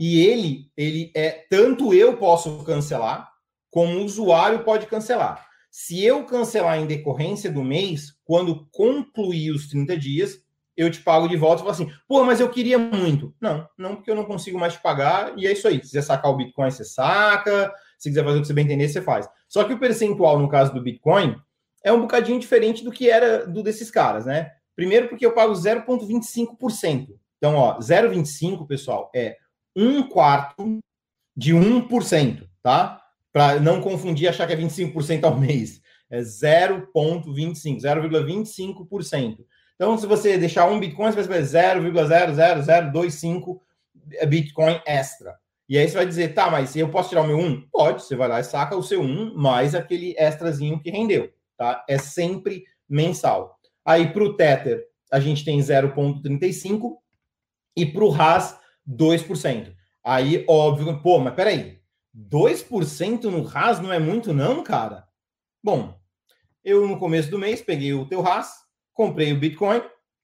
e 0.00 0.24
ele, 0.24 0.70
ele 0.76 1.10
é 1.16 1.30
tanto 1.50 1.92
eu 1.92 2.16
posso 2.16 2.62
cancelar, 2.62 3.28
como 3.68 3.98
o 3.98 4.04
usuário 4.04 4.62
pode 4.62 4.86
cancelar. 4.86 5.44
Se 5.68 6.04
eu 6.04 6.24
cancelar 6.24 6.78
em 6.78 6.86
decorrência 6.86 7.50
do 7.50 7.64
mês, 7.64 8.14
quando 8.24 8.68
concluir 8.70 9.50
os 9.50 9.66
30 9.66 9.98
dias, 9.98 10.38
eu 10.76 10.88
te 10.92 11.00
pago 11.00 11.26
de 11.26 11.36
volta 11.36 11.56
e 11.56 11.64
falo 11.64 11.72
assim, 11.72 11.90
pô, 12.06 12.22
mas 12.22 12.38
eu 12.38 12.48
queria 12.48 12.78
muito. 12.78 13.34
Não, 13.40 13.68
não, 13.76 13.96
porque 13.96 14.12
eu 14.12 14.14
não 14.14 14.24
consigo 14.24 14.60
mais 14.60 14.74
te 14.74 14.80
pagar, 14.80 15.36
e 15.36 15.44
é 15.44 15.50
isso 15.52 15.66
aí. 15.66 15.74
Se 15.78 15.80
quiser 15.80 16.02
sacar 16.02 16.30
o 16.30 16.36
Bitcoin, 16.36 16.70
você 16.70 16.84
saca. 16.84 17.74
Se 17.98 18.08
quiser 18.08 18.24
fazer 18.24 18.38
o 18.38 18.40
que 18.40 18.46
você 18.46 18.54
bem 18.54 18.64
entender, 18.64 18.88
você 18.88 19.02
faz. 19.02 19.28
Só 19.48 19.64
que 19.64 19.72
o 19.72 19.78
percentual, 19.78 20.38
no 20.38 20.48
caso 20.48 20.72
do 20.72 20.80
Bitcoin, 20.80 21.36
é 21.82 21.92
um 21.92 22.00
bocadinho 22.00 22.38
diferente 22.38 22.84
do 22.84 22.92
que 22.92 23.10
era 23.10 23.46
do 23.46 23.62
desses 23.62 23.90
caras, 23.90 24.26
né? 24.26 24.52
Primeiro, 24.76 25.08
porque 25.08 25.26
eu 25.26 25.32
pago 25.32 25.52
0,25%. 25.52 27.08
Então, 27.36 27.56
ó, 27.56 27.78
0,25, 27.78 28.66
pessoal, 28.66 29.10
é 29.14 29.36
um 29.74 30.08
quarto 30.08 30.78
de 31.36 31.54
1%, 31.54 32.48
tá? 32.62 33.00
Para 33.32 33.60
não 33.60 33.80
confundir 33.80 34.24
e 34.24 34.28
achar 34.28 34.46
que 34.46 34.52
é 34.52 34.56
25% 34.56 35.24
ao 35.24 35.38
mês. 35.38 35.80
É 36.10 36.20
0,25, 36.20 37.80
0,25%. 37.80 39.44
Então, 39.74 39.96
se 39.96 40.06
você 40.06 40.36
deixar 40.38 40.66
um 40.66 40.80
Bitcoin, 40.80 41.12
você 41.12 41.22
vai 41.22 41.40
receber 41.40 41.60
0,00025 41.92 43.60
Bitcoin 44.28 44.80
extra. 44.86 45.38
E 45.68 45.76
aí 45.76 45.86
você 45.86 45.96
vai 45.96 46.06
dizer, 46.06 46.34
tá, 46.34 46.50
mas 46.50 46.74
eu 46.74 46.88
posso 46.88 47.10
tirar 47.10 47.22
o 47.22 47.26
meu 47.26 47.38
1? 47.38 47.68
Pode, 47.70 48.02
você 48.02 48.16
vai 48.16 48.26
lá 48.26 48.40
e 48.40 48.44
saca 48.44 48.74
o 48.74 48.82
seu 48.82 49.02
1 49.02 49.34
mais 49.34 49.74
aquele 49.74 50.14
extrazinho 50.18 50.80
que 50.80 50.90
rendeu, 50.90 51.30
tá? 51.56 51.84
É 51.88 51.98
sempre 51.98 52.64
mensal. 52.88 53.58
Aí 53.84 54.10
para 54.12 54.24
o 54.24 54.34
Tether, 54.34 54.86
a 55.12 55.20
gente 55.20 55.44
tem 55.44 55.58
0,35% 55.58 56.96
e 57.76 57.84
para 57.86 58.04
o 58.04 58.08
RAS, 58.08 58.58
2%. 58.88 59.74
Aí, 60.02 60.44
óbvio, 60.48 61.02
pô, 61.02 61.18
mas 61.18 61.34
peraí, 61.34 61.78
2% 62.16 63.24
no 63.24 63.42
RAS 63.42 63.78
não 63.78 63.92
é 63.92 63.98
muito, 63.98 64.32
não, 64.32 64.62
cara? 64.62 65.06
Bom, 65.62 65.98
eu 66.64 66.88
no 66.88 66.98
começo 66.98 67.30
do 67.30 67.38
mês 67.38 67.60
peguei 67.60 67.92
o 67.92 68.06
teu 68.06 68.22
RAS, 68.22 68.54
comprei 68.94 69.32
o 69.32 69.38
Bitcoin, 69.38 69.82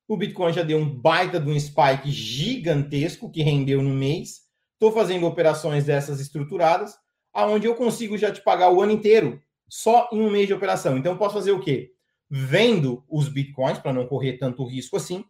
o 0.08 0.16
Bitcoin 0.16 0.52
já 0.52 0.62
deu 0.62 0.78
um 0.78 0.88
baita 0.88 1.38
de 1.38 1.50
um 1.50 1.58
spike 1.58 2.10
gigantesco 2.10 3.30
que 3.30 3.42
rendeu 3.42 3.82
no 3.82 3.90
mês. 3.90 4.43
Estou 4.86 5.00
fazendo 5.00 5.26
operações 5.26 5.84
dessas 5.84 6.20
estruturadas, 6.20 6.94
aonde 7.32 7.66
eu 7.66 7.74
consigo 7.74 8.18
já 8.18 8.30
te 8.30 8.42
pagar 8.42 8.70
o 8.70 8.82
ano 8.82 8.92
inteiro, 8.92 9.40
só 9.68 10.08
em 10.12 10.20
um 10.20 10.30
mês 10.30 10.46
de 10.46 10.54
operação. 10.54 10.96
Então, 10.98 11.16
posso 11.16 11.34
fazer 11.34 11.52
o 11.52 11.60
quê? 11.60 11.94
vendo 12.36 13.04
os 13.08 13.28
bitcoins 13.28 13.78
para 13.78 13.92
não 13.92 14.06
correr 14.06 14.34
tanto 14.34 14.66
risco 14.66 14.96
assim. 14.96 15.24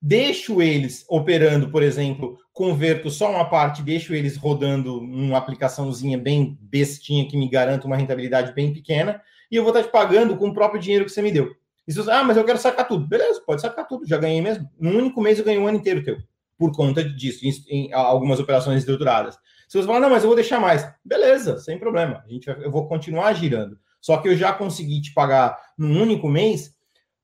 Deixo 0.00 0.60
eles 0.60 1.04
operando, 1.08 1.70
por 1.70 1.82
exemplo, 1.82 2.38
converto 2.52 3.10
só 3.10 3.30
uma 3.30 3.48
parte, 3.48 3.82
deixo 3.82 4.14
eles 4.14 4.36
rodando 4.36 5.00
uma 5.00 5.38
aplicaçãozinha 5.38 6.18
bem 6.18 6.56
bestinha 6.60 7.26
que 7.26 7.36
me 7.36 7.48
garanta 7.48 7.86
uma 7.86 7.96
rentabilidade 7.96 8.52
bem 8.52 8.72
pequena, 8.72 9.20
e 9.50 9.56
eu 9.56 9.64
vou 9.64 9.72
estar 9.72 9.82
te 9.82 9.90
pagando 9.90 10.36
com 10.36 10.48
o 10.48 10.54
próprio 10.54 10.80
dinheiro 10.80 11.04
que 11.04 11.10
você 11.10 11.22
me 11.22 11.32
deu. 11.32 11.54
E 11.88 11.92
você, 11.92 12.10
ah, 12.10 12.22
mas 12.22 12.36
eu 12.36 12.44
quero 12.44 12.58
sacar 12.58 12.86
tudo. 12.86 13.06
Beleza, 13.06 13.42
pode 13.44 13.60
sacar 13.60 13.86
tudo, 13.86 14.06
já 14.06 14.16
ganhei 14.16 14.40
mesmo. 14.40 14.68
No 14.78 14.90
único 14.90 15.20
mês 15.20 15.38
eu 15.38 15.44
ganhei 15.44 15.60
um 15.60 15.66
ano 15.66 15.78
inteiro 15.78 16.04
teu, 16.04 16.18
por 16.58 16.72
conta 16.72 17.02
disso, 17.02 17.44
em, 17.44 17.52
em 17.68 17.92
algumas 17.92 18.38
operações 18.38 18.78
estruturadas. 18.78 19.36
Se 19.68 19.78
você 19.78 19.86
falar, 19.86 20.00
não, 20.00 20.10
mas 20.10 20.22
eu 20.22 20.28
vou 20.28 20.36
deixar 20.36 20.60
mais. 20.60 20.88
Beleza, 21.04 21.58
sem 21.58 21.78
problema. 21.78 22.22
A 22.24 22.28
gente 22.28 22.48
eu 22.48 22.70
vou 22.70 22.86
continuar 22.86 23.32
girando. 23.34 23.78
Só 24.00 24.18
que 24.18 24.28
eu 24.28 24.36
já 24.36 24.52
consegui 24.52 25.00
te 25.00 25.14
pagar 25.14 25.58
num 25.78 26.00
único 26.02 26.28
mês 26.28 26.74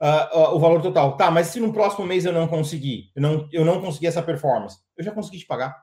uh, 0.01 0.39
uh, 0.39 0.55
o 0.57 0.59
valor 0.59 0.81
total. 0.81 1.17
Tá, 1.17 1.31
mas 1.31 1.49
se 1.49 1.61
no 1.61 1.73
próximo 1.73 2.07
mês 2.07 2.25
eu 2.25 2.33
não 2.33 2.49
conseguir, 2.49 3.11
eu 3.15 3.23
não, 3.23 3.49
eu 3.53 3.65
não 3.65 3.81
consegui 3.81 4.07
essa 4.07 4.23
performance, 4.23 4.79
eu 4.97 5.05
já 5.05 5.13
consegui 5.13 5.39
te 5.39 5.47
pagar. 5.47 5.77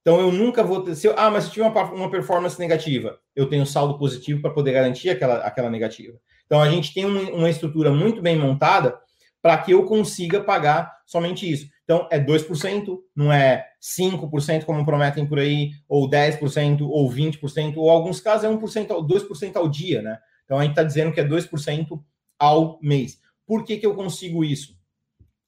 Então 0.00 0.20
eu 0.20 0.30
nunca 0.30 0.62
vou 0.62 0.82
ter. 0.82 0.94
Se 0.94 1.08
eu, 1.08 1.14
ah, 1.16 1.30
mas 1.30 1.44
se 1.44 1.50
tiver 1.50 1.66
uma, 1.66 1.92
uma 1.92 2.10
performance 2.10 2.58
negativa, 2.58 3.18
eu 3.34 3.48
tenho 3.48 3.66
saldo 3.66 3.98
positivo 3.98 4.40
para 4.40 4.52
poder 4.52 4.72
garantir 4.72 5.10
aquela, 5.10 5.38
aquela 5.38 5.68
negativa. 5.68 6.16
Então 6.46 6.62
a 6.62 6.70
gente 6.70 6.94
tem 6.94 7.04
uma, 7.04 7.20
uma 7.30 7.50
estrutura 7.50 7.90
muito 7.90 8.22
bem 8.22 8.38
montada 8.38 8.98
para 9.42 9.58
que 9.58 9.72
eu 9.72 9.84
consiga 9.84 10.40
pagar 10.40 10.97
somente 11.08 11.50
isso. 11.50 11.66
Então, 11.84 12.06
é 12.12 12.20
2%, 12.20 12.98
não 13.16 13.32
é 13.32 13.66
5%, 13.80 14.64
como 14.66 14.84
prometem 14.84 15.26
por 15.26 15.38
aí, 15.38 15.70
ou 15.88 16.08
10%, 16.08 16.82
ou 16.82 17.10
20%, 17.10 17.78
ou 17.78 17.88
alguns 17.88 18.20
casos 18.20 18.44
é 18.44 18.48
1%, 18.48 18.86
2% 18.88 19.56
ao 19.56 19.68
dia, 19.68 20.02
né? 20.02 20.18
Então, 20.44 20.58
a 20.58 20.62
gente 20.62 20.72
está 20.72 20.82
dizendo 20.82 21.10
que 21.10 21.18
é 21.18 21.24
2% 21.24 21.98
ao 22.38 22.78
mês. 22.82 23.18
Por 23.46 23.64
que, 23.64 23.78
que 23.78 23.86
eu 23.86 23.94
consigo 23.94 24.44
isso 24.44 24.76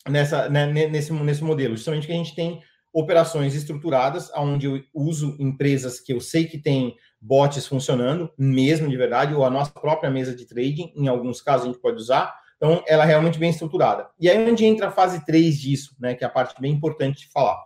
nessa, 0.08 0.48
né, 0.48 0.66
nesse, 0.66 1.12
nesse 1.12 1.44
modelo? 1.44 1.76
Justamente 1.76 2.06
que 2.06 2.12
a 2.12 2.16
gente 2.16 2.34
tem 2.34 2.62
operações 2.90 3.54
estruturadas, 3.54 4.30
onde 4.34 4.66
eu 4.66 4.82
uso 4.94 5.36
empresas 5.38 6.00
que 6.00 6.12
eu 6.12 6.20
sei 6.20 6.46
que 6.46 6.56
tem 6.56 6.96
bots 7.20 7.66
funcionando, 7.66 8.32
mesmo 8.36 8.88
de 8.88 8.96
verdade, 8.96 9.34
ou 9.34 9.44
a 9.44 9.50
nossa 9.50 9.70
própria 9.70 10.10
mesa 10.10 10.34
de 10.34 10.46
trading, 10.46 10.90
em 10.96 11.06
alguns 11.06 11.42
casos 11.42 11.66
a 11.66 11.70
gente 11.70 11.80
pode 11.80 11.98
usar, 11.98 12.34
então, 12.60 12.84
ela 12.86 13.04
é 13.04 13.06
realmente 13.06 13.38
bem 13.38 13.48
estruturada. 13.48 14.10
E 14.20 14.28
aí 14.28 14.36
onde 14.50 14.66
entra 14.66 14.88
a 14.88 14.92
fase 14.92 15.24
3 15.24 15.58
disso, 15.58 15.96
né, 15.98 16.14
que 16.14 16.22
é 16.22 16.26
a 16.26 16.30
parte 16.30 16.60
bem 16.60 16.70
importante 16.70 17.20
de 17.20 17.32
falar. 17.32 17.58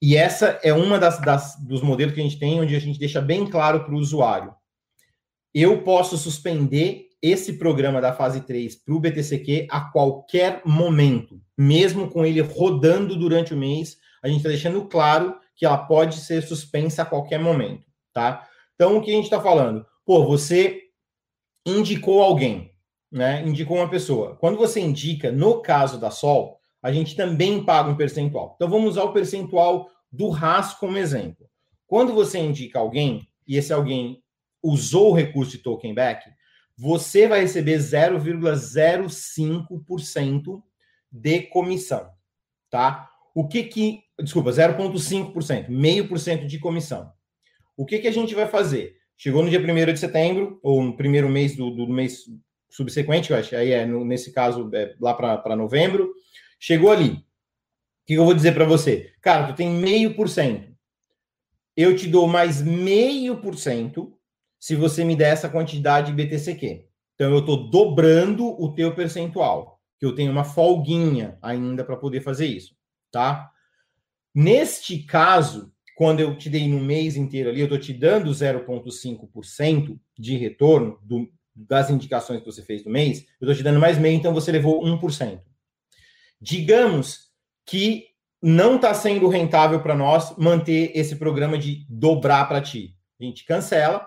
E 0.00 0.16
essa 0.16 0.58
é 0.62 0.72
uma 0.72 0.98
das, 0.98 1.20
das 1.20 1.54
dos 1.62 1.82
modelos 1.82 2.14
que 2.14 2.20
a 2.20 2.22
gente 2.22 2.38
tem, 2.38 2.58
onde 2.58 2.74
a 2.74 2.78
gente 2.78 2.98
deixa 2.98 3.20
bem 3.20 3.46
claro 3.46 3.84
para 3.84 3.94
o 3.94 3.98
usuário. 3.98 4.54
Eu 5.54 5.82
posso 5.82 6.16
suspender 6.16 7.08
esse 7.20 7.58
programa 7.58 8.00
da 8.00 8.14
fase 8.14 8.40
3 8.40 8.76
para 8.76 8.94
o 8.94 9.00
BTCQ 9.00 9.66
a 9.70 9.82
qualquer 9.82 10.62
momento, 10.64 11.38
mesmo 11.56 12.08
com 12.08 12.24
ele 12.24 12.40
rodando 12.40 13.16
durante 13.16 13.52
o 13.52 13.56
mês, 13.56 13.98
a 14.22 14.28
gente 14.28 14.38
está 14.38 14.48
deixando 14.48 14.86
claro 14.86 15.36
que 15.54 15.66
ela 15.66 15.78
pode 15.78 16.20
ser 16.20 16.42
suspensa 16.42 17.02
a 17.02 17.06
qualquer 17.06 17.38
momento, 17.38 17.86
tá? 18.14 18.48
Então, 18.74 18.96
o 18.96 19.02
que 19.02 19.10
a 19.10 19.14
gente 19.14 19.24
está 19.24 19.40
falando? 19.40 19.84
Pô, 20.06 20.24
você 20.24 20.84
indicou 21.66 22.22
alguém, 22.22 22.70
né, 23.10 23.42
indicou 23.46 23.76
uma 23.76 23.88
pessoa. 23.88 24.36
Quando 24.36 24.56
você 24.56 24.80
indica, 24.80 25.32
no 25.32 25.60
caso 25.60 25.98
da 25.98 26.10
Sol, 26.10 26.60
a 26.82 26.92
gente 26.92 27.16
também 27.16 27.64
paga 27.64 27.90
um 27.90 27.96
percentual. 27.96 28.52
Então 28.56 28.68
vamos 28.68 28.90
usar 28.90 29.04
o 29.04 29.12
percentual 29.12 29.90
do 30.10 30.28
RAS 30.28 30.74
como 30.74 30.98
exemplo. 30.98 31.48
Quando 31.86 32.12
você 32.12 32.38
indica 32.38 32.78
alguém, 32.78 33.26
e 33.46 33.56
esse 33.56 33.72
alguém 33.72 34.22
usou 34.62 35.10
o 35.10 35.14
recurso 35.14 35.52
de 35.52 35.58
token 35.58 35.94
back, 35.94 36.30
você 36.76 37.26
vai 37.26 37.40
receber 37.40 37.78
0,05% 37.78 40.62
de 41.10 41.40
comissão, 41.42 42.10
tá? 42.70 43.10
O 43.34 43.48
que 43.48 43.64
que, 43.64 44.02
desculpa, 44.20 44.50
0,5%, 44.50 45.68
meio 45.68 46.06
por 46.08 46.18
cento 46.18 46.46
de 46.46 46.58
comissão. 46.58 47.10
O 47.76 47.86
que 47.86 47.98
que 47.98 48.08
a 48.08 48.12
gente 48.12 48.34
vai 48.34 48.46
fazer? 48.46 48.96
Chegou 49.16 49.42
no 49.42 49.48
dia 49.48 49.60
1 49.60 49.64
de 49.92 49.98
setembro, 49.98 50.60
ou 50.62 50.82
no 50.82 50.94
primeiro 50.96 51.28
mês 51.28 51.56
do, 51.56 51.70
do 51.70 51.88
mês 51.88 52.24
subsequente, 52.68 53.30
eu 53.30 53.36
acho, 53.36 53.56
aí 53.56 53.72
é, 53.72 53.86
no, 53.86 54.04
nesse 54.04 54.32
caso, 54.32 54.70
é 54.74 54.94
lá 55.00 55.14
para 55.14 55.56
novembro, 55.56 56.12
chegou 56.58 56.90
ali. 56.90 57.10
O 57.10 57.22
que 58.06 58.14
eu 58.14 58.24
vou 58.24 58.34
dizer 58.34 58.52
para 58.54 58.64
você? 58.64 59.12
Cara, 59.20 59.48
tu 59.48 59.56
tem 59.56 59.68
meio 59.68 60.14
por 60.14 60.28
cento. 60.28 60.74
Eu 61.76 61.96
te 61.96 62.06
dou 62.06 62.26
mais 62.26 62.62
meio 62.62 63.40
por 63.40 63.56
cento 63.56 64.16
se 64.58 64.74
você 64.74 65.04
me 65.04 65.16
der 65.16 65.32
essa 65.32 65.48
quantidade 65.48 66.12
de 66.12 66.24
BTCQ. 66.24 66.86
Então, 67.14 67.30
eu 67.32 67.40
estou 67.40 67.70
dobrando 67.70 68.46
o 68.62 68.74
teu 68.74 68.94
percentual, 68.94 69.80
que 69.98 70.06
eu 70.06 70.14
tenho 70.14 70.30
uma 70.30 70.44
folguinha 70.44 71.38
ainda 71.40 71.84
para 71.84 71.96
poder 71.96 72.20
fazer 72.20 72.46
isso, 72.46 72.76
tá? 73.10 73.50
Neste 74.34 74.98
caso, 75.02 75.72
quando 75.96 76.20
eu 76.20 76.36
te 76.36 76.50
dei 76.50 76.68
no 76.68 76.78
mês 76.78 77.16
inteiro 77.16 77.48
ali, 77.48 77.60
eu 77.60 77.64
estou 77.64 77.78
te 77.78 77.94
dando 77.94 78.30
0,5% 78.30 79.98
de 80.18 80.36
retorno 80.36 80.98
do, 81.02 81.26
das 81.56 81.88
indicações 81.88 82.40
que 82.40 82.46
você 82.46 82.62
fez 82.62 82.84
no 82.84 82.90
mês, 82.90 83.20
eu 83.40 83.46
estou 83.46 83.54
te 83.54 83.62
dando 83.62 83.80
mais 83.80 83.98
meio, 83.98 84.16
então 84.16 84.34
você 84.34 84.52
levou 84.52 84.84
1%. 84.84 85.40
Digamos 86.40 87.30
que 87.64 88.04
não 88.42 88.76
está 88.76 88.92
sendo 88.92 89.26
rentável 89.28 89.80
para 89.80 89.96
nós 89.96 90.36
manter 90.36 90.92
esse 90.94 91.16
programa 91.16 91.56
de 91.56 91.86
dobrar 91.88 92.46
para 92.46 92.60
ti. 92.60 92.94
A 93.18 93.24
gente 93.24 93.44
cancela, 93.46 94.06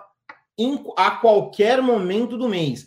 em, 0.56 0.82
a 0.96 1.10
qualquer 1.10 1.82
momento 1.82 2.38
do 2.38 2.48
mês. 2.48 2.86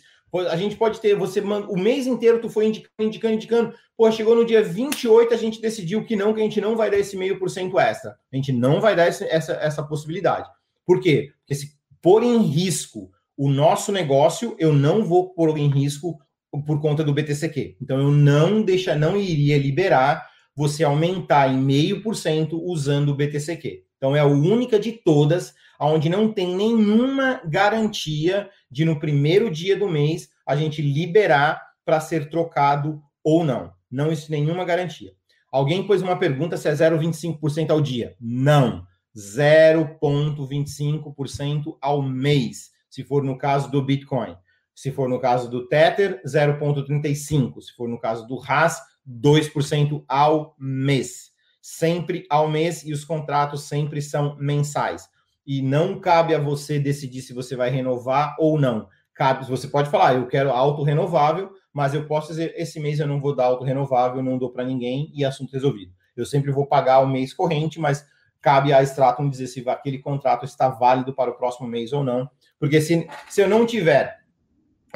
A 0.50 0.56
gente 0.56 0.74
pode 0.74 1.00
ter, 1.00 1.14
você 1.14 1.40
o 1.40 1.76
mês 1.76 2.08
inteiro 2.08 2.40
tu 2.40 2.48
foi 2.48 2.66
indicando, 2.66 2.92
indicando, 2.98 3.34
indicando. 3.34 3.74
Pô, 3.96 4.10
chegou 4.10 4.34
no 4.34 4.44
dia 4.44 4.62
28, 4.64 5.32
a 5.32 5.36
gente 5.36 5.60
decidiu 5.60 6.04
que 6.04 6.16
não, 6.16 6.34
que 6.34 6.40
a 6.40 6.44
gente 6.44 6.60
não 6.60 6.76
vai 6.76 6.90
dar 6.90 6.98
esse 6.98 7.16
meio 7.16 7.38
por 7.38 7.48
cento 7.48 7.78
extra. 7.78 8.16
A 8.32 8.36
gente 8.36 8.50
não 8.50 8.80
vai 8.80 8.96
dar 8.96 9.06
esse, 9.06 9.24
essa, 9.26 9.52
essa 9.52 9.82
possibilidade. 9.84 10.48
Por 10.84 11.00
quê? 11.00 11.32
Porque 11.38 11.54
se 11.54 11.76
pôr 12.02 12.24
em 12.24 12.38
risco 12.38 13.12
o 13.36 13.50
nosso 13.50 13.90
negócio, 13.90 14.54
eu 14.58 14.72
não 14.72 15.04
vou 15.04 15.34
pôr 15.34 15.56
em 15.58 15.68
risco 15.68 16.18
por 16.66 16.80
conta 16.80 17.02
do 17.02 17.12
BTCQ. 17.12 17.76
Então 17.82 17.98
eu 17.98 18.10
não 18.10 18.62
deixa, 18.62 18.94
não 18.94 19.16
iria 19.16 19.58
liberar 19.58 20.24
você 20.56 20.84
aumentar 20.84 21.52
em 21.52 21.58
meio 21.58 22.00
por 22.02 22.14
cento 22.14 22.62
usando 22.62 23.08
o 23.08 23.14
BTCQ. 23.14 23.82
Então 23.96 24.14
é 24.14 24.20
a 24.20 24.26
única 24.26 24.78
de 24.78 24.92
todas 24.92 25.52
onde 25.80 26.08
não 26.08 26.32
tem 26.32 26.54
nenhuma 26.54 27.40
garantia 27.44 28.48
de 28.70 28.84
no 28.84 29.00
primeiro 29.00 29.50
dia 29.50 29.76
do 29.76 29.88
mês 29.88 30.28
a 30.46 30.54
gente 30.54 30.80
liberar 30.80 31.60
para 31.84 31.98
ser 32.00 32.30
trocado 32.30 33.02
ou 33.22 33.44
não. 33.44 33.72
Não 33.90 34.12
existe 34.12 34.30
nenhuma 34.30 34.64
garantia. 34.64 35.10
Alguém 35.50 35.86
pôs 35.86 36.00
uma 36.02 36.18
pergunta 36.18 36.56
se 36.56 36.68
é 36.68 36.72
0,25% 36.72 37.70
ao 37.70 37.80
dia. 37.80 38.14
Não. 38.20 38.86
0,25% 39.16 41.76
ao 41.80 42.02
mês, 42.02 42.70
se 42.94 43.02
for 43.02 43.24
no 43.24 43.36
caso 43.36 43.68
do 43.72 43.82
Bitcoin. 43.82 44.36
Se 44.72 44.92
for 44.92 45.08
no 45.08 45.18
caso 45.18 45.50
do 45.50 45.66
Tether, 45.66 46.22
0,35%. 46.24 47.60
Se 47.60 47.74
for 47.74 47.88
no 47.88 47.98
caso 47.98 48.24
do 48.28 48.36
RAS, 48.36 48.80
2% 49.04 50.04
ao 50.06 50.54
mês. 50.56 51.32
Sempre 51.60 52.24
ao 52.30 52.48
mês 52.48 52.84
e 52.84 52.92
os 52.92 53.04
contratos 53.04 53.64
sempre 53.64 54.00
são 54.00 54.36
mensais 54.36 55.08
e 55.44 55.60
não 55.60 55.98
cabe 55.98 56.36
a 56.36 56.38
você 56.38 56.78
decidir 56.78 57.22
se 57.22 57.34
você 57.34 57.56
vai 57.56 57.68
renovar 57.68 58.36
ou 58.38 58.60
não. 58.60 58.88
Cabe, 59.12 59.44
você 59.44 59.66
pode 59.66 59.90
falar, 59.90 60.14
eu 60.14 60.28
quero 60.28 60.50
auto-renovável, 60.50 61.50
mas 61.72 61.94
eu 61.94 62.06
posso 62.06 62.28
dizer, 62.28 62.54
esse 62.56 62.78
mês 62.78 63.00
eu 63.00 63.08
não 63.08 63.20
vou 63.20 63.34
dar 63.34 63.46
auto-renovável, 63.46 64.22
não 64.22 64.38
dou 64.38 64.50
para 64.50 64.62
ninguém 64.62 65.10
e 65.12 65.24
assunto 65.24 65.52
resolvido. 65.52 65.92
Eu 66.16 66.24
sempre 66.24 66.52
vou 66.52 66.64
pagar 66.64 67.00
o 67.00 67.08
mês 67.08 67.34
corrente, 67.34 67.80
mas 67.80 68.06
cabe 68.40 68.72
a 68.72 68.84
Stratum 68.84 69.28
dizer 69.28 69.48
se 69.48 69.68
aquele 69.68 69.98
contrato 69.98 70.44
está 70.44 70.68
válido 70.68 71.12
para 71.12 71.32
o 71.32 71.34
próximo 71.34 71.66
mês 71.66 71.92
ou 71.92 72.04
não. 72.04 72.30
Porque 72.58 72.80
se, 72.80 73.08
se 73.28 73.40
eu 73.40 73.48
não 73.48 73.66
tiver 73.66 74.18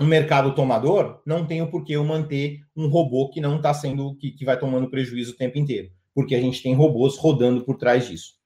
um 0.00 0.06
mercado 0.06 0.54
tomador, 0.54 1.20
não 1.26 1.46
tenho 1.46 1.70
por 1.70 1.84
que 1.84 1.92
eu 1.92 2.04
manter 2.04 2.61
um 2.76 2.88
robô 2.88 3.28
que 3.30 3.40
não 3.40 3.56
está 3.56 3.74
sendo, 3.74 4.14
que, 4.16 4.30
que 4.30 4.44
vai 4.44 4.59
tomando 4.59 4.90
prejuízo 4.90 5.32
o 5.32 5.36
tempo 5.36 5.59
inteiro. 5.59 5.90
Porque 6.14 6.34
a 6.34 6.40
gente 6.40 6.62
tem 6.62 6.74
robôs 6.74 7.16
rodando 7.16 7.64
por 7.64 7.76
trás 7.76 8.06
disso 8.06 8.38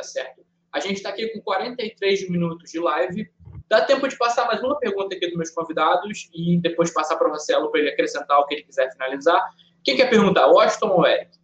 tá 0.00 0.02
certo? 0.02 0.44
A 0.72 0.80
gente 0.80 0.96
está 0.96 1.10
aqui 1.10 1.28
com 1.28 1.40
43 1.42 2.30
minutos 2.30 2.70
de 2.70 2.78
live. 2.78 3.30
Dá 3.68 3.84
tempo 3.84 4.08
de 4.08 4.16
passar 4.16 4.46
mais 4.46 4.60
uma 4.62 4.78
pergunta 4.78 5.14
aqui 5.14 5.26
dos 5.26 5.36
meus 5.36 5.50
convidados 5.50 6.30
e 6.32 6.58
depois 6.60 6.92
passar 6.92 7.16
para 7.16 7.28
o 7.28 7.30
Marcelo 7.30 7.70
para 7.70 7.80
ele 7.80 7.90
acrescentar 7.90 8.38
o 8.38 8.46
que 8.46 8.54
ele 8.54 8.62
quiser 8.62 8.90
finalizar. 8.92 9.42
Quem 9.84 9.96
quer 9.96 10.08
perguntar, 10.08 10.46
Washington 10.46 10.88
ou 10.88 11.06
Eric? 11.06 11.38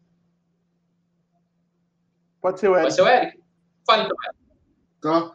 Pode 2.41 2.61
ser 2.61 2.69
o 2.69 2.75
Eric. 2.75 2.83
Pode 2.83 2.95
ser 2.95 3.03
o 3.03 3.09
Eric? 3.09 3.43
Fale 3.87 4.03
então, 4.05 4.17
Eric. 4.25 4.46
Tá. 5.01 5.33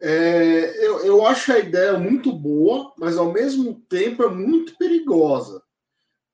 É, 0.00 0.86
eu, 0.86 1.00
eu 1.04 1.26
acho 1.26 1.52
a 1.52 1.58
ideia 1.58 1.98
muito 1.98 2.32
boa, 2.32 2.92
mas 2.98 3.18
ao 3.18 3.32
mesmo 3.32 3.74
tempo 3.88 4.22
é 4.22 4.28
muito 4.28 4.76
perigosa. 4.78 5.62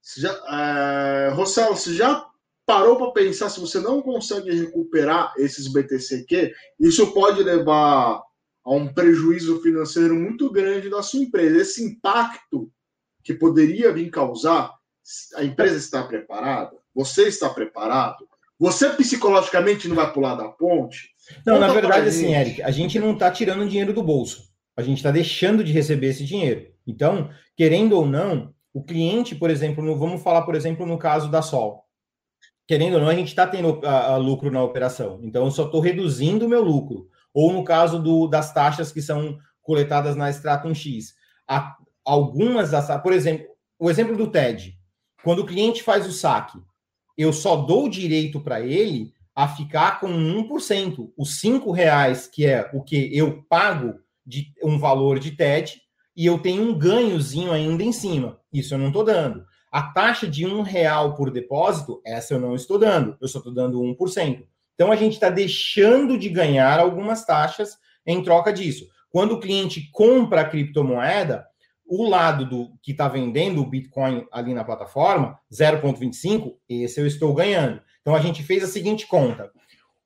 Você 0.00 0.20
já, 0.20 0.30
é, 0.48 1.30
Rossel, 1.30 1.74
você 1.74 1.92
já 1.92 2.26
parou 2.64 2.96
para 2.96 3.10
pensar 3.10 3.48
se 3.48 3.60
você 3.60 3.80
não 3.80 4.00
consegue 4.00 4.50
recuperar 4.50 5.32
esses 5.36 5.66
BTCQ, 5.68 6.54
isso 6.78 7.12
pode 7.12 7.42
levar 7.42 8.22
a 8.64 8.72
um 8.72 8.92
prejuízo 8.92 9.60
financeiro 9.62 10.14
muito 10.14 10.50
grande 10.50 10.90
da 10.90 11.02
sua 11.02 11.20
empresa. 11.20 11.60
Esse 11.60 11.84
impacto 11.84 12.70
que 13.22 13.34
poderia 13.34 13.92
vir 13.92 14.10
causar, 14.10 14.72
a 15.34 15.44
empresa 15.44 15.76
está 15.76 16.04
preparada? 16.04 16.76
Você 16.94 17.28
está 17.28 17.48
preparado? 17.48 18.28
Você 18.58 18.90
psicologicamente 18.90 19.88
não 19.88 19.96
vai 19.96 20.12
pular 20.12 20.34
da 20.34 20.48
ponte? 20.48 21.14
Não, 21.44 21.54
Conta 21.54 21.66
na 21.66 21.72
verdade, 21.72 22.08
assim, 22.08 22.34
Eric, 22.34 22.62
a 22.62 22.70
gente 22.70 22.98
não 22.98 23.12
está 23.12 23.30
tirando 23.30 23.68
dinheiro 23.68 23.92
do 23.92 24.02
bolso. 24.02 24.44
A 24.76 24.82
gente 24.82 24.98
está 24.98 25.10
deixando 25.10 25.64
de 25.64 25.72
receber 25.72 26.08
esse 26.08 26.24
dinheiro. 26.24 26.66
Então, 26.86 27.30
querendo 27.56 27.94
ou 27.94 28.06
não, 28.06 28.54
o 28.72 28.82
cliente, 28.82 29.34
por 29.34 29.50
exemplo, 29.50 29.82
no, 29.82 29.96
vamos 29.96 30.22
falar, 30.22 30.42
por 30.42 30.54
exemplo, 30.54 30.84
no 30.86 30.98
caso 30.98 31.30
da 31.30 31.42
Sol 31.42 31.86
querendo 32.66 32.94
ou 32.94 33.00
não, 33.00 33.08
a 33.08 33.14
gente 33.14 33.28
está 33.28 33.46
tendo 33.46 33.80
a, 33.84 34.14
a 34.14 34.16
lucro 34.16 34.50
na 34.50 34.62
operação. 34.62 35.20
Então, 35.22 35.44
eu 35.44 35.50
só 35.50 35.66
estou 35.66 35.80
reduzindo 35.80 36.46
o 36.46 36.48
meu 36.48 36.62
lucro. 36.62 37.08
Ou 37.32 37.52
no 37.52 37.62
caso 37.62 38.02
do, 38.02 38.26
das 38.26 38.52
taxas 38.52 38.90
que 38.90 39.00
são 39.00 39.38
coletadas 39.62 40.16
na 40.16 40.30
Stratum 40.30 40.74
X. 40.74 41.14
Há 41.48 41.76
algumas 42.04 42.70
das, 42.70 42.88
por 43.02 43.12
exemplo, 43.12 43.46
o 43.78 43.90
exemplo 43.90 44.16
do 44.16 44.30
TED. 44.30 44.76
Quando 45.22 45.40
o 45.40 45.46
cliente 45.46 45.82
faz 45.82 46.06
o 46.06 46.12
saque, 46.12 46.58
eu 47.16 47.32
só 47.32 47.56
dou 47.56 47.88
direito 47.88 48.40
para 48.40 48.60
ele 48.60 49.12
a 49.36 49.46
ficar 49.46 50.00
com 50.00 50.08
1%. 50.08 51.12
Os 51.14 51.42
R$ 51.42 51.60
reais, 51.74 52.26
que 52.26 52.46
é 52.46 52.70
o 52.72 52.82
que 52.82 53.14
eu 53.14 53.44
pago 53.48 53.94
de 54.24 54.54
um 54.64 54.78
valor 54.78 55.18
de 55.18 55.32
TED, 55.32 55.78
e 56.16 56.24
eu 56.24 56.38
tenho 56.38 56.62
um 56.62 56.76
ganhozinho 56.76 57.52
ainda 57.52 57.82
em 57.82 57.92
cima. 57.92 58.40
Isso 58.50 58.72
eu 58.72 58.78
não 58.78 58.86
estou 58.86 59.04
dando. 59.04 59.44
A 59.70 59.82
taxa 59.82 60.26
de 60.26 60.46
um 60.46 60.62
real 60.62 61.14
por 61.14 61.30
depósito, 61.30 62.00
essa 62.06 62.32
eu 62.32 62.40
não 62.40 62.54
estou 62.54 62.78
dando, 62.78 63.14
eu 63.20 63.28
só 63.28 63.38
estou 63.38 63.52
dando 63.52 63.78
1%. 63.78 64.42
Então 64.74 64.90
a 64.90 64.96
gente 64.96 65.12
está 65.12 65.28
deixando 65.28 66.16
de 66.16 66.30
ganhar 66.30 66.80
algumas 66.80 67.26
taxas 67.26 67.76
em 68.06 68.22
troca 68.22 68.50
disso. 68.50 68.86
Quando 69.10 69.32
o 69.32 69.40
cliente 69.40 69.90
compra 69.92 70.40
a 70.40 70.48
criptomoeda, 70.48 71.46
o 71.88 72.08
lado 72.08 72.44
do 72.44 72.72
que 72.82 72.92
está 72.92 73.08
vendendo 73.08 73.60
o 73.60 73.66
Bitcoin 73.66 74.26
ali 74.32 74.52
na 74.52 74.64
plataforma, 74.64 75.38
0,25, 75.52 76.54
esse 76.68 77.00
eu 77.00 77.06
estou 77.06 77.32
ganhando. 77.32 77.80
Então 78.00 78.14
a 78.14 78.20
gente 78.20 78.42
fez 78.42 78.64
a 78.64 78.66
seguinte 78.66 79.06
conta: 79.06 79.50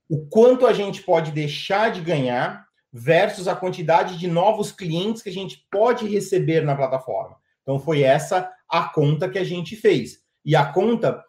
o 0.09 0.27
quanto 0.27 0.67
a 0.67 0.73
gente 0.73 1.03
pode 1.03 1.33
deixar 1.33 1.91
de 1.91 2.01
ganhar 2.01 2.67
versus 2.93 3.47
a 3.47 3.55
quantidade 3.55 4.19
de 4.19 4.27
novos 4.27 4.73
clientes 4.73 5.23
que 5.23 5.29
a 5.29 5.33
gente 5.33 5.67
pode 5.71 6.07
receber 6.07 6.63
na 6.63 6.75
plataforma. 6.75 7.37
Então 7.63 7.79
foi 7.79 8.03
essa 8.03 8.51
a 8.69 8.85
conta 8.85 9.29
que 9.29 9.39
a 9.39 9.45
gente 9.45 9.77
fez. 9.77 10.19
E 10.45 10.57
a 10.57 10.65
conta, 10.65 11.23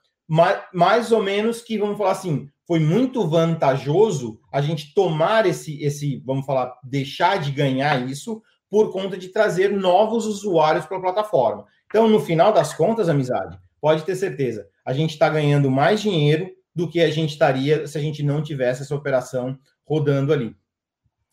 mais 0.73 1.11
ou 1.11 1.21
menos 1.21 1.61
que, 1.61 1.77
vamos 1.77 1.97
falar 1.97 2.11
assim, 2.11 2.49
foi 2.65 2.79
muito 2.79 3.27
vantajoso 3.27 4.39
a 4.51 4.61
gente 4.61 4.93
tomar 4.93 5.45
esse, 5.45 5.83
esse, 5.83 6.23
vamos 6.25 6.45
falar, 6.45 6.73
deixar 6.83 7.37
de 7.39 7.51
ganhar 7.51 8.09
isso 8.09 8.41
por 8.71 8.89
conta 8.91 9.17
de 9.17 9.27
trazer 9.27 9.69
novos 9.69 10.25
usuários 10.25 10.85
para 10.85 10.97
a 10.97 11.01
plataforma. 11.01 11.65
Então, 11.87 12.07
no 12.07 12.21
final 12.21 12.53
das 12.53 12.73
contas, 12.73 13.09
amizade, 13.09 13.59
pode 13.81 14.03
ter 14.03 14.15
certeza, 14.15 14.65
a 14.85 14.93
gente 14.93 15.09
está 15.09 15.27
ganhando 15.27 15.69
mais 15.69 16.01
dinheiro 16.01 16.49
do 16.73 16.89
que 16.89 17.01
a 17.01 17.11
gente 17.11 17.31
estaria 17.31 17.85
se 17.85 17.97
a 17.97 18.01
gente 18.01 18.23
não 18.23 18.41
tivesse 18.41 18.81
essa 18.81 18.95
operação 18.95 19.59
rodando 19.83 20.31
ali. 20.31 20.55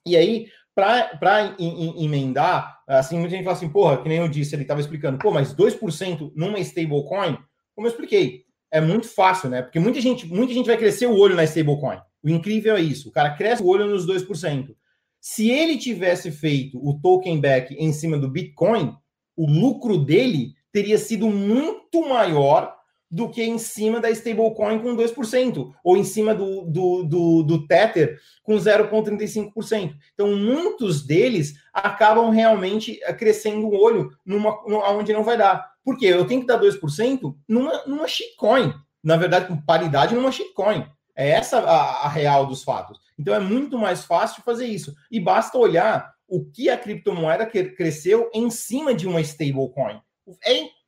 E 0.04 0.16
aí, 0.16 0.48
para 0.74 1.56
emendar, 1.60 2.80
assim, 2.88 3.16
muita 3.18 3.36
gente 3.36 3.44
fala 3.44 3.56
assim, 3.56 3.68
porra, 3.68 4.02
que 4.02 4.08
nem 4.08 4.18
eu 4.18 4.28
disse, 4.28 4.56
ele 4.56 4.62
estava 4.62 4.80
explicando, 4.80 5.18
pô, 5.18 5.30
mas 5.30 5.54
2% 5.54 6.32
numa 6.34 6.58
stablecoin, 6.58 7.38
como 7.72 7.86
eu 7.86 7.90
expliquei, 7.90 8.42
é 8.70 8.80
muito 8.80 9.06
fácil, 9.08 9.48
né? 9.48 9.62
Porque 9.62 9.78
muita 9.78 10.00
gente, 10.00 10.26
muita 10.26 10.52
gente 10.52 10.66
vai 10.66 10.76
crescer 10.76 11.06
o 11.06 11.16
olho 11.16 11.36
na 11.36 11.44
stablecoin. 11.44 11.98
O 12.20 12.28
incrível 12.28 12.74
é 12.74 12.80
isso, 12.80 13.10
o 13.10 13.12
cara 13.12 13.30
cresce 13.36 13.62
o 13.62 13.66
olho 13.66 13.86
nos 13.86 14.04
2%. 14.06 14.74
Se 15.20 15.50
ele 15.50 15.76
tivesse 15.76 16.30
feito 16.30 16.78
o 16.78 17.00
token 17.00 17.40
back 17.40 17.74
em 17.74 17.92
cima 17.92 18.18
do 18.18 18.30
Bitcoin, 18.30 18.94
o 19.36 19.46
lucro 19.46 19.98
dele 19.98 20.54
teria 20.72 20.98
sido 20.98 21.28
muito 21.28 22.08
maior 22.08 22.78
do 23.10 23.28
que 23.28 23.42
em 23.42 23.58
cima 23.58 24.00
da 24.00 24.10
stablecoin 24.10 24.80
com 24.80 24.94
2%, 24.94 25.72
ou 25.82 25.96
em 25.96 26.04
cima 26.04 26.34
do, 26.34 26.62
do, 26.64 27.02
do, 27.04 27.42
do 27.42 27.66
Tether 27.66 28.18
com 28.42 28.54
0,35%. 28.56 29.94
Então, 30.12 30.36
muitos 30.36 31.06
deles 31.06 31.54
acabam 31.72 32.30
realmente 32.30 33.00
eh, 33.02 33.12
crescendo 33.14 33.66
o 33.66 33.80
olho 33.80 34.10
numa, 34.24 34.62
numa, 34.66 34.90
onde 34.90 35.12
não 35.12 35.24
vai 35.24 35.38
dar. 35.38 35.72
Por 35.82 35.96
quê? 35.96 36.06
Eu 36.06 36.26
tenho 36.26 36.42
que 36.42 36.46
dar 36.46 36.60
2% 36.60 37.34
numa, 37.48 37.84
numa 37.86 38.06
shitcoin. 38.06 38.74
Na 39.02 39.16
verdade, 39.16 39.46
com 39.46 39.56
paridade 39.56 40.14
numa 40.14 40.30
shitcoin. 40.30 40.84
É 41.16 41.30
essa 41.30 41.60
a, 41.60 42.06
a 42.06 42.08
real 42.08 42.46
dos 42.46 42.62
fatos. 42.62 42.98
Então, 43.18 43.34
é 43.34 43.40
muito 43.40 43.78
mais 43.78 44.04
fácil 44.04 44.42
fazer 44.42 44.66
isso. 44.66 44.94
E 45.10 45.18
basta 45.18 45.58
olhar 45.58 46.12
o 46.28 46.44
que 46.44 46.68
a 46.68 46.76
criptomoeda 46.76 47.46
cresceu 47.46 48.30
em 48.34 48.50
cima 48.50 48.94
de 48.94 49.08
uma 49.08 49.20
stablecoin. 49.20 50.00
É 50.44 50.78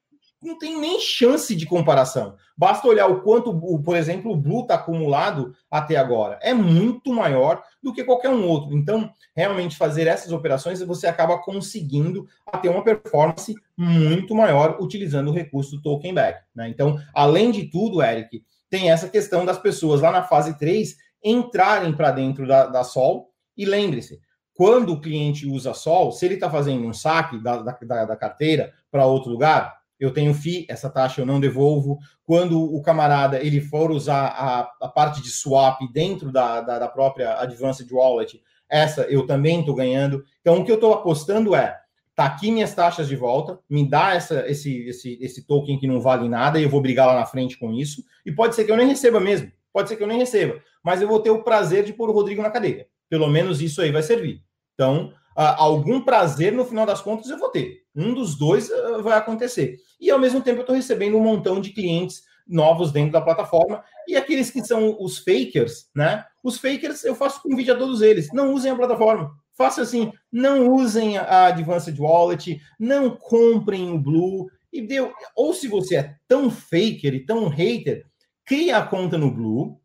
não 0.42 0.58
tem 0.58 0.80
nem 0.80 0.98
chance 0.98 1.54
de 1.54 1.66
comparação. 1.66 2.34
Basta 2.56 2.88
olhar 2.88 3.06
o 3.06 3.20
quanto, 3.20 3.52
por 3.82 3.96
exemplo, 3.96 4.32
o 4.32 4.36
Blue 4.36 4.62
está 4.62 4.74
acumulado 4.74 5.54
até 5.70 5.96
agora. 5.96 6.38
É 6.42 6.54
muito 6.54 7.12
maior 7.12 7.62
do 7.82 7.92
que 7.92 8.04
qualquer 8.04 8.30
um 8.30 8.46
outro. 8.48 8.76
Então, 8.76 9.12
realmente, 9.36 9.76
fazer 9.76 10.06
essas 10.06 10.32
operações, 10.32 10.80
você 10.80 11.06
acaba 11.06 11.38
conseguindo 11.38 12.26
ter 12.62 12.70
uma 12.70 12.82
performance 12.82 13.54
muito 13.76 14.34
maior 14.34 14.78
utilizando 14.80 15.28
o 15.28 15.34
recurso 15.34 15.76
do 15.76 15.82
token 15.82 16.14
back. 16.14 16.40
Né? 16.54 16.68
Então, 16.68 16.98
além 17.14 17.50
de 17.50 17.64
tudo, 17.64 18.02
Eric, 18.02 18.42
tem 18.70 18.90
essa 18.90 19.08
questão 19.08 19.44
das 19.44 19.58
pessoas 19.58 20.00
lá 20.00 20.10
na 20.10 20.22
fase 20.22 20.58
3 20.58 20.96
entrarem 21.22 21.92
para 21.92 22.10
dentro 22.10 22.46
da, 22.46 22.66
da 22.66 22.84
Sol. 22.84 23.30
E 23.56 23.64
lembre-se, 23.64 24.20
quando 24.54 24.92
o 24.92 25.00
cliente 25.00 25.46
usa 25.46 25.74
Sol, 25.74 26.12
se 26.12 26.24
ele 26.24 26.34
está 26.34 26.50
fazendo 26.50 26.86
um 26.86 26.92
saque 26.92 27.42
da, 27.42 27.62
da, 27.62 28.04
da 28.04 28.16
carteira 28.16 28.72
para 28.90 29.06
outro 29.06 29.30
lugar, 29.30 29.80
eu 29.98 30.12
tenho 30.12 30.32
FII, 30.32 30.66
essa 30.68 30.88
taxa 30.88 31.20
eu 31.20 31.26
não 31.26 31.38
devolvo. 31.38 31.98
Quando 32.24 32.58
o 32.58 32.80
camarada 32.80 33.38
ele 33.38 33.60
for 33.60 33.90
usar 33.90 34.28
a, 34.28 34.70
a 34.80 34.88
parte 34.88 35.20
de 35.20 35.30
swap 35.30 35.80
dentro 35.92 36.32
da, 36.32 36.62
da, 36.62 36.78
da 36.78 36.88
própria 36.88 37.38
Advanced 37.38 37.90
Wallet, 37.92 38.40
essa 38.68 39.02
eu 39.02 39.26
também 39.26 39.60
estou 39.60 39.74
ganhando. 39.74 40.24
Então, 40.40 40.58
o 40.58 40.64
que 40.64 40.70
eu 40.70 40.76
estou 40.76 40.94
apostando 40.94 41.54
é, 41.54 41.78
tá 42.14 42.24
aqui 42.24 42.50
minhas 42.50 42.74
taxas 42.74 43.08
de 43.08 43.16
volta, 43.16 43.58
me 43.68 43.88
dá 43.88 44.14
essa, 44.14 44.48
esse, 44.48 44.88
esse, 44.88 45.18
esse 45.20 45.46
token 45.46 45.78
que 45.78 45.86
não 45.86 46.00
vale 46.00 46.28
nada 46.28 46.58
e 46.58 46.62
eu 46.62 46.70
vou 46.70 46.80
brigar 46.80 47.06
lá 47.06 47.14
na 47.14 47.26
frente 47.26 47.58
com 47.58 47.72
isso. 47.72 48.02
E 48.24 48.32
pode 48.32 48.54
ser 48.54 48.64
que 48.64 48.72
eu 48.72 48.76
nem 48.76 48.86
receba 48.86 49.20
mesmo, 49.20 49.50
pode 49.72 49.88
ser 49.88 49.96
que 49.96 50.02
eu 50.02 50.08
nem 50.08 50.18
receba, 50.18 50.60
mas 50.84 51.00
eu 51.00 51.08
vou 51.08 51.20
ter 51.20 51.30
o 51.30 51.42
prazer 51.42 51.84
de 51.84 51.92
pôr 51.92 52.10
o 52.10 52.12
Rodrigo 52.12 52.42
na 52.42 52.50
cadeia. 52.50 52.86
Pelo 53.08 53.28
menos 53.28 53.60
isso 53.60 53.80
aí 53.82 53.90
vai 53.90 54.02
servir. 54.02 54.42
Então, 54.74 55.12
algum 55.34 56.00
prazer 56.00 56.52
no 56.52 56.64
final 56.64 56.86
das 56.86 57.00
contas 57.00 57.30
eu 57.30 57.38
vou 57.38 57.50
ter. 57.50 57.80
Um 57.94 58.14
dos 58.14 58.36
dois 58.36 58.70
uh, 58.70 59.02
vai 59.02 59.16
acontecer. 59.16 59.76
E 60.00 60.10
ao 60.10 60.18
mesmo 60.18 60.40
tempo 60.40 60.58
eu 60.58 60.62
estou 60.62 60.76
recebendo 60.76 61.16
um 61.16 61.22
montão 61.22 61.60
de 61.60 61.70
clientes 61.70 62.22
novos 62.46 62.92
dentro 62.92 63.12
da 63.12 63.20
plataforma. 63.20 63.82
E 64.06 64.16
aqueles 64.16 64.50
que 64.50 64.64
são 64.64 64.96
os 65.00 65.18
fakers, 65.18 65.88
né? 65.94 66.24
Os 66.42 66.58
fakers 66.58 67.04
eu 67.04 67.14
faço 67.14 67.42
convite 67.42 67.70
a 67.70 67.76
todos 67.76 68.02
eles. 68.02 68.28
Não 68.32 68.52
usem 68.52 68.70
a 68.70 68.76
plataforma. 68.76 69.30
Faça 69.56 69.82
assim, 69.82 70.12
não 70.32 70.72
usem 70.72 71.18
a 71.18 71.46
Advanced 71.46 71.98
Wallet, 71.98 72.60
não 72.78 73.10
comprem 73.10 73.90
o 73.90 73.98
Blue. 73.98 74.48
E 74.72 74.80
deu. 74.80 75.12
Ou 75.34 75.52
se 75.52 75.66
você 75.66 75.96
é 75.96 76.14
tão 76.28 76.50
faker 76.50 77.14
e 77.14 77.26
tão 77.26 77.48
hater, 77.48 78.06
cria 78.50 78.78
a 78.78 78.84
conta 78.84 79.16
no 79.16 79.30
Blue, 79.30 79.80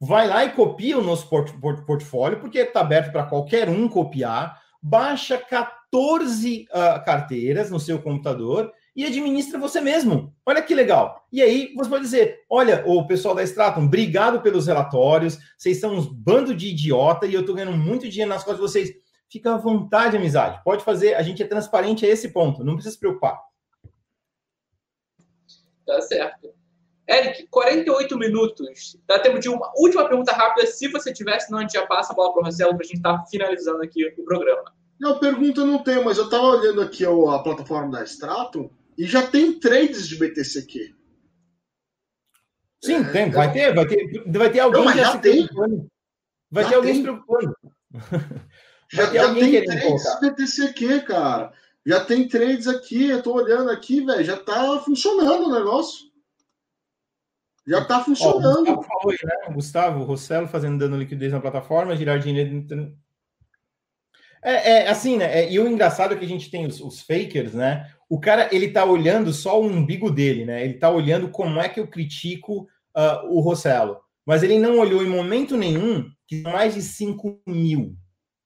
vai 0.00 0.26
lá 0.26 0.44
e 0.44 0.50
copia 0.50 0.98
o 0.98 1.02
nosso 1.02 1.28
port 1.28 1.52
port 1.60 1.86
portfólio, 1.86 2.40
porque 2.40 2.58
está 2.58 2.80
aberto 2.80 3.12
para 3.12 3.22
qualquer 3.22 3.68
um 3.68 3.88
copiar 3.88 4.60
baixa 4.82 5.38
14 5.38 6.62
uh, 6.62 6.66
ah, 6.72 6.98
carteiras 6.98 7.70
no 7.70 7.78
seu 7.78 8.02
computador 8.02 8.72
e 8.96 9.04
administra 9.04 9.60
você 9.60 9.80
mesmo. 9.80 10.34
Olha 10.44 10.60
que 10.60 10.74
legal. 10.74 11.24
E 11.30 11.40
aí 11.40 11.72
você 11.76 11.88
pode 11.88 12.02
dizer: 12.02 12.40
olha, 12.50 12.82
o 12.84 13.06
pessoal 13.06 13.32
da 13.32 13.44
Stratum, 13.44 13.84
obrigado 13.84 14.40
pelos 14.40 14.66
relatórios, 14.66 15.38
vocês 15.56 15.78
são 15.78 15.94
uns 15.94 16.06
bando 16.06 16.52
de 16.52 16.66
idiota 16.66 17.28
e 17.28 17.34
eu 17.34 17.42
estou 17.42 17.54
ganhando 17.54 17.76
muito 17.76 18.08
dinheiro 18.08 18.30
nas 18.30 18.42
costas 18.42 18.56
de 18.56 18.72
vocês. 18.72 18.90
Fica 19.28 19.54
à 19.54 19.56
vontade, 19.56 20.16
amizade. 20.16 20.60
Pode 20.64 20.82
fazer, 20.82 21.14
a 21.14 21.22
gente 21.22 21.44
é 21.44 21.46
transparente 21.46 22.04
a 22.04 22.08
esse 22.08 22.30
ponto, 22.30 22.64
não 22.64 22.74
precisa 22.74 22.94
se 22.94 22.98
preocupar. 22.98 23.40
Tá 25.86 26.00
certo. 26.00 26.59
Eric, 27.08 27.46
48 27.48 28.18
minutos. 28.18 28.96
Dá 29.06 29.18
tempo 29.18 29.38
de 29.38 29.48
uma 29.48 29.72
última 29.76 30.08
pergunta 30.08 30.32
rápida. 30.32 30.66
Se 30.66 30.88
você 30.88 31.12
tivesse, 31.12 31.46
senão 31.46 31.58
a 31.58 31.62
gente 31.62 31.72
já 31.72 31.86
passa 31.86 32.12
a 32.12 32.16
bola 32.16 32.32
para 32.32 32.40
o 32.40 32.42
Marcelo 32.42 32.74
para 32.74 32.84
a 32.84 32.86
gente 32.86 32.96
estar 32.96 33.18
tá 33.18 33.24
finalizando 33.26 33.82
aqui 33.82 34.06
o 34.16 34.24
programa. 34.24 34.72
Não, 35.00 35.18
pergunta 35.18 35.64
não 35.64 35.82
tem, 35.82 36.04
mas 36.04 36.18
eu 36.18 36.24
estava 36.24 36.44
olhando 36.44 36.82
aqui 36.82 37.04
a 37.04 37.38
plataforma 37.38 37.90
da 37.90 38.04
Stratum 38.04 38.70
e 38.96 39.06
já 39.06 39.26
tem 39.26 39.58
trades 39.58 40.06
de 40.06 40.16
BTCQ. 40.16 40.94
Sim, 42.84 42.96
é, 42.96 43.04
tem. 43.04 43.30
Vai 43.30 43.52
ter, 43.52 43.74
vai 43.74 43.86
ter, 43.86 44.24
vai 44.30 44.50
ter 44.50 44.60
alguém 44.60 44.84
não, 44.84 44.92
já 44.92 45.12
se 45.12 45.18
tem. 45.20 45.48
Vai 46.50 46.64
já 46.64 46.70
ter 46.70 46.76
alguém 46.76 46.92
tem. 46.92 46.94
se 46.94 47.02
preocupando. 47.02 47.56
Vai 48.92 49.06
já, 49.06 49.10
ter 49.12 49.18
já 49.18 49.34
tem 49.34 49.64
trades 49.64 50.02
colocar. 50.02 50.20
BTCQ, 50.20 51.00
cara. 51.02 51.52
Já 51.86 52.04
tem 52.04 52.26
trades 52.26 52.66
aqui, 52.66 53.08
eu 53.08 53.22
tô 53.22 53.34
olhando 53.34 53.70
aqui, 53.70 54.04
velho, 54.04 54.24
já 54.24 54.36
tá 54.36 54.80
funcionando 54.80 55.46
o 55.46 55.52
negócio. 55.52 56.09
Já 57.66 57.80
está 57.80 58.00
funcionando. 58.02 58.68
Ó, 58.68 58.74
Gustavo 58.76 58.82
falou 58.82 59.10
aí, 59.10 59.18
né? 59.24 59.54
Gustavo 59.54 60.04
Rossello 60.04 60.48
fazendo 60.48 60.78
dando 60.78 60.96
liquidez 60.96 61.32
na 61.32 61.40
plataforma, 61.40 61.96
Girardini. 61.96 62.66
É, 64.42 64.70
é 64.70 64.88
assim, 64.88 65.16
né? 65.16 65.40
É, 65.40 65.52
e 65.52 65.58
o 65.58 65.68
engraçado 65.68 66.14
é 66.14 66.16
que 66.16 66.24
a 66.24 66.28
gente 66.28 66.50
tem 66.50 66.66
os, 66.66 66.80
os, 66.80 67.02
fakers, 67.02 67.52
né? 67.52 67.90
O 68.08 68.18
cara 68.18 68.48
ele 68.52 68.70
tá 68.70 68.84
olhando 68.84 69.32
só 69.32 69.60
o 69.60 69.66
umbigo 69.66 70.10
dele, 70.10 70.44
né? 70.44 70.64
Ele 70.64 70.74
tá 70.74 70.90
olhando 70.90 71.28
como 71.28 71.60
é 71.60 71.68
que 71.68 71.78
eu 71.78 71.86
critico 71.86 72.62
uh, 72.96 73.26
o 73.28 73.40
Rossello. 73.40 73.98
Mas 74.24 74.42
ele 74.42 74.58
não 74.58 74.78
olhou 74.78 75.02
em 75.02 75.08
momento 75.08 75.56
nenhum 75.56 76.10
que 76.26 76.42
mais 76.42 76.74
de 76.74 76.82
5 76.82 77.42
mil 77.46 77.96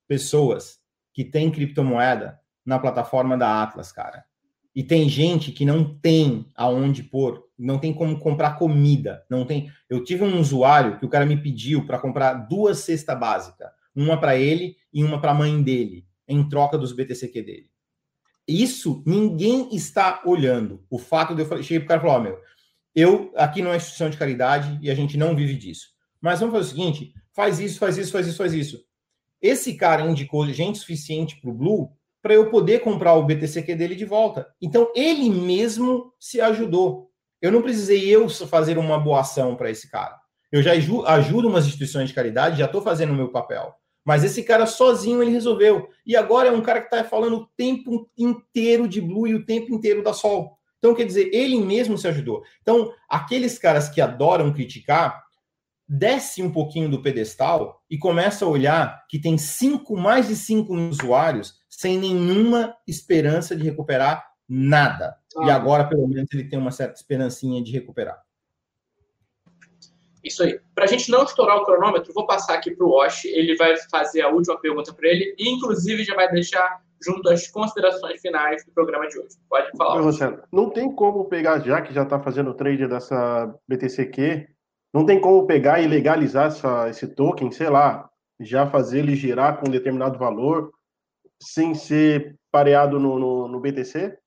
pessoas 0.09 0.79
que 1.13 1.25
têm 1.25 1.51
criptomoeda 1.51 2.39
na 2.65 2.79
plataforma 2.79 3.37
da 3.37 3.63
Atlas, 3.63 3.93
cara. 3.93 4.25
E 4.75 4.83
tem 4.83 5.09
gente 5.09 5.53
que 5.53 5.65
não 5.65 5.85
tem 5.99 6.47
aonde 6.55 7.03
pôr, 7.03 7.45
não 7.57 7.79
tem 7.79 7.93
como 7.93 8.19
comprar 8.19 8.59
comida, 8.59 9.25
não 9.31 9.45
tem. 9.45 9.71
Eu 9.89 10.03
tive 10.03 10.25
um 10.25 10.41
usuário 10.41 10.99
que 10.99 11.07
o 11.07 11.09
cara 11.09 11.25
me 11.25 11.37
pediu 11.37 11.87
para 11.87 11.99
comprar 11.99 12.35
duas 12.35 12.79
cestas 12.79 13.19
básicas, 13.19 13.69
uma 13.95 14.19
para 14.19 14.37
ele 14.37 14.77
e 14.93 15.05
uma 15.05 15.21
para 15.21 15.31
a 15.31 15.35
mãe 15.35 15.63
dele, 15.63 16.05
em 16.27 16.49
troca 16.49 16.77
dos 16.77 16.93
BTCQ 16.93 17.43
dele. 17.43 17.71
Isso 18.47 19.03
ninguém 19.07 19.75
está 19.75 20.21
olhando. 20.25 20.85
O 20.91 20.99
fato 20.99 21.35
de 21.35 21.43
eu 21.43 21.63
cheguei 21.63 21.79
pro 21.79 21.89
cara 21.89 22.01
e 22.01 22.03
falar, 22.03 22.19
oh, 22.19 22.23
meu, 22.23 22.39
eu 22.95 23.33
aqui 23.37 23.63
não 23.63 23.73
é 23.73 23.77
instituição 23.77 24.11
de 24.11 24.17
caridade 24.17 24.79
e 24.83 24.91
a 24.91 24.95
gente 24.95 25.17
não 25.17 25.35
vive 25.35 25.57
disso. 25.57 25.89
Mas 26.21 26.41
vamos 26.41 26.55
fazer 26.55 26.67
o 26.67 26.71
seguinte: 26.71 27.15
faz 27.33 27.59
isso, 27.59 27.79
faz 27.79 27.97
isso, 27.97 28.13
faz 28.13 28.27
isso, 28.27 28.37
faz 28.37 28.53
isso. 28.53 28.85
Esse 29.41 29.75
cara 29.75 30.07
indicou 30.07 30.47
gente 30.49 30.79
suficiente 30.79 31.41
para 31.41 31.51
o 31.51 31.55
Blue 31.55 31.93
para 32.25 32.33
eu 32.33 32.49
poder 32.49 32.79
comprar 32.79 33.13
o 33.13 33.23
BTCQ 33.23 33.75
dele 33.75 33.95
de 33.95 34.07
volta. 34.07 34.49
Então, 34.59 34.91
ele 34.97 35.29
mesmo 35.29 36.11
se 36.19 36.41
ajudou. 36.41 37.11
Eu 37.43 37.53
não 37.53 37.61
precisei 37.61 38.09
eu 38.09 38.27
fazer 38.31 38.79
uma 38.79 38.99
boa 38.99 39.21
ação 39.21 39.55
para 39.55 39.71
esse 39.71 39.91
cara. 39.91 40.17
Eu 40.51 40.63
já 40.63 40.73
ajudo 40.73 41.49
umas 41.49 41.67
instituições 41.67 42.09
de 42.09 42.15
caridade, 42.15 42.57
já 42.57 42.65
estou 42.65 42.81
fazendo 42.81 43.13
o 43.13 43.15
meu 43.15 43.29
papel. 43.31 43.75
Mas 44.03 44.25
esse 44.25 44.43
cara 44.43 44.65
sozinho 44.65 45.23
ele 45.23 45.33
resolveu. 45.33 45.87
E 46.07 46.17
agora 46.17 46.49
é 46.49 46.53
um 46.53 46.63
cara 46.63 46.81
que 46.81 46.87
está 46.87 47.05
falando 47.05 47.37
o 47.37 47.47
tempo 47.59 48.09
inteiro 48.17 48.89
de 48.89 49.03
Blue 49.03 49.27
e 49.27 49.35
o 49.35 49.45
tempo 49.45 49.75
inteiro 49.75 50.03
da 50.03 50.15
Sol. 50.15 50.57
Então, 50.79 50.95
quer 50.95 51.05
dizer, 51.05 51.29
ele 51.31 51.61
mesmo 51.61 51.99
se 51.99 52.09
ajudou. 52.09 52.43
Então, 52.63 52.91
aqueles 53.07 53.59
caras 53.59 53.91
que 53.91 54.01
adoram 54.01 54.51
criticar, 54.51 55.23
desce 55.87 56.43
um 56.43 56.51
pouquinho 56.51 56.89
do 56.89 57.03
pedestal 57.03 57.83
e 57.91 57.99
começa 57.99 58.47
a 58.47 58.49
olhar 58.49 59.05
que 59.11 59.21
tem 59.21 59.37
cinco, 59.37 59.95
mais 59.95 60.27
de 60.27 60.37
5 60.37 60.75
mil 60.75 60.89
usuários 60.89 61.63
sem 61.77 61.99
nenhuma 61.99 62.77
esperança 62.87 63.57
de 63.57 63.65
recuperar 63.65 64.25
nada. 64.49 65.17
Ah. 65.37 65.47
E 65.47 65.51
agora, 65.51 65.85
pelo 65.85 66.07
menos, 66.07 66.29
ele 66.33 66.49
tem 66.49 66.59
uma 66.59 66.71
certa 66.71 66.95
esperancinha 66.95 67.63
de 67.63 67.73
recuperar. 67.73 68.23
Isso 70.23 70.43
aí. 70.43 70.61
Para 70.75 70.85
a 70.85 70.87
gente 70.87 71.11
não 71.11 71.25
estourar 71.25 71.57
o 71.59 71.65
cronômetro, 71.65 72.13
vou 72.15 72.27
passar 72.27 72.55
aqui 72.55 72.71
para 72.71 72.87
o 72.87 72.91
Wash. 72.91 73.27
Ele 73.27 73.57
vai 73.57 73.77
fazer 73.91 74.23
a 74.23 74.29
última 74.29 74.59
pergunta 74.59 74.93
para 74.93 75.09
ele 75.09 75.35
e, 75.39 75.51
inclusive, 75.51 76.05
já 76.05 76.15
vai 76.15 76.31
deixar 76.31 76.81
junto 77.05 77.29
as 77.29 77.49
considerações 77.49 78.21
finais 78.21 78.65
do 78.65 78.73
programa 78.73 79.07
de 79.09 79.19
hoje. 79.19 79.37
Pode 79.51 79.71
falar. 79.77 80.01
Marcelo, 80.01 80.43
não 80.51 80.71
tem 80.71 80.91
como 80.95 81.27
pegar, 81.27 81.59
já 81.59 81.83
que 81.83 81.93
já 81.93 82.05
está 82.05 82.19
fazendo 82.19 82.51
o 82.51 82.55
trade 82.55 82.87
dessa 82.87 83.53
BTCQ, 83.69 84.49
não 84.95 85.05
tem 85.05 85.21
como 85.21 85.47
pegar 85.47 85.81
e 85.81 85.89
legalizar 85.89 86.47
essa, 86.47 86.89
esse 86.89 87.07
token, 87.09 87.51
sei 87.51 87.69
lá, 87.69 88.09
já 88.41 88.67
fazer 88.67 89.01
ele 89.01 89.15
girar 89.15 89.59
com 89.59 89.69
um 89.69 89.73
determinado 89.73 90.19
valor 90.19 90.73
sem 91.45 91.75
ser 91.75 92.37
pareado 92.51 92.99
no, 92.99 93.19
no, 93.19 93.49
no 93.49 93.61
BTC? 93.61 94.19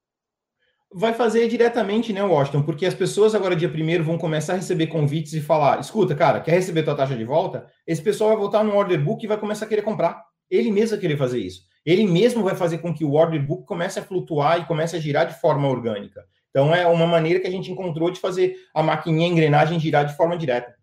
vai 0.93 1.13
fazer 1.13 1.47
diretamente, 1.47 2.13
né, 2.13 2.23
Washington? 2.23 2.63
Porque 2.63 2.85
as 2.85 2.93
pessoas 2.93 3.35
agora, 3.35 3.55
dia 3.55 3.69
primeiro, 3.69 4.03
vão 4.03 4.17
começar 4.17 4.53
a 4.53 4.55
receber 4.57 4.87
convites 4.87 5.33
e 5.33 5.41
falar: 5.41 5.79
escuta, 5.79 6.15
cara, 6.15 6.39
quer 6.39 6.51
receber 6.51 6.83
tua 6.83 6.95
taxa 6.95 7.15
de 7.15 7.25
volta? 7.25 7.67
Esse 7.85 8.01
pessoal 8.01 8.31
vai 8.31 8.39
voltar 8.39 8.63
no 8.63 8.75
order 8.75 9.03
book 9.03 9.23
e 9.23 9.27
vai 9.27 9.37
começar 9.37 9.65
a 9.65 9.67
querer 9.67 9.81
comprar. 9.81 10.23
Ele 10.49 10.71
mesmo 10.71 10.91
vai 10.91 10.99
querer 10.99 11.17
fazer 11.17 11.39
isso. 11.39 11.61
Ele 11.85 12.05
mesmo 12.05 12.43
vai 12.43 12.55
fazer 12.55 12.79
com 12.79 12.93
que 12.93 13.05
o 13.05 13.13
order 13.13 13.45
book 13.45 13.65
comece 13.65 13.99
a 13.99 14.03
flutuar 14.03 14.59
e 14.59 14.65
comece 14.65 14.95
a 14.95 14.99
girar 14.99 15.27
de 15.27 15.39
forma 15.39 15.67
orgânica. 15.67 16.23
Então, 16.49 16.73
é 16.73 16.87
uma 16.87 17.05
maneira 17.05 17.39
que 17.39 17.47
a 17.47 17.51
gente 17.51 17.71
encontrou 17.71 18.09
de 18.09 18.19
fazer 18.19 18.55
a 18.73 18.81
maquininha, 18.81 19.27
a 19.27 19.31
engrenagem 19.31 19.79
girar 19.79 20.05
de 20.05 20.15
forma 20.15 20.37
direta. 20.37 20.73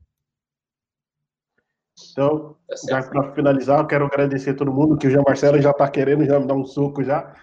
Então, 2.11 2.57
tá 2.69 2.77
já 2.89 3.03
para 3.09 3.33
finalizar, 3.35 3.81
eu 3.81 3.87
quero 3.87 4.07
agradecer 4.07 4.51
a 4.51 4.57
todo 4.57 4.73
mundo, 4.73 4.97
que 4.97 5.07
o 5.07 5.11
Jean 5.11 5.23
Marcelo 5.27 5.61
já 5.61 5.71
está 5.71 5.89
querendo 5.89 6.25
já 6.25 6.41
me 6.41 6.47
dar 6.47 6.55
um 6.55 6.65
soco 6.65 7.05
já. 7.05 7.35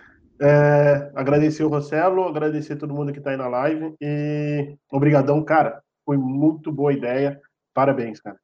É, 0.42 1.12
agradecer 1.16 1.64
o 1.64 1.70
Rossello, 1.70 2.24
agradecer 2.24 2.76
todo 2.76 2.94
mundo 2.94 3.14
que 3.14 3.20
está 3.20 3.32
aí 3.32 3.38
na 3.38 3.48
live 3.48 3.96
e 4.02 4.76
obrigadão, 4.92 5.44
cara. 5.44 5.82
Foi 6.04 6.18
muito 6.18 6.72
boa 6.72 6.92
ideia. 6.92 7.40
Parabéns, 7.74 8.20
cara. 8.20 8.38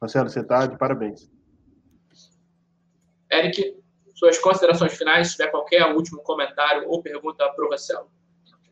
Rossello, 0.00 0.28
você 0.28 0.44
tá 0.44 0.66
de 0.66 0.76
parabéns. 0.76 1.30
Eric, 3.32 3.74
suas 4.14 4.38
considerações 4.38 4.96
finais, 4.96 5.28
se 5.28 5.36
tiver 5.36 5.50
qualquer 5.50 5.84
último 5.94 6.22
comentário 6.22 6.88
ou 6.88 7.02
pergunta 7.02 7.48
para 7.48 7.64
o 7.64 7.70
Rossello. 7.70 8.10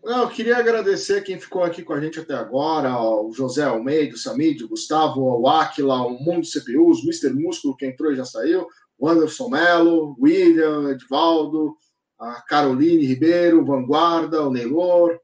Não, 0.05 0.25
eu 0.25 0.29
queria 0.29 0.59
agradecer 0.59 1.23
quem 1.23 1.41
ficou 1.41 1.65
aqui 1.65 1.83
com 1.83 1.95
a 1.95 2.01
gente 2.01 2.21
até 2.21 2.35
agora, 2.35 3.01
o 3.01 3.33
José 3.33 3.63
Almeida, 3.65 4.15
o 4.15 4.19
Samid, 4.19 4.63
o 4.63 4.69
Gustavo, 4.69 5.23
o 5.23 5.49
Aquila, 5.49 6.07
o 6.07 6.23
Mundo 6.23 6.47
CPUs, 6.47 7.01
o 7.01 7.05
Mr. 7.05 7.33
Músculo, 7.33 7.75
que 7.75 7.87
entrou 7.87 8.13
e 8.13 8.17
já 8.17 8.25
saiu, 8.27 8.67
o 8.99 9.09
Anderson 9.09 9.49
Mello, 9.49 10.15
o 10.19 10.23
William, 10.23 10.91
Edvaldo, 10.91 11.75
a 12.21 12.43
Caroline 12.43 13.07
Ribeiro, 13.07 13.65
Vanguarda, 13.65 14.43
o 14.43 14.53
Neylor, 14.53 15.19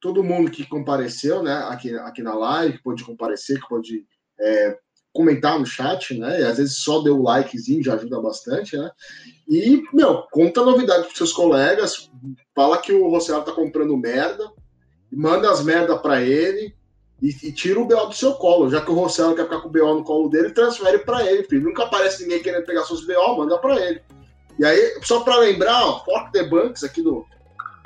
todo 0.00 0.24
mundo 0.24 0.50
que 0.50 0.66
compareceu 0.66 1.42
né, 1.42 1.54
aqui, 1.68 1.94
aqui 1.94 2.22
na 2.22 2.34
live, 2.34 2.78
que 2.78 2.82
pôde 2.82 3.04
comparecer, 3.04 3.60
que 3.60 3.68
pôde 3.68 4.06
é, 4.40 4.78
comentar 5.12 5.58
no 5.58 5.64
chat, 5.64 6.18
né? 6.18 6.40
E 6.40 6.44
às 6.44 6.56
vezes 6.58 6.78
só 6.78 7.00
deu 7.00 7.18
o 7.18 7.22
likezinho 7.22 7.82
já 7.82 7.94
ajuda 7.94 8.20
bastante, 8.20 8.76
né? 8.76 8.90
E, 9.48 9.82
meu, 9.92 10.22
conta 10.32 10.64
novidade 10.64 11.04
pros 11.04 11.16
seus 11.16 11.32
colegas, 11.32 12.10
fala 12.54 12.78
que 12.78 12.92
o 12.92 13.08
Rossello 13.08 13.44
tá 13.44 13.52
comprando 13.52 13.96
merda, 13.96 14.50
manda 15.10 15.50
as 15.50 15.62
merda 15.62 15.98
para 15.98 16.22
ele 16.22 16.74
e, 17.20 17.28
e, 17.28 17.52
tira 17.52 17.80
o 17.80 17.84
BO 17.84 18.06
do 18.06 18.14
seu 18.14 18.34
colo. 18.34 18.70
Já 18.70 18.80
que 18.80 18.90
o 18.90 18.94
Rossello 18.94 19.34
quer 19.34 19.44
ficar 19.44 19.60
com 19.60 19.68
o 19.68 19.70
BO 19.70 19.94
no 19.94 20.04
colo 20.04 20.28
dele, 20.28 20.50
transfere 20.50 20.98
para 20.98 21.24
ele, 21.24 21.44
filho. 21.44 21.64
Nunca 21.64 21.84
aparece 21.84 22.22
ninguém 22.22 22.42
querendo 22.42 22.64
pegar 22.64 22.84
seus 22.84 23.06
BO, 23.06 23.38
manda 23.38 23.58
para 23.58 23.80
ele. 23.80 24.02
E 24.58 24.64
aí, 24.64 24.98
só 25.02 25.20
para 25.20 25.38
lembrar, 25.38 25.84
ó, 25.84 26.04
Fork 26.04 26.32
the 26.32 26.44
Banks 26.44 26.84
aqui 26.84 27.02
do, 27.02 27.26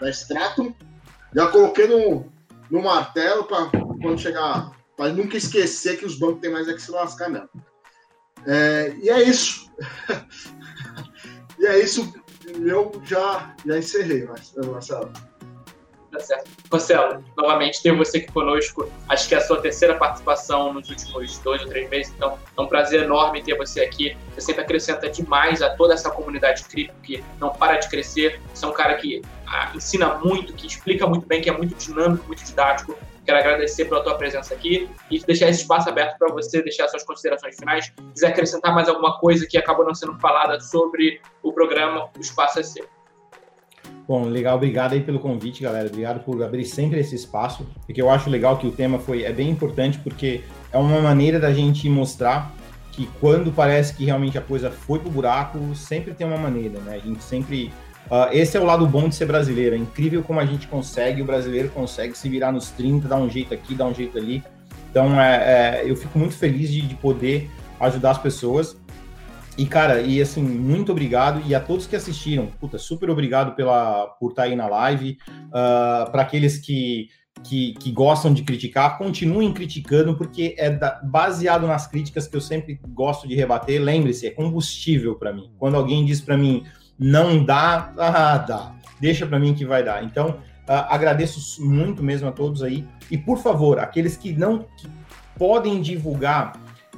da 0.00 0.10
Stratum, 0.10 0.72
já 1.34 1.46
coloquei 1.48 1.86
no, 1.86 2.26
no 2.70 2.82
martelo 2.82 3.44
para 3.44 3.70
quando 4.02 4.18
chegar, 4.18 4.72
para 4.96 5.12
nunca 5.12 5.36
esquecer 5.36 5.98
que 5.98 6.04
os 6.04 6.18
bancos 6.18 6.40
têm 6.40 6.50
mais 6.50 6.68
é 6.68 6.74
que 6.74 6.82
se 6.82 6.90
lascar 6.90 7.30
mesmo. 7.30 7.48
É, 8.46 8.94
e 9.00 9.08
é 9.08 9.22
isso. 9.22 9.70
e 11.58 11.66
é 11.66 11.78
isso. 11.82 12.12
Eu 12.54 12.92
já, 13.04 13.54
já 13.64 13.78
encerrei, 13.78 14.24
Marcelo. 14.24 15.12
Tá 16.10 16.20
certo. 16.20 16.50
Marcelo, 16.70 17.24
novamente 17.36 17.82
ter 17.82 17.94
você 17.94 18.18
aqui 18.18 18.32
conosco. 18.32 18.90
Acho 19.08 19.28
que 19.28 19.34
é 19.34 19.38
a 19.38 19.40
sua 19.42 19.60
terceira 19.60 19.94
participação 19.96 20.72
nos 20.72 20.88
últimos 20.88 21.38
dois 21.38 21.62
ou 21.62 21.68
três 21.68 21.88
meses, 21.90 22.12
então 22.16 22.38
é 22.56 22.60
um 22.60 22.66
prazer 22.66 23.02
enorme 23.02 23.42
ter 23.42 23.56
você 23.56 23.82
aqui. 23.82 24.16
Você 24.34 24.40
sempre 24.40 24.62
acrescenta 24.62 25.08
demais 25.10 25.60
a 25.60 25.70
toda 25.70 25.92
essa 25.92 26.10
comunidade 26.10 26.64
cripto 26.64 26.94
que 27.02 27.22
não 27.38 27.50
para 27.50 27.76
de 27.76 27.88
crescer. 27.88 28.40
Você 28.54 28.64
é 28.64 28.68
um 28.68 28.72
cara 28.72 28.94
que 28.94 29.20
ah, 29.46 29.70
ensina 29.74 30.14
muito, 30.14 30.54
que 30.54 30.66
explica 30.66 31.06
muito 31.06 31.26
bem, 31.26 31.42
que 31.42 31.50
é 31.50 31.56
muito 31.56 31.74
dinâmico, 31.74 32.26
muito 32.26 32.42
didático. 32.42 32.96
Quero 33.28 33.40
agradecer 33.40 33.84
pela 33.84 34.02
tua 34.02 34.14
presença 34.14 34.54
aqui 34.54 34.88
e 35.10 35.20
deixar 35.20 35.50
esse 35.50 35.60
espaço 35.60 35.86
aberto 35.86 36.16
para 36.16 36.32
você 36.32 36.62
deixar 36.62 36.88
suas 36.88 37.04
considerações 37.04 37.56
finais. 37.56 37.84
Se 37.84 37.92
quiser 38.14 38.28
acrescentar 38.28 38.74
mais 38.74 38.88
alguma 38.88 39.18
coisa 39.18 39.46
que 39.46 39.58
acabou 39.58 39.84
não 39.84 39.94
sendo 39.94 40.18
falada 40.18 40.58
sobre 40.60 41.20
o 41.42 41.52
programa, 41.52 42.08
o 42.16 42.20
espaço 42.22 42.58
é 42.58 42.62
seu. 42.62 42.86
Bom, 44.08 44.24
legal, 44.24 44.56
obrigado 44.56 44.94
aí 44.94 45.02
pelo 45.02 45.20
convite, 45.20 45.62
galera. 45.62 45.88
Obrigado 45.88 46.24
por 46.24 46.42
abrir 46.42 46.64
sempre 46.64 47.00
esse 47.00 47.16
espaço, 47.16 47.66
porque 47.84 48.00
eu 48.00 48.08
acho 48.08 48.30
legal 48.30 48.56
que 48.56 48.66
o 48.66 48.72
tema 48.72 48.98
foi 48.98 49.24
é 49.24 49.32
bem 49.32 49.50
importante 49.50 49.98
porque 49.98 50.40
é 50.72 50.78
uma 50.78 50.98
maneira 50.98 51.38
da 51.38 51.52
gente 51.52 51.86
mostrar 51.86 52.50
que 52.92 53.06
quando 53.20 53.52
parece 53.52 53.94
que 53.94 54.06
realmente 54.06 54.38
a 54.38 54.40
coisa 54.40 54.70
foi 54.70 55.00
pro 55.00 55.10
buraco, 55.10 55.58
sempre 55.74 56.14
tem 56.14 56.26
uma 56.26 56.38
maneira, 56.38 56.80
né? 56.80 56.94
A 56.94 57.06
gente 57.06 57.22
sempre 57.22 57.70
uh, 58.10 58.32
esse 58.32 58.56
é 58.56 58.60
o 58.60 58.64
lado 58.64 58.86
bom 58.86 59.08
de 59.08 59.14
ser 59.14 59.26
brasileiro. 59.26 59.74
É 59.74 59.78
incrível 59.78 60.22
como 60.22 60.40
a 60.40 60.46
gente 60.46 60.66
consegue, 60.66 61.22
o 61.22 61.24
brasileiro 61.24 61.68
consegue 61.70 62.16
se 62.16 62.28
virar 62.28 62.52
nos 62.52 62.70
30, 62.70 63.08
dar 63.08 63.16
um 63.16 63.28
jeito 63.28 63.54
aqui, 63.54 63.74
dar 63.74 63.86
um 63.86 63.94
jeito 63.94 64.18
ali. 64.18 64.42
Então, 64.90 65.20
é, 65.20 65.82
é 65.82 65.90
eu 65.90 65.96
fico 65.96 66.18
muito 66.18 66.34
feliz 66.34 66.70
de, 66.70 66.82
de 66.82 66.94
poder 66.94 67.50
ajudar 67.80 68.12
as 68.12 68.18
pessoas. 68.18 68.76
E, 69.58 69.66
cara, 69.66 70.00
e 70.00 70.22
assim, 70.22 70.40
muito 70.40 70.92
obrigado. 70.92 71.42
E 71.44 71.52
a 71.52 71.58
todos 71.58 71.84
que 71.84 71.96
assistiram, 71.96 72.46
puta, 72.46 72.78
super 72.78 73.10
obrigado 73.10 73.56
pela, 73.56 74.06
por 74.20 74.30
estar 74.30 74.42
tá 74.42 74.48
aí 74.48 74.54
na 74.54 74.68
live. 74.68 75.18
Uh, 75.28 75.50
ah, 75.52 76.08
Para 76.12 76.22
aqueles 76.22 76.58
que, 76.58 77.08
que, 77.42 77.72
que, 77.72 77.90
gostam 77.90 78.32
de 78.32 78.44
criticar, 78.44 78.96
continuem 78.96 79.52
criticando, 79.52 80.16
porque 80.16 80.54
é 80.56 80.70
da, 80.70 81.00
baseado 81.02 81.66
nas 81.66 81.88
críticas 81.88 82.28
que 82.28 82.36
eu 82.36 82.40
sempre 82.40 82.80
gosto 82.90 83.26
de 83.26 83.34
rebater. 83.34 83.82
Lembre-se, 83.82 84.28
é 84.28 84.30
combustível 84.30 85.16
para 85.16 85.32
mim. 85.32 85.50
Quando 85.58 85.76
alguém 85.76 86.04
diz 86.04 86.20
para 86.20 86.38
mim, 86.38 86.62
não 86.98 87.44
dá, 87.44 87.92
ah, 87.96 88.38
dá. 88.38 88.72
Deixa 89.00 89.26
para 89.26 89.38
mim 89.38 89.54
que 89.54 89.64
vai 89.64 89.84
dar. 89.84 90.02
Então, 90.02 90.30
uh, 90.68 90.86
agradeço 90.88 91.62
muito 91.64 92.02
mesmo 92.02 92.28
a 92.28 92.32
todos 92.32 92.62
aí. 92.62 92.86
E, 93.10 93.16
por 93.16 93.38
favor, 93.38 93.78
aqueles 93.78 94.16
que 94.16 94.32
não 94.32 94.66
que 94.76 94.88
podem 95.36 95.80
divulgar 95.80 96.52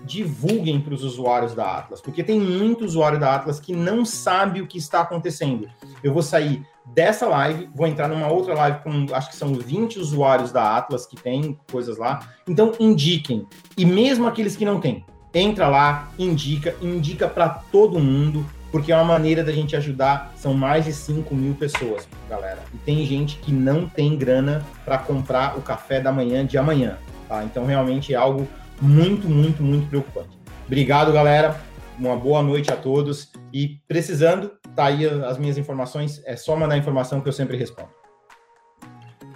divulguem 0.04 0.80
para 0.80 0.94
os 0.94 1.04
usuários 1.04 1.54
da 1.54 1.78
Atlas, 1.78 2.00
porque 2.00 2.24
tem 2.24 2.40
muito 2.40 2.84
usuário 2.86 3.20
da 3.20 3.34
Atlas 3.34 3.60
que 3.60 3.72
não 3.74 4.04
sabe 4.04 4.62
o 4.62 4.66
que 4.66 4.78
está 4.78 5.00
acontecendo. 5.00 5.68
Eu 6.02 6.12
vou 6.12 6.22
sair 6.22 6.66
dessa 6.86 7.26
live, 7.26 7.68
vou 7.74 7.86
entrar 7.86 8.08
numa 8.08 8.28
outra 8.28 8.54
live 8.54 8.78
com, 8.82 9.14
acho 9.14 9.28
que 9.28 9.36
são 9.36 9.54
20 9.54 9.98
usuários 9.98 10.50
da 10.50 10.76
Atlas 10.76 11.06
que 11.06 11.16
tem 11.16 11.58
coisas 11.70 11.98
lá. 11.98 12.20
Então, 12.48 12.72
indiquem. 12.80 13.46
E 13.76 13.84
mesmo 13.84 14.26
aqueles 14.26 14.56
que 14.56 14.64
não 14.64 14.80
têm, 14.80 15.04
entra 15.34 15.68
lá, 15.68 16.08
indica, 16.18 16.74
indica 16.80 17.28
para 17.28 17.48
todo 17.48 18.00
mundo, 18.00 18.44
porque 18.70 18.92
é 18.92 18.96
uma 18.96 19.04
maneira 19.04 19.42
da 19.42 19.52
gente 19.52 19.76
ajudar. 19.76 20.32
São 20.36 20.54
mais 20.54 20.84
de 20.84 20.92
5 20.92 21.34
mil 21.34 21.54
pessoas, 21.54 22.08
galera. 22.28 22.58
E 22.72 22.78
tem 22.78 23.04
gente 23.04 23.36
que 23.38 23.52
não 23.52 23.88
tem 23.88 24.16
grana 24.16 24.64
para 24.84 24.98
comprar 24.98 25.58
o 25.58 25.62
café 25.62 26.00
da 26.00 26.12
manhã 26.12 26.44
de 26.44 26.56
amanhã. 26.56 26.98
Tá? 27.28 27.44
Então, 27.44 27.66
realmente 27.66 28.14
é 28.14 28.16
algo 28.16 28.48
muito, 28.80 29.28
muito, 29.28 29.62
muito 29.62 29.88
preocupante. 29.88 30.38
Obrigado, 30.66 31.12
galera. 31.12 31.60
Uma 31.98 32.16
boa 32.16 32.42
noite 32.42 32.72
a 32.72 32.76
todos. 32.76 33.30
E 33.52 33.78
precisando, 33.86 34.52
tá 34.74 34.86
aí 34.86 35.06
as 35.06 35.36
minhas 35.36 35.58
informações. 35.58 36.22
É 36.24 36.36
só 36.36 36.56
mandar 36.56 36.76
informação 36.76 37.20
que 37.20 37.28
eu 37.28 37.32
sempre 37.32 37.56
respondo. 37.56 37.99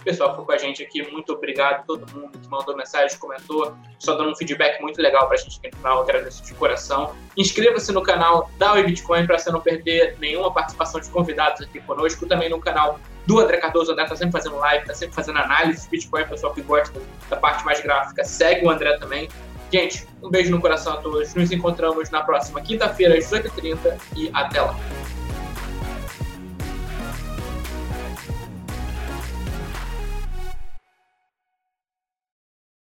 Pessoal, 0.05 0.29
ficou 0.29 0.45
com 0.45 0.51
a 0.51 0.57
gente 0.59 0.83
aqui. 0.83 1.01
Muito 1.11 1.33
obrigado 1.33 1.79
a 1.79 1.83
todo 1.83 2.05
mundo 2.13 2.37
que 2.37 2.47
mandou 2.47 2.77
mensagem, 2.77 3.17
comentou, 3.17 3.75
só 3.97 4.13
dando 4.13 4.29
um 4.29 4.35
feedback 4.35 4.79
muito 4.79 5.01
legal 5.01 5.27
pra 5.27 5.35
gente 5.35 5.57
aqui 5.57 5.75
no 5.75 5.81
canal. 5.81 6.03
agradeço 6.03 6.43
de 6.43 6.53
coração. 6.53 7.15
Inscreva-se 7.35 7.91
no 7.91 8.03
canal 8.03 8.51
da 8.59 8.73
Oi 8.73 8.83
Bitcoin 8.83 9.25
para 9.25 9.39
você 9.39 9.49
não 9.49 9.59
perder 9.59 10.15
nenhuma 10.19 10.53
participação 10.53 11.01
de 11.01 11.09
convidados 11.09 11.59
aqui 11.61 11.79
conosco. 11.79 12.27
Também 12.27 12.49
no 12.49 12.59
canal 12.59 12.99
do 13.25 13.39
André 13.39 13.57
Cardoso. 13.57 13.89
O 13.89 13.93
André 13.93 14.05
tá 14.05 14.15
sempre 14.15 14.33
fazendo 14.33 14.57
live, 14.57 14.85
tá 14.85 14.93
sempre 14.93 15.15
fazendo 15.15 15.39
análise 15.39 15.85
de 15.85 15.89
Bitcoin. 15.89 16.23
Pessoal 16.25 16.53
que 16.53 16.61
gosta 16.61 17.01
da 17.27 17.37
parte 17.37 17.65
mais 17.65 17.81
gráfica, 17.81 18.23
segue 18.23 18.63
o 18.63 18.69
André 18.69 18.99
também. 18.99 19.27
Gente, 19.73 20.07
um 20.21 20.29
beijo 20.29 20.51
no 20.51 20.61
coração 20.61 20.93
a 20.93 20.97
todos. 20.97 21.33
Nos 21.33 21.51
encontramos 21.51 22.11
na 22.11 22.21
próxima 22.21 22.61
quinta-feira, 22.61 23.17
às 23.17 23.25
18h30 23.25 23.99
e 24.15 24.29
até 24.31 24.61
lá. 24.61 24.75